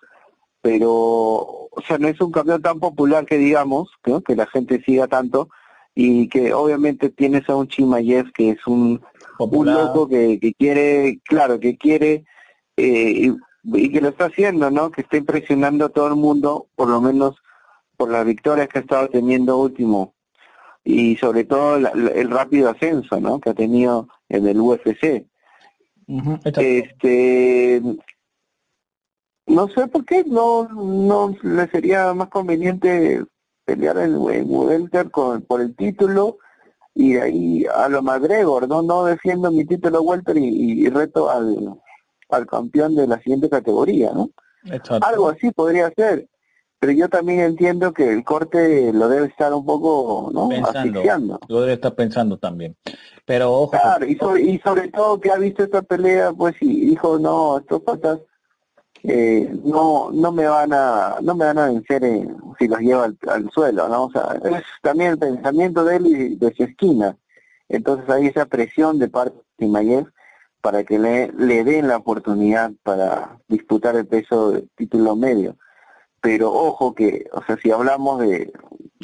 pero, 0.62 0.90
o 0.90 1.82
sea, 1.86 1.98
no 1.98 2.08
es 2.08 2.22
un 2.22 2.32
campeón 2.32 2.62
tan 2.62 2.80
popular 2.80 3.26
que 3.26 3.38
digamos, 3.38 3.90
¿no? 4.06 4.22
Que 4.22 4.38
la 4.38 4.48
gente 4.48 4.82
siga 4.86 5.08
tanto, 5.08 5.50
y 5.96 6.28
que 6.30 6.54
obviamente 6.54 7.10
tienes 7.10 7.50
a 7.50 7.56
un 7.56 7.68
Chimayev 7.70 8.32
que 8.34 8.52
es 8.52 8.68
un 8.68 9.02
un 9.40 9.50
loco 9.86 10.08
que, 10.10 10.40
que 10.40 10.54
quiere, 10.54 11.20
claro, 11.24 11.60
que 11.60 11.78
quiere 11.78 12.26
eh, 12.78 13.12
y, 13.28 13.34
y 13.64 13.90
que 13.92 14.02
lo 14.02 14.10
está 14.10 14.26
haciendo, 14.26 14.70
¿no? 14.72 14.92
Que 14.92 15.02
está 15.02 15.18
impresionando 15.18 15.86
a 15.86 15.90
todo 15.90 16.08
el 16.08 16.16
mundo, 16.16 16.68
por 16.76 16.88
lo 16.90 17.02
menos 17.02 17.36
por 17.98 18.10
las 18.12 18.26
victorias 18.26 18.68
que 18.68 18.80
ha 18.80 18.82
estado 18.82 19.08
teniendo 19.10 19.58
último 19.58 20.14
y 20.84 21.16
sobre 21.18 21.46
todo 21.46 21.80
la- 21.80 21.94
la- 21.96 22.12
el 22.12 22.30
rápido 22.30 22.70
ascenso, 22.70 23.20
¿no? 23.20 23.40
Que 23.40 23.50
ha 23.52 23.54
tenido 23.54 24.08
en 24.30 24.48
el 24.48 24.60
UFC. 24.60 25.26
Este, 26.62 27.82
no 29.48 29.68
sé 29.70 29.88
por 29.88 30.06
qué 30.06 30.24
no 30.26 30.68
no 30.70 31.36
le 31.44 31.68
sería 31.70 32.14
más 32.14 32.30
conveniente 32.30 33.24
pelear 33.66 33.98
en, 33.98 34.16
en 34.30 34.46
welter 34.48 35.12
con 35.12 35.42
por 35.42 35.62
el 35.62 35.76
título 35.76 36.38
y 36.94 37.14
de 37.14 37.22
ahí 37.22 37.66
a 37.66 37.90
lo 37.90 38.02
McGregor, 38.02 38.68
no 38.68 38.82
no 38.82 39.06
defiendo 39.06 39.52
mi 39.52 39.66
título 39.66 40.02
welter 40.02 40.38
y, 40.38 40.86
y 40.86 40.90
reto 40.90 41.30
al 41.30 41.76
al 42.30 42.48
campeón 42.48 42.96
de 42.96 43.08
la 43.08 43.18
siguiente 43.20 43.50
categoría, 43.50 44.12
¿no? 44.14 44.30
exacto. 44.66 45.06
Algo 45.08 45.30
así 45.30 45.52
podría 45.52 45.92
ser, 45.96 46.28
pero 46.80 46.92
yo 46.94 47.10
también 47.10 47.40
entiendo 47.40 47.94
que 47.94 48.12
el 48.12 48.24
corte 48.24 48.92
lo 48.94 49.08
debe 49.10 49.28
estar 49.28 49.54
un 49.54 49.66
poco, 49.66 50.30
¿no? 50.34 50.50
Pensando. 50.50 50.80
Asfixiando. 50.80 51.40
Yo 51.50 51.62
debe 51.62 51.74
estar 51.74 51.96
pensando 51.96 52.38
también. 52.38 52.76
Pero 53.26 53.52
ojo, 53.52 53.72
Claro, 53.72 54.06
y 54.06 54.16
sobre, 54.16 54.42
y 54.44 54.60
sobre 54.60 54.90
todo 54.90 55.20
que 55.20 55.32
ha 55.32 55.38
visto 55.38 55.64
esta 55.64 55.82
pelea, 55.82 56.32
pues 56.34 56.56
y 56.62 56.88
dijo, 56.88 57.18
no, 57.18 57.58
estos 57.58 57.82
patas 57.82 58.20
eh, 59.08 59.54
no 59.64 60.12
no 60.12 60.32
me 60.32 60.46
van 60.48 60.74
a 60.74 61.18
no 61.22 61.36
me 61.36 61.46
van 61.46 61.58
a 61.60 61.66
vencer 61.68 62.04
en- 62.04 62.36
si 62.60 62.68
los 62.68 62.80
lleva 62.80 63.06
al, 63.06 63.18
al 63.28 63.50
suelo, 63.52 63.88
¿no? 63.90 64.06
O 64.06 64.12
sea, 64.12 64.38
es 64.44 64.64
también 64.82 65.12
el 65.12 65.20
pensamiento 65.20 65.84
de 65.84 65.96
él 65.98 66.08
y 66.08 66.36
de 66.36 66.54
su 66.56 66.64
esquina. 66.64 67.18
Entonces 67.70 68.10
hay 68.10 68.28
esa 68.28 68.46
presión 68.46 69.00
de 69.00 69.08
parte 69.10 69.38
de 69.58 69.68
Mayev 69.68 70.08
para 70.62 70.84
que 70.84 70.98
le, 71.00 71.32
le 71.34 71.64
den 71.64 71.88
la 71.88 71.98
oportunidad 71.98 72.72
para 72.84 73.40
disputar 73.48 73.96
el 73.96 74.08
peso 74.08 74.52
del 74.52 74.70
título 74.76 75.16
medio. 75.16 75.58
Pero 76.22 76.52
ojo 76.54 76.96
que, 76.96 77.28
o 77.34 77.44
sea, 77.44 77.58
si 77.58 77.72
hablamos 77.72 78.20
de, 78.22 78.52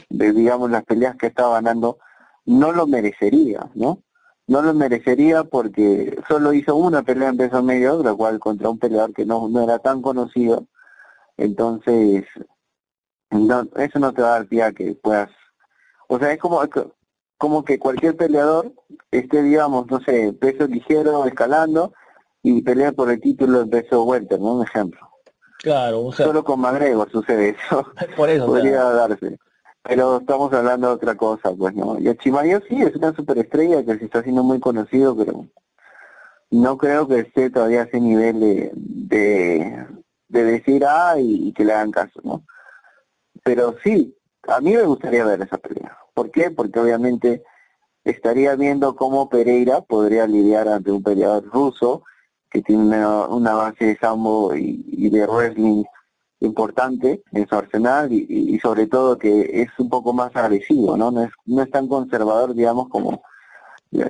de 0.09 0.33
digamos, 0.33 0.71
las 0.71 0.83
peleas 0.85 1.15
que 1.17 1.27
estaba 1.27 1.55
ganando, 1.55 1.99
no 2.45 2.71
lo 2.71 2.87
merecería, 2.87 3.69
¿no? 3.75 3.99
No 4.47 4.61
lo 4.61 4.73
merecería 4.73 5.43
porque 5.43 6.17
solo 6.27 6.53
hizo 6.53 6.75
una 6.75 7.03
pelea 7.03 7.29
en 7.29 7.37
peso 7.37 7.63
medio, 7.63 8.03
la 8.03 8.13
cual 8.13 8.39
contra 8.39 8.69
un 8.69 8.79
peleador 8.79 9.13
que 9.13 9.25
no, 9.25 9.47
no 9.47 9.63
era 9.63 9.79
tan 9.79 10.01
conocido. 10.01 10.67
Entonces, 11.37 12.25
no, 13.29 13.67
eso 13.77 13.99
no 13.99 14.13
te 14.13 14.21
va 14.21 14.29
a 14.29 14.39
dar 14.39 14.47
pie 14.47 14.63
a 14.63 14.71
que 14.71 14.93
puedas... 14.95 15.29
O 16.07 16.19
sea, 16.19 16.33
es 16.33 16.39
como, 16.39 16.61
como 17.37 17.63
que 17.63 17.79
cualquier 17.79 18.17
peleador 18.17 18.73
esté, 19.11 19.41
digamos, 19.41 19.89
no 19.89 20.01
sé, 20.01 20.33
peso 20.33 20.67
ligero, 20.67 21.25
escalando, 21.25 21.93
y 22.43 22.61
pelea 22.61 22.91
por 22.91 23.09
el 23.09 23.21
título 23.21 23.61
en 23.61 23.69
peso 23.69 24.03
welter, 24.03 24.39
¿no? 24.39 24.55
Un 24.55 24.63
ejemplo. 24.63 24.99
Claro, 25.59 26.05
o 26.05 26.11
sea, 26.11 26.25
Solo 26.25 26.43
con 26.43 26.59
McGregor 26.59 27.09
sucede 27.11 27.49
eso. 27.49 27.85
por 28.17 28.29
eso, 28.29 28.45
o 28.45 28.47
sea, 28.47 28.61
Podría 28.61 28.83
darse. 28.83 29.39
Pero 29.83 30.17
estamos 30.17 30.53
hablando 30.53 30.87
de 30.87 30.93
otra 30.93 31.15
cosa, 31.15 31.51
pues, 31.57 31.73
¿no? 31.73 31.97
Y 31.99 32.15
Chimayev 32.17 32.63
sí 32.67 32.81
es 32.81 32.95
una 32.95 33.13
superestrella 33.13 33.83
que 33.83 33.97
se 33.97 34.05
está 34.05 34.19
haciendo 34.19 34.43
muy 34.43 34.59
conocido, 34.59 35.15
pero 35.15 35.47
no 36.51 36.77
creo 36.77 37.07
que 37.07 37.19
esté 37.19 37.49
todavía 37.49 37.81
a 37.81 37.85
ese 37.85 37.99
nivel 37.99 38.39
de, 38.39 38.71
de, 38.75 39.87
de 40.27 40.43
decir 40.43 40.85
ah 40.85 41.15
y, 41.17 41.51
que 41.53 41.65
le 41.65 41.73
hagan 41.73 41.91
caso, 41.91 42.19
¿no? 42.23 42.45
Pero 43.43 43.75
sí, 43.83 44.15
a 44.47 44.61
mí 44.61 44.75
me 44.75 44.83
gustaría 44.83 45.25
ver 45.25 45.41
esa 45.41 45.57
pelea. 45.57 45.97
¿Por 46.13 46.29
qué? 46.29 46.51
Porque 46.51 46.79
obviamente 46.79 47.43
estaría 48.03 48.55
viendo 48.55 48.95
cómo 48.95 49.29
Pereira 49.29 49.81
podría 49.81 50.27
lidiar 50.27 50.67
ante 50.67 50.91
un 50.91 51.01
peleador 51.01 51.45
ruso 51.45 52.03
que 52.51 52.61
tiene 52.61 52.83
una, 52.83 53.27
una 53.27 53.53
base 53.55 53.85
de 53.85 53.97
sambo 53.97 54.53
y 54.55 55.09
de 55.09 55.25
wrestling 55.25 55.85
importante 56.41 57.23
en 57.31 57.47
su 57.47 57.55
arsenal 57.55 58.11
y, 58.11 58.25
y- 58.29 58.59
sobre 58.59 58.87
todo 58.87 59.17
que 59.17 59.61
es 59.61 59.69
un 59.79 59.89
poco 59.89 60.11
más 60.13 60.35
agresivo, 60.35 60.97
¿no? 60.97 61.11
No 61.11 61.23
es, 61.23 61.31
no 61.45 61.61
es 61.63 61.71
tan 61.71 61.87
conservador, 61.87 62.53
digamos, 62.53 62.89
como, 62.89 63.21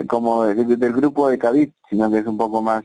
como 0.08 0.46
del, 0.46 0.80
del 0.80 0.94
grupo 0.94 1.30
de 1.30 1.38
Khabib, 1.38 1.72
sino 1.90 2.10
que 2.10 2.20
es 2.20 2.26
un 2.26 2.38
poco 2.38 2.62
más 2.62 2.84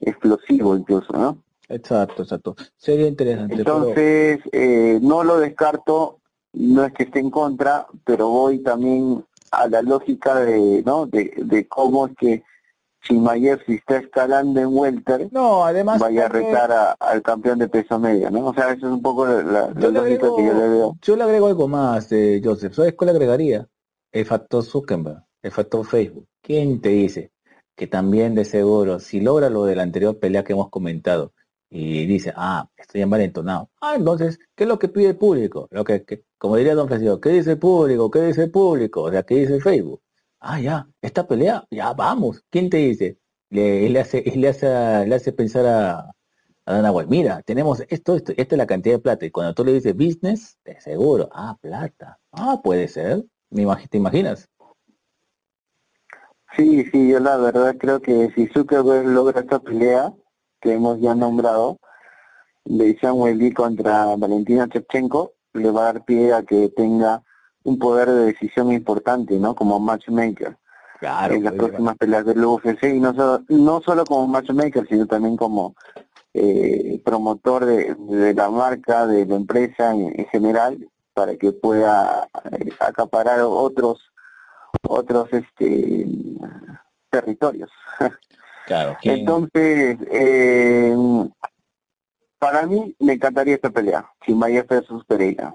explosivo 0.00 0.76
incluso, 0.76 1.12
¿no? 1.12 1.38
exacto, 1.68 2.22
exacto. 2.22 2.54
Sería 2.76 3.06
interesante, 3.08 3.56
pero 3.56 3.76
Entonces, 3.78 4.40
eh, 4.52 4.98
no 5.00 5.24
lo 5.24 5.38
descarto, 5.38 6.18
no 6.52 6.84
es 6.84 6.92
que 6.92 7.04
esté 7.04 7.20
en 7.20 7.30
contra, 7.30 7.86
pero 8.04 8.28
voy 8.28 8.58
también 8.58 9.24
a 9.52 9.68
la 9.68 9.80
lógica 9.82 10.40
de, 10.40 10.82
¿no? 10.84 11.06
De, 11.06 11.32
de 11.36 11.66
cómo 11.68 12.06
es 12.08 12.12
que 12.18 12.42
Chimayev, 13.02 13.64
si 13.66 13.74
está 13.74 13.98
escalando 13.98 14.60
en 14.60 14.68
welter, 14.68 15.28
no, 15.32 15.64
además 15.64 16.00
vaya 16.00 16.26
a 16.26 16.28
retar 16.28 16.70
a- 16.72 16.92
al 16.92 17.22
campeón 17.22 17.58
de 17.58 17.68
peso 17.68 17.98
medio, 17.98 18.30
¿no? 18.30 18.46
O 18.46 18.54
sea, 18.54 18.72
eso 18.72 18.86
es 18.86 18.92
un 18.92 19.02
poco 19.02 19.26
la, 19.26 19.42
la- 19.42 19.70
la 19.70 19.80
Yo 19.80 19.90
le, 19.90 19.98
lógica 19.98 20.26
agrego, 20.28 20.36
que 20.36 20.46
yo 20.46 20.54
le 20.54 20.68
veo. 20.68 20.96
yo 21.02 21.16
le 21.16 21.22
agrego 21.24 21.46
algo 21.48 21.68
más, 21.68 22.10
eh, 22.12 22.40
Joseph. 22.44 22.74
¿Sabes 22.74 22.94
cuál 22.94 23.06
le 23.06 23.12
agregaría? 23.12 23.66
El 24.12 24.24
factor 24.26 24.62
Zuckerberg, 24.64 25.24
el 25.42 25.50
factor 25.50 25.84
Facebook. 25.84 26.26
¿Quién 26.40 26.80
te 26.80 26.90
dice 26.90 27.32
que 27.74 27.86
también 27.86 28.34
de 28.34 28.44
seguro, 28.44 29.00
si 29.00 29.20
logra 29.20 29.50
lo 29.50 29.64
de 29.64 29.74
la 29.74 29.82
anterior 29.82 30.18
pelea 30.18 30.44
que 30.44 30.52
hemos 30.52 30.68
comentado 30.70 31.32
y 31.70 32.06
dice, 32.06 32.32
ah, 32.36 32.68
estoy 32.76 33.00
envalentonado. 33.00 33.70
Ah, 33.80 33.94
entonces, 33.96 34.38
¿qué 34.54 34.64
es 34.64 34.68
lo 34.68 34.78
que 34.78 34.88
pide 34.88 35.06
el 35.08 35.16
público? 35.16 35.68
Lo 35.70 35.82
que, 35.84 36.04
que- 36.04 36.22
como 36.38 36.56
diría 36.56 36.74
Don 36.74 36.86
Francisco, 36.86 37.18
¿qué 37.20 37.30
dice 37.30 37.52
el 37.52 37.58
público? 37.58 38.10
¿Qué 38.10 38.20
dice 38.20 38.42
el 38.44 38.50
público? 38.50 39.02
O 39.04 39.10
sea, 39.10 39.22
¿qué 39.22 39.36
dice 39.36 39.54
el 39.54 39.62
Facebook? 39.62 40.02
Ah, 40.44 40.58
ya, 40.58 40.88
esta 41.00 41.28
pelea, 41.28 41.64
ya 41.70 41.92
vamos. 41.92 42.42
¿Quién 42.50 42.68
te 42.68 42.78
dice? 42.78 43.16
Le, 43.50 43.98
hace, 44.00 44.24
le 44.34 44.48
hace, 44.48 45.06
le 45.06 45.14
hace 45.14 45.32
pensar 45.32 45.64
a, 45.66 46.00
a 46.66 46.72
Dana 46.72 46.90
White, 46.90 47.08
mira, 47.08 47.42
tenemos 47.42 47.80
esto, 47.88 48.16
esto, 48.16 48.32
esta 48.36 48.56
es 48.56 48.58
la 48.58 48.66
cantidad 48.66 48.96
de 48.96 49.02
plata. 49.02 49.24
Y 49.24 49.30
cuando 49.30 49.54
tú 49.54 49.64
le 49.64 49.72
dices 49.72 49.94
business, 49.94 50.58
de 50.64 50.80
seguro, 50.80 51.28
ah, 51.32 51.56
plata. 51.60 52.18
Ah, 52.32 52.60
puede 52.62 52.88
ser. 52.88 53.24
¿Te 53.90 53.98
imaginas? 53.98 54.48
Sí, 56.56 56.86
sí, 56.90 57.08
yo 57.08 57.20
la 57.20 57.36
verdad 57.36 57.76
creo 57.78 58.02
que 58.02 58.32
si 58.34 58.48
Zuckerberg 58.48 59.06
logra 59.06 59.42
esta 59.42 59.60
pelea 59.60 60.12
que 60.60 60.72
hemos 60.72 61.00
ya 61.00 61.14
nombrado, 61.14 61.78
de 62.64 62.98
Samuel 63.00 63.38
Lee 63.38 63.52
contra 63.52 64.16
Valentina 64.16 64.66
Shevchenko, 64.66 65.34
le 65.52 65.70
va 65.70 65.82
a 65.82 65.92
dar 65.92 66.04
pie 66.04 66.32
a 66.32 66.42
que 66.42 66.68
tenga 66.70 67.22
un 67.64 67.78
poder 67.78 68.08
de 68.10 68.24
decisión 68.26 68.72
importante, 68.72 69.38
¿no? 69.38 69.54
Como 69.54 69.78
matchmaker. 69.80 70.56
Claro. 71.00 71.34
en 71.34 71.42
las 71.42 71.54
pues, 71.54 71.68
próximas 71.70 71.96
peleas 71.96 72.24
del 72.24 72.44
UFC 72.44 72.84
y 72.84 73.00
no 73.00 73.12
solo, 73.12 73.42
no 73.48 73.80
solo 73.80 74.04
como 74.04 74.28
matchmaker 74.28 74.86
sino 74.88 75.04
también 75.08 75.36
como 75.36 75.74
eh, 76.32 77.02
promotor 77.04 77.64
de, 77.64 77.96
de 77.96 78.32
la 78.34 78.48
marca 78.50 79.08
de 79.08 79.26
la 79.26 79.34
empresa 79.34 79.90
en, 79.92 80.12
en 80.16 80.26
general 80.26 80.88
para 81.12 81.34
que 81.34 81.50
pueda 81.50 82.28
eh, 82.52 82.70
acaparar 82.78 83.40
otros 83.40 83.98
otros 84.86 85.28
este 85.32 86.06
territorios 87.10 87.70
Claro. 88.66 88.96
¿quién- 89.02 89.18
entonces 89.20 89.98
eh, 90.08 90.96
para 92.38 92.64
mí 92.64 92.94
me 93.00 93.14
encantaría 93.14 93.56
esta 93.56 93.70
pelea 93.70 94.08
Chimaev 94.24 94.68
versus 94.68 95.04
Pereira 95.04 95.52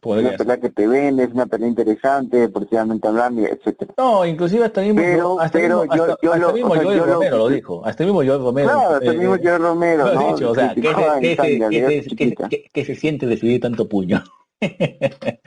podría 0.00 0.28
una 0.30 0.36
pelea 0.38 0.60
que 0.60 0.70
te 0.70 0.86
vende 0.86 1.24
es 1.24 1.30
una 1.32 1.46
pelea 1.46 1.68
interesante 1.68 2.38
deportivamente 2.38 3.06
hablando 3.06 3.42
etcétera 3.46 3.92
No, 3.98 4.24
inclusive 4.26 4.64
hasta 4.64 4.80
mismo, 4.80 4.96
Pero- 5.00 5.40
hasta 5.40 5.58
pero 5.58 5.80
mismo, 5.82 5.94
yo- 5.96 6.02
hasta- 6.04 6.18
yo 6.22 6.32
hasta 6.32 6.46
lo- 6.46 6.52
mismo 6.54 6.70
o 6.70 6.74
sea, 6.74 6.82
Joel 6.84 6.98
yo 6.98 7.06
lo- 7.06 7.12
Romero 7.14 7.36
lo 7.38 7.48
dijo. 7.48 7.86
Hasta 7.86 8.04
mismo 8.04 8.18
Joel 8.18 8.38
Romero. 8.40 8.68
Claro, 8.70 8.94
hasta 8.94 9.12
eh, 9.12 9.18
mismo 9.18 9.34
eh, 9.36 9.40
Joe 9.42 9.58
Romero, 9.58 10.06
lo 10.06 10.14
¿no? 10.14 10.32
dicho, 10.34 10.50
o 10.50 10.54
sea, 10.54 10.68
¿qué 10.68 10.80
Criticaba 10.80 11.14
se, 11.14 11.20
qué 11.20 11.36
se- 11.36 11.42
de 11.44 12.02
se- 12.02 12.48
qué- 12.48 12.64
qué 12.72 12.84
se 12.84 12.94
siente 12.94 13.26
recibir 13.26 13.60
tanto 13.60 13.88
puño? 13.88 14.22
Sí, 14.60 14.68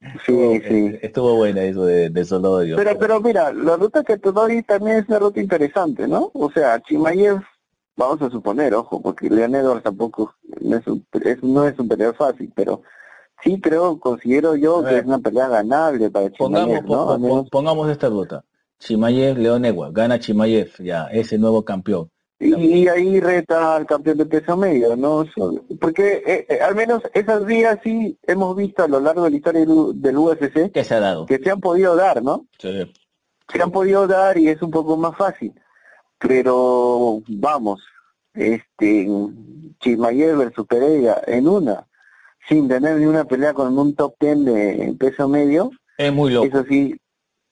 Estuvo- 0.00 0.52
sí. 0.68 0.98
Estuvo 1.02 1.36
buena 1.36 1.62
eso 1.62 1.84
de, 1.84 2.10
de 2.10 2.24
Solorio. 2.24 2.76
Pero, 2.76 2.98
pero 2.98 3.20
mira, 3.20 3.52
la 3.52 3.76
ruta 3.76 4.02
que 4.02 4.18
te 4.18 4.32
doy 4.32 4.62
también 4.62 4.96
es 4.98 5.08
una 5.08 5.18
ruta 5.20 5.40
interesante, 5.40 6.08
¿no? 6.08 6.30
O 6.34 6.50
sea, 6.50 6.80
Chimaev, 6.82 7.40
vamos 7.96 8.20
a 8.22 8.30
suponer, 8.30 8.74
ojo, 8.74 9.00
porque 9.00 9.28
Leon 9.30 9.54
Edwards 9.54 9.84
tampoco 9.84 10.34
no 10.60 10.76
es 10.76 10.86
un, 10.86 11.06
es, 11.24 11.42
no 11.42 11.66
es 11.68 11.78
un 11.78 11.88
peleador 11.88 12.16
fácil, 12.16 12.50
pero 12.54 12.82
sí 13.42 13.60
creo, 13.60 13.98
considero 13.98 14.54
yo 14.56 14.82
que 14.84 14.98
es 14.98 15.04
una 15.04 15.18
pelea 15.18 15.48
ganable 15.48 16.10
para 16.10 16.30
Pongamos, 16.30 16.68
Chimaev, 16.68 16.82
¿no? 16.84 16.88
po- 16.88 17.10
Al 17.12 17.20
po- 17.20 17.26
menos- 17.26 17.50
pongamos 17.50 17.90
esta 17.90 18.08
ruta. 18.08 18.44
Chimayev, 18.78 19.38
León 19.38 19.64
Egua, 19.64 19.90
gana 19.92 20.18
Chimayev, 20.18 20.70
ya, 20.80 21.06
ese 21.12 21.38
nuevo 21.38 21.64
campeón. 21.64 22.10
y, 22.40 22.52
y 22.54 22.88
ahí 22.88 23.20
reta 23.20 23.76
al 23.76 23.86
campeón 23.86 24.18
de 24.18 24.26
peso 24.26 24.56
medio, 24.56 24.96
¿no? 24.96 25.24
Porque 25.80 26.22
eh, 26.26 26.46
eh, 26.48 26.58
al 26.60 26.74
menos 26.74 27.00
esas 27.14 27.44
vías 27.44 27.78
sí 27.84 28.18
hemos 28.26 28.56
visto 28.56 28.82
a 28.82 28.88
lo 28.88 28.98
largo 28.98 29.22
de 29.24 29.30
la 29.30 29.36
historia 29.36 29.60
del, 29.64 30.16
UFC 30.18 30.72
¿Qué 30.72 30.82
se 30.82 30.94
ha 30.94 31.00
dado? 31.00 31.26
que 31.26 31.38
se 31.38 31.50
han 31.50 31.60
podido 31.60 31.94
dar, 31.94 32.20
¿no? 32.22 32.46
Sí. 32.58 32.92
se 33.52 33.62
han 33.62 33.70
podido 33.70 34.08
dar 34.08 34.36
y 34.38 34.48
es 34.48 34.60
un 34.60 34.72
poco 34.72 34.96
más 34.96 35.16
fácil. 35.16 35.52
Pero 36.18 37.20
vamos, 37.28 37.80
este 38.34 39.08
Chimayev 39.80 40.38
versus 40.38 40.66
Pereira 40.66 41.22
en 41.26 41.46
una, 41.48 41.86
sin 42.48 42.68
tener 42.68 42.96
ni 42.98 43.06
una 43.06 43.24
pelea 43.24 43.54
con 43.54 43.76
un 43.78 43.94
top 43.94 44.14
ten 44.18 44.44
de 44.44 44.94
peso 44.98 45.28
medio, 45.28 45.70
Es 45.96 46.12
muy 46.12 46.32
loco, 46.32 46.46
eso 46.46 46.64
sí, 46.68 46.96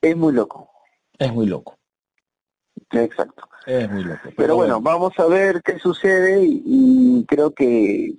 es 0.03 0.17
muy 0.17 0.33
loco. 0.33 0.69
es 1.19 1.33
muy 1.33 1.47
loco, 1.47 1.77
Exacto. 2.91 3.45
es 3.67 3.91
muy 3.91 4.05
loco. 4.05 4.31
Pero 4.37 4.57
bueno, 4.57 4.81
vamos 4.81 5.13
a 5.19 5.27
ver 5.27 5.63
qué 5.63 5.79
sucede 5.79 6.43
y, 6.45 6.63
y 6.65 7.25
creo 7.27 7.53
que 7.53 8.15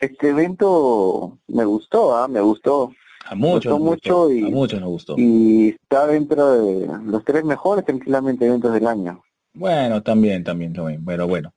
este 0.00 0.28
evento 0.30 1.38
me 1.48 1.64
gustó, 1.64 2.14
¿ah? 2.16 2.28
me 2.28 2.40
gustó 2.40 2.92
a 3.26 3.34
muchos, 3.34 3.72
gustó 3.72 3.78
mucho 3.78 4.24
gustó, 4.28 4.32
y- 4.32 4.42
a 4.44 4.50
muchos 4.50 4.80
nos 4.80 4.90
gustó. 4.90 5.14
y 5.18 5.68
está 5.70 6.06
dentro 6.06 6.52
de 6.52 6.86
los 7.04 7.24
tres 7.24 7.44
mejores 7.44 7.84
tranquilamente 7.84 8.46
eventos 8.46 8.72
del 8.72 8.86
año. 8.86 9.22
Bueno, 9.54 10.02
también, 10.02 10.42
también, 10.44 10.72
también. 10.72 11.04
Bueno, 11.04 11.28
bueno. 11.28 11.52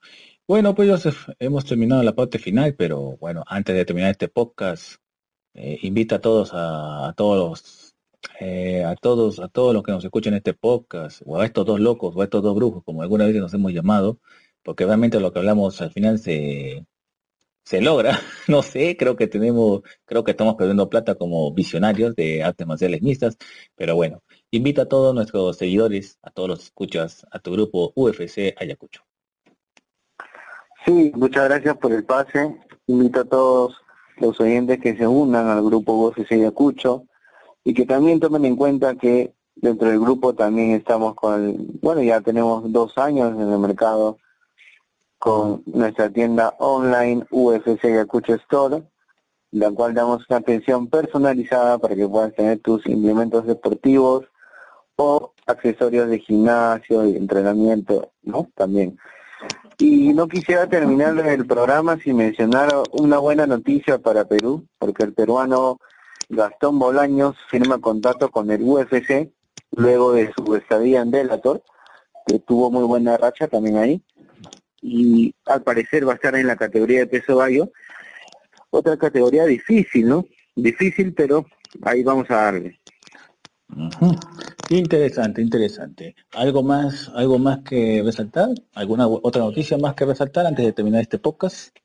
Bueno, 0.48 0.74
pues 0.76 0.88
Joseph, 0.88 1.28
hemos 1.40 1.64
terminado 1.64 2.02
la 2.04 2.14
parte 2.14 2.38
final, 2.38 2.74
pero 2.76 3.16
bueno, 3.18 3.42
antes 3.48 3.74
de 3.74 3.84
terminar 3.84 4.12
este 4.12 4.28
podcast, 4.28 5.00
eh, 5.54 5.78
invita 5.82 6.16
a 6.16 6.20
todos 6.20 6.50
a, 6.52 7.12
todos 7.16 7.36
los, 7.36 7.96
eh, 8.40 8.84
a 8.84 8.94
todos, 8.94 9.40
a 9.40 9.48
todos 9.48 9.74
los 9.74 9.82
que 9.82 9.90
nos 9.92 10.04
escuchan 10.04 10.34
este 10.34 10.54
podcast, 10.54 11.20
o 11.26 11.40
a 11.40 11.44
estos 11.46 11.66
dos 11.66 11.80
locos, 11.80 12.14
o 12.14 12.20
a 12.20 12.24
estos 12.24 12.42
dos 12.44 12.54
brujos, 12.54 12.84
como 12.84 13.02
algunas 13.02 13.26
veces 13.28 13.42
nos 13.42 13.54
hemos 13.54 13.72
llamado, 13.72 14.20
porque 14.62 14.84
realmente 14.84 15.18
lo 15.20 15.32
que 15.32 15.40
hablamos 15.40 15.80
al 15.82 15.92
final 15.92 16.18
se, 16.20 16.86
se 17.64 17.80
logra. 17.80 18.20
No 18.48 18.62
sé, 18.62 18.96
creo 18.96 19.16
que 19.16 19.26
tenemos, 19.28 19.82
creo 20.04 20.24
que 20.24 20.32
estamos 20.32 20.56
perdiendo 20.56 20.88
plata 20.90 21.16
como 21.16 21.52
visionarios 21.54 22.14
de 22.16 22.44
artes 22.44 22.66
marciales 22.66 23.02
mixtas, 23.02 23.36
pero 23.76 23.96
bueno, 23.96 24.22
invita 24.52 24.82
a 24.82 24.88
todos 24.88 25.14
nuestros 25.14 25.56
seguidores, 25.58 26.18
a 26.22 26.30
todos 26.30 26.48
los 26.50 26.64
escuchas, 26.64 27.26
a 27.32 27.40
tu 27.40 27.52
grupo 27.52 27.92
UFC 27.96 28.54
Ayacucho. 28.58 29.06
Sí, 30.86 31.10
muchas 31.16 31.48
gracias 31.48 31.76
por 31.78 31.92
el 31.92 32.04
pase. 32.04 32.56
Invito 32.86 33.22
a 33.22 33.24
todos 33.24 33.76
los 34.18 34.38
oyentes 34.40 34.78
que 34.80 34.96
se 34.96 35.04
unan 35.04 35.48
al 35.48 35.64
grupo 35.64 35.96
Voces 35.96 36.30
Ayacucho 36.30 37.06
y 37.64 37.74
que 37.74 37.84
también 37.84 38.20
tomen 38.20 38.44
en 38.44 38.54
cuenta 38.54 38.94
que 38.94 39.34
dentro 39.56 39.88
del 39.88 39.98
grupo 39.98 40.36
también 40.36 40.70
estamos 40.70 41.16
con, 41.16 41.80
bueno, 41.82 42.02
ya 42.04 42.20
tenemos 42.20 42.70
dos 42.72 42.96
años 42.98 43.32
en 43.32 43.52
el 43.52 43.58
mercado 43.58 44.18
con 45.18 45.64
nuestra 45.66 46.08
tienda 46.08 46.54
online 46.60 47.26
UFC 47.32 47.84
Ayacucho 47.84 48.34
Store, 48.34 48.84
la 49.50 49.72
cual 49.72 49.92
damos 49.92 50.24
una 50.28 50.38
atención 50.38 50.86
personalizada 50.86 51.78
para 51.78 51.96
que 51.96 52.06
puedas 52.06 52.32
tener 52.36 52.60
tus 52.60 52.86
implementos 52.86 53.44
deportivos 53.44 54.26
o 54.94 55.32
accesorios 55.46 56.08
de 56.08 56.20
gimnasio 56.20 57.04
y 57.06 57.16
entrenamiento, 57.16 58.12
¿no? 58.22 58.48
También. 58.54 58.96
Y 59.78 60.14
no 60.14 60.26
quisiera 60.26 60.66
terminar 60.66 61.18
el 61.26 61.46
programa 61.46 61.98
sin 61.98 62.16
mencionar 62.16 62.70
una 62.92 63.18
buena 63.18 63.46
noticia 63.46 63.98
para 63.98 64.26
Perú, 64.26 64.66
porque 64.78 65.04
el 65.04 65.12
peruano 65.12 65.78
Gastón 66.28 66.78
Bolaños 66.78 67.36
firma 67.50 67.78
contrato 67.78 68.30
con 68.30 68.50
el 68.50 68.62
UFC 68.62 69.30
luego 69.72 70.12
de 70.12 70.32
su 70.34 70.56
estadía 70.56 71.02
en 71.02 71.10
Bellator, 71.10 71.62
que 72.26 72.38
tuvo 72.38 72.70
muy 72.70 72.84
buena 72.84 73.16
racha 73.16 73.48
también 73.48 73.76
ahí. 73.76 74.02
y 74.82 75.34
al 75.46 75.62
parecer 75.62 76.06
va 76.06 76.12
a 76.12 76.14
estar 76.16 76.36
en 76.36 76.46
la 76.46 76.56
categoría 76.56 77.00
de 77.00 77.06
peso 77.06 77.36
gallo. 77.36 77.70
Otra 78.70 78.96
categoría 78.96 79.44
difícil, 79.44 80.08
¿no? 80.08 80.26
Difícil, 80.54 81.12
pero 81.12 81.46
ahí 81.82 82.02
vamos 82.02 82.30
a 82.30 82.36
darle. 82.36 82.80
Interesante, 84.68 85.40
interesante. 85.40 86.16
¿Algo 86.32 86.64
más, 86.64 87.08
algo 87.14 87.38
más 87.38 87.60
que 87.60 88.02
resaltar? 88.04 88.48
¿Alguna 88.74 89.06
otra 89.06 89.42
noticia 89.42 89.78
más 89.78 89.94
que 89.94 90.04
resaltar 90.04 90.44
antes 90.44 90.64
de 90.64 90.72
terminar 90.72 91.02
este 91.02 91.18
podcast? 91.18 91.76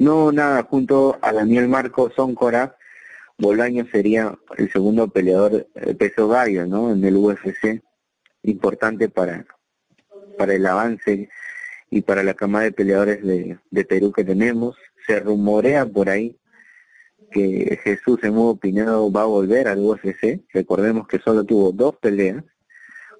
No, 0.00 0.32
nada, 0.32 0.64
junto 0.64 1.16
a 1.22 1.32
Daniel 1.32 1.68
Marco 1.68 2.10
Zóncora, 2.10 2.76
Bolaño 3.38 3.86
sería 3.86 4.36
el 4.56 4.70
segundo 4.72 5.06
peleador 5.08 5.68
peso 5.96 6.26
gallo, 6.26 6.66
¿no? 6.66 6.92
En 6.92 7.04
el 7.04 7.16
UFC, 7.16 7.80
importante 8.42 9.08
para, 9.08 9.46
para 10.36 10.54
el 10.54 10.66
avance 10.66 11.28
y 11.88 12.00
para 12.02 12.24
la 12.24 12.34
camada 12.34 12.64
de 12.64 12.72
peleadores 12.72 13.22
de, 13.22 13.58
de 13.70 13.84
Perú 13.84 14.10
que 14.10 14.24
tenemos. 14.24 14.76
Se 15.06 15.20
rumorea 15.20 15.86
por 15.86 16.10
ahí 16.10 16.36
que 17.34 17.78
Jesús 17.82 18.18
Emudo 18.22 18.56
Pinedo 18.56 19.10
va 19.12 19.22
a 19.22 19.26
volver 19.26 19.68
al 19.68 19.80
UFC. 19.80 20.40
Recordemos 20.52 21.06
que 21.08 21.18
solo 21.18 21.44
tuvo 21.44 21.72
dos 21.72 21.96
peleas, 21.96 22.44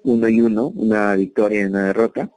uno 0.03 0.27
y 0.29 0.41
uno, 0.41 0.69
una 0.69 1.15
victoria 1.15 1.61
y 1.61 1.65
una 1.65 1.87
derrota. 1.87 2.31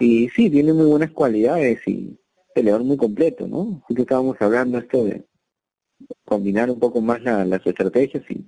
Y 0.00 0.28
sí, 0.30 0.50
tiene 0.50 0.72
muy 0.72 0.86
buenas 0.86 1.10
cualidades 1.12 1.86
y 1.86 2.18
peleador 2.54 2.82
muy 2.84 2.96
completo, 2.96 3.46
¿no? 3.46 3.82
Justo 3.86 4.02
estábamos 4.02 4.36
hablando 4.40 4.78
esto 4.78 5.04
de 5.04 5.24
combinar 6.24 6.70
un 6.70 6.80
poco 6.80 7.00
más 7.00 7.22
la- 7.22 7.44
las 7.44 7.64
estrategias 7.66 8.24
y 8.30 8.44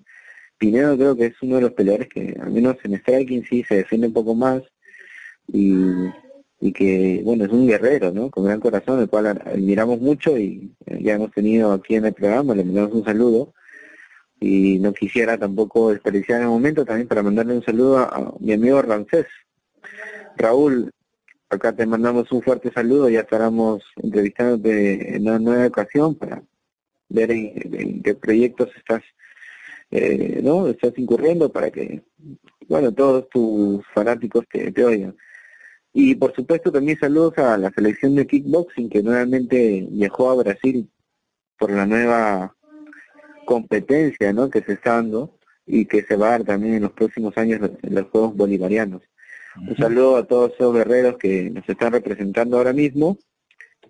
Pinedo 0.59 0.97
creo 0.97 1.17
que 1.17 1.27
es 1.27 1.43
uno 1.43 1.57
de 1.57 1.63
los 1.63 1.73
peleadores 1.73 2.09
que 2.09 2.35
al 2.41 2.51
menos 2.51 2.77
en 2.85 2.95
striking 2.95 3.45
sí 3.45 3.63
se 3.65 3.77
defiende 3.77 4.07
un 4.09 4.13
poco 4.15 4.35
más 4.35 4.63
y, 5.49 5.75
y 6.65 6.73
que 6.73 7.21
bueno 7.23 7.45
es 7.45 7.51
un 7.51 7.67
guerrero, 7.67 8.11
¿no? 8.11 8.31
Con 8.31 8.47
gran 8.47 8.59
corazón, 8.59 8.99
el 8.99 9.09
cual 9.11 9.27
admiramos 9.27 10.01
mucho 10.01 10.39
y 10.39 10.73
eh, 10.87 10.99
ya 11.03 11.13
hemos 11.13 11.31
tenido 11.31 11.75
aquí 11.75 11.97
en 11.97 12.07
el 12.07 12.15
programa, 12.15 12.55
le 12.55 12.65
mandamos 12.65 12.95
un 12.95 13.05
saludo 13.05 13.53
y 14.41 14.79
no 14.79 14.95
quisiera 14.95 15.37
tampoco 15.37 15.91
desperdiciar 15.91 16.41
el 16.41 16.47
momento 16.47 16.87
también 16.87 17.07
para 17.07 17.23
mandarle 17.23 17.57
un 17.57 17.65
saludo 17.67 17.99
a, 17.99 18.35
mi 18.41 18.55
amigo 18.55 18.81
Ramsés. 18.81 19.27
Raúl, 20.39 20.91
acá 21.51 21.77
te 21.77 21.85
mandamos 21.85 22.33
un 22.33 22.41
fuerte 22.41 22.73
saludo, 22.73 23.11
ya 23.11 23.21
estaremos 23.21 23.83
entrevistándote 23.97 25.17
en 25.17 25.23
una 25.29 25.39
nueva 25.39 25.67
ocasión 25.67 26.15
para 26.15 26.43
ver 27.11 27.31
en, 27.31 27.53
en 27.75 28.03
qué 28.03 28.15
proyectos 28.15 28.71
estás 28.75 29.03
eh, 29.91 30.41
no 30.43 30.69
estás 30.69 30.95
incurriendo 30.97 31.53
para 31.53 31.71
que 31.71 32.01
bueno 32.69 32.91
todos 32.91 33.29
tus 33.29 33.87
fanáticos 33.93 34.47
te, 34.51 34.73
te 34.73 34.83
oigan 34.83 35.15
y 35.97 36.17
por 36.17 36.35
supuesto 36.35 36.73
también 36.73 36.99
saludos 36.99 37.39
a 37.39 37.57
la 37.57 37.71
selección 37.71 38.17
de 38.17 38.27
kickboxing 38.27 38.91
que 38.91 39.01
nuevamente 39.01 39.87
viajó 39.91 40.29
a 40.29 40.35
Brasil 40.35 40.91
por 41.57 41.71
la 41.71 41.87
nueva 41.87 42.57
competencia 43.47 44.33
¿no? 44.33 44.51
que 44.51 44.61
se 44.63 44.73
está 44.73 44.97
dando 44.97 45.39
y 45.65 45.87
que 45.87 46.03
se 46.03 46.17
va 46.17 46.27
a 46.27 46.31
dar 46.31 46.45
también 46.45 46.75
en 46.75 46.83
los 46.83 46.93
próximos 46.93 47.39
años 47.39 47.61
en 47.81 47.95
los 47.95 48.07
Juegos 48.11 48.37
Bolivarianos. 48.37 49.03
Un 49.57 49.77
saludo 49.77 50.17
a 50.17 50.27
todos 50.27 50.53
esos 50.55 50.75
guerreros 50.75 51.17
que 51.17 51.49
nos 51.49 51.67
están 51.69 51.93
representando 51.93 52.57
ahora 52.57 52.73
mismo. 52.73 53.17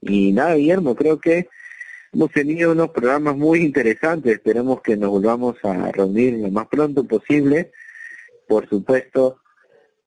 Y 0.03 0.31
nada, 0.33 0.57
Guillermo, 0.57 0.95
creo 0.95 1.19
que 1.19 1.49
hemos 2.13 2.31
tenido 2.33 2.73
unos 2.73 2.91
programas 2.91 3.35
muy 3.35 3.61
interesantes. 3.61 4.35
Esperemos 4.35 4.83
que 4.83 4.99
nos 4.99 5.09
volvamos 5.09 5.57
a 5.65 5.91
reunir 5.91 6.35
lo 6.35 6.51
más 6.51 6.69
pronto 6.69 7.05
posible, 7.05 7.73
por 8.47 8.69
supuesto, 8.69 9.41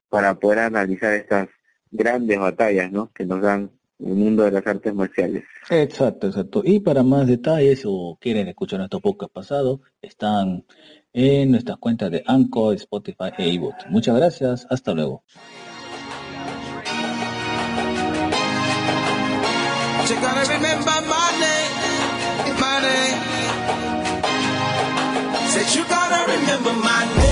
para 0.09 0.35
poder 0.35 0.59
analizar 0.59 1.13
estas 1.13 1.49
grandes 1.91 2.39
batallas 2.39 2.91
¿no? 2.91 3.11
que 3.13 3.25
nos 3.25 3.41
dan 3.41 3.71
el 3.99 4.13
mundo 4.13 4.43
de 4.43 4.51
las 4.51 4.65
artes 4.67 4.93
marciales. 4.93 5.43
Exacto, 5.69 6.27
exacto. 6.27 6.61
Y 6.63 6.79
para 6.79 7.03
más 7.03 7.27
detalles 7.27 7.83
o 7.85 8.17
quieren 8.21 8.47
escuchar 8.47 8.79
nuestro 8.79 8.99
podcast 8.99 9.31
pasado, 9.33 9.81
están 10.01 10.65
en 11.13 11.51
nuestras 11.51 11.77
cuentas 11.77 12.11
de 12.11 12.23
Anchor, 12.25 12.75
Spotify 12.75 13.31
e 13.37 13.49
iVoox. 13.49 13.89
Muchas 13.89 14.15
gracias, 14.15 14.67
hasta 14.69 14.93
luego. 14.93 15.23
You 25.75 25.83
gotta 25.83 26.25
remember 26.31 26.71
my 26.81 27.13
name. 27.17 27.26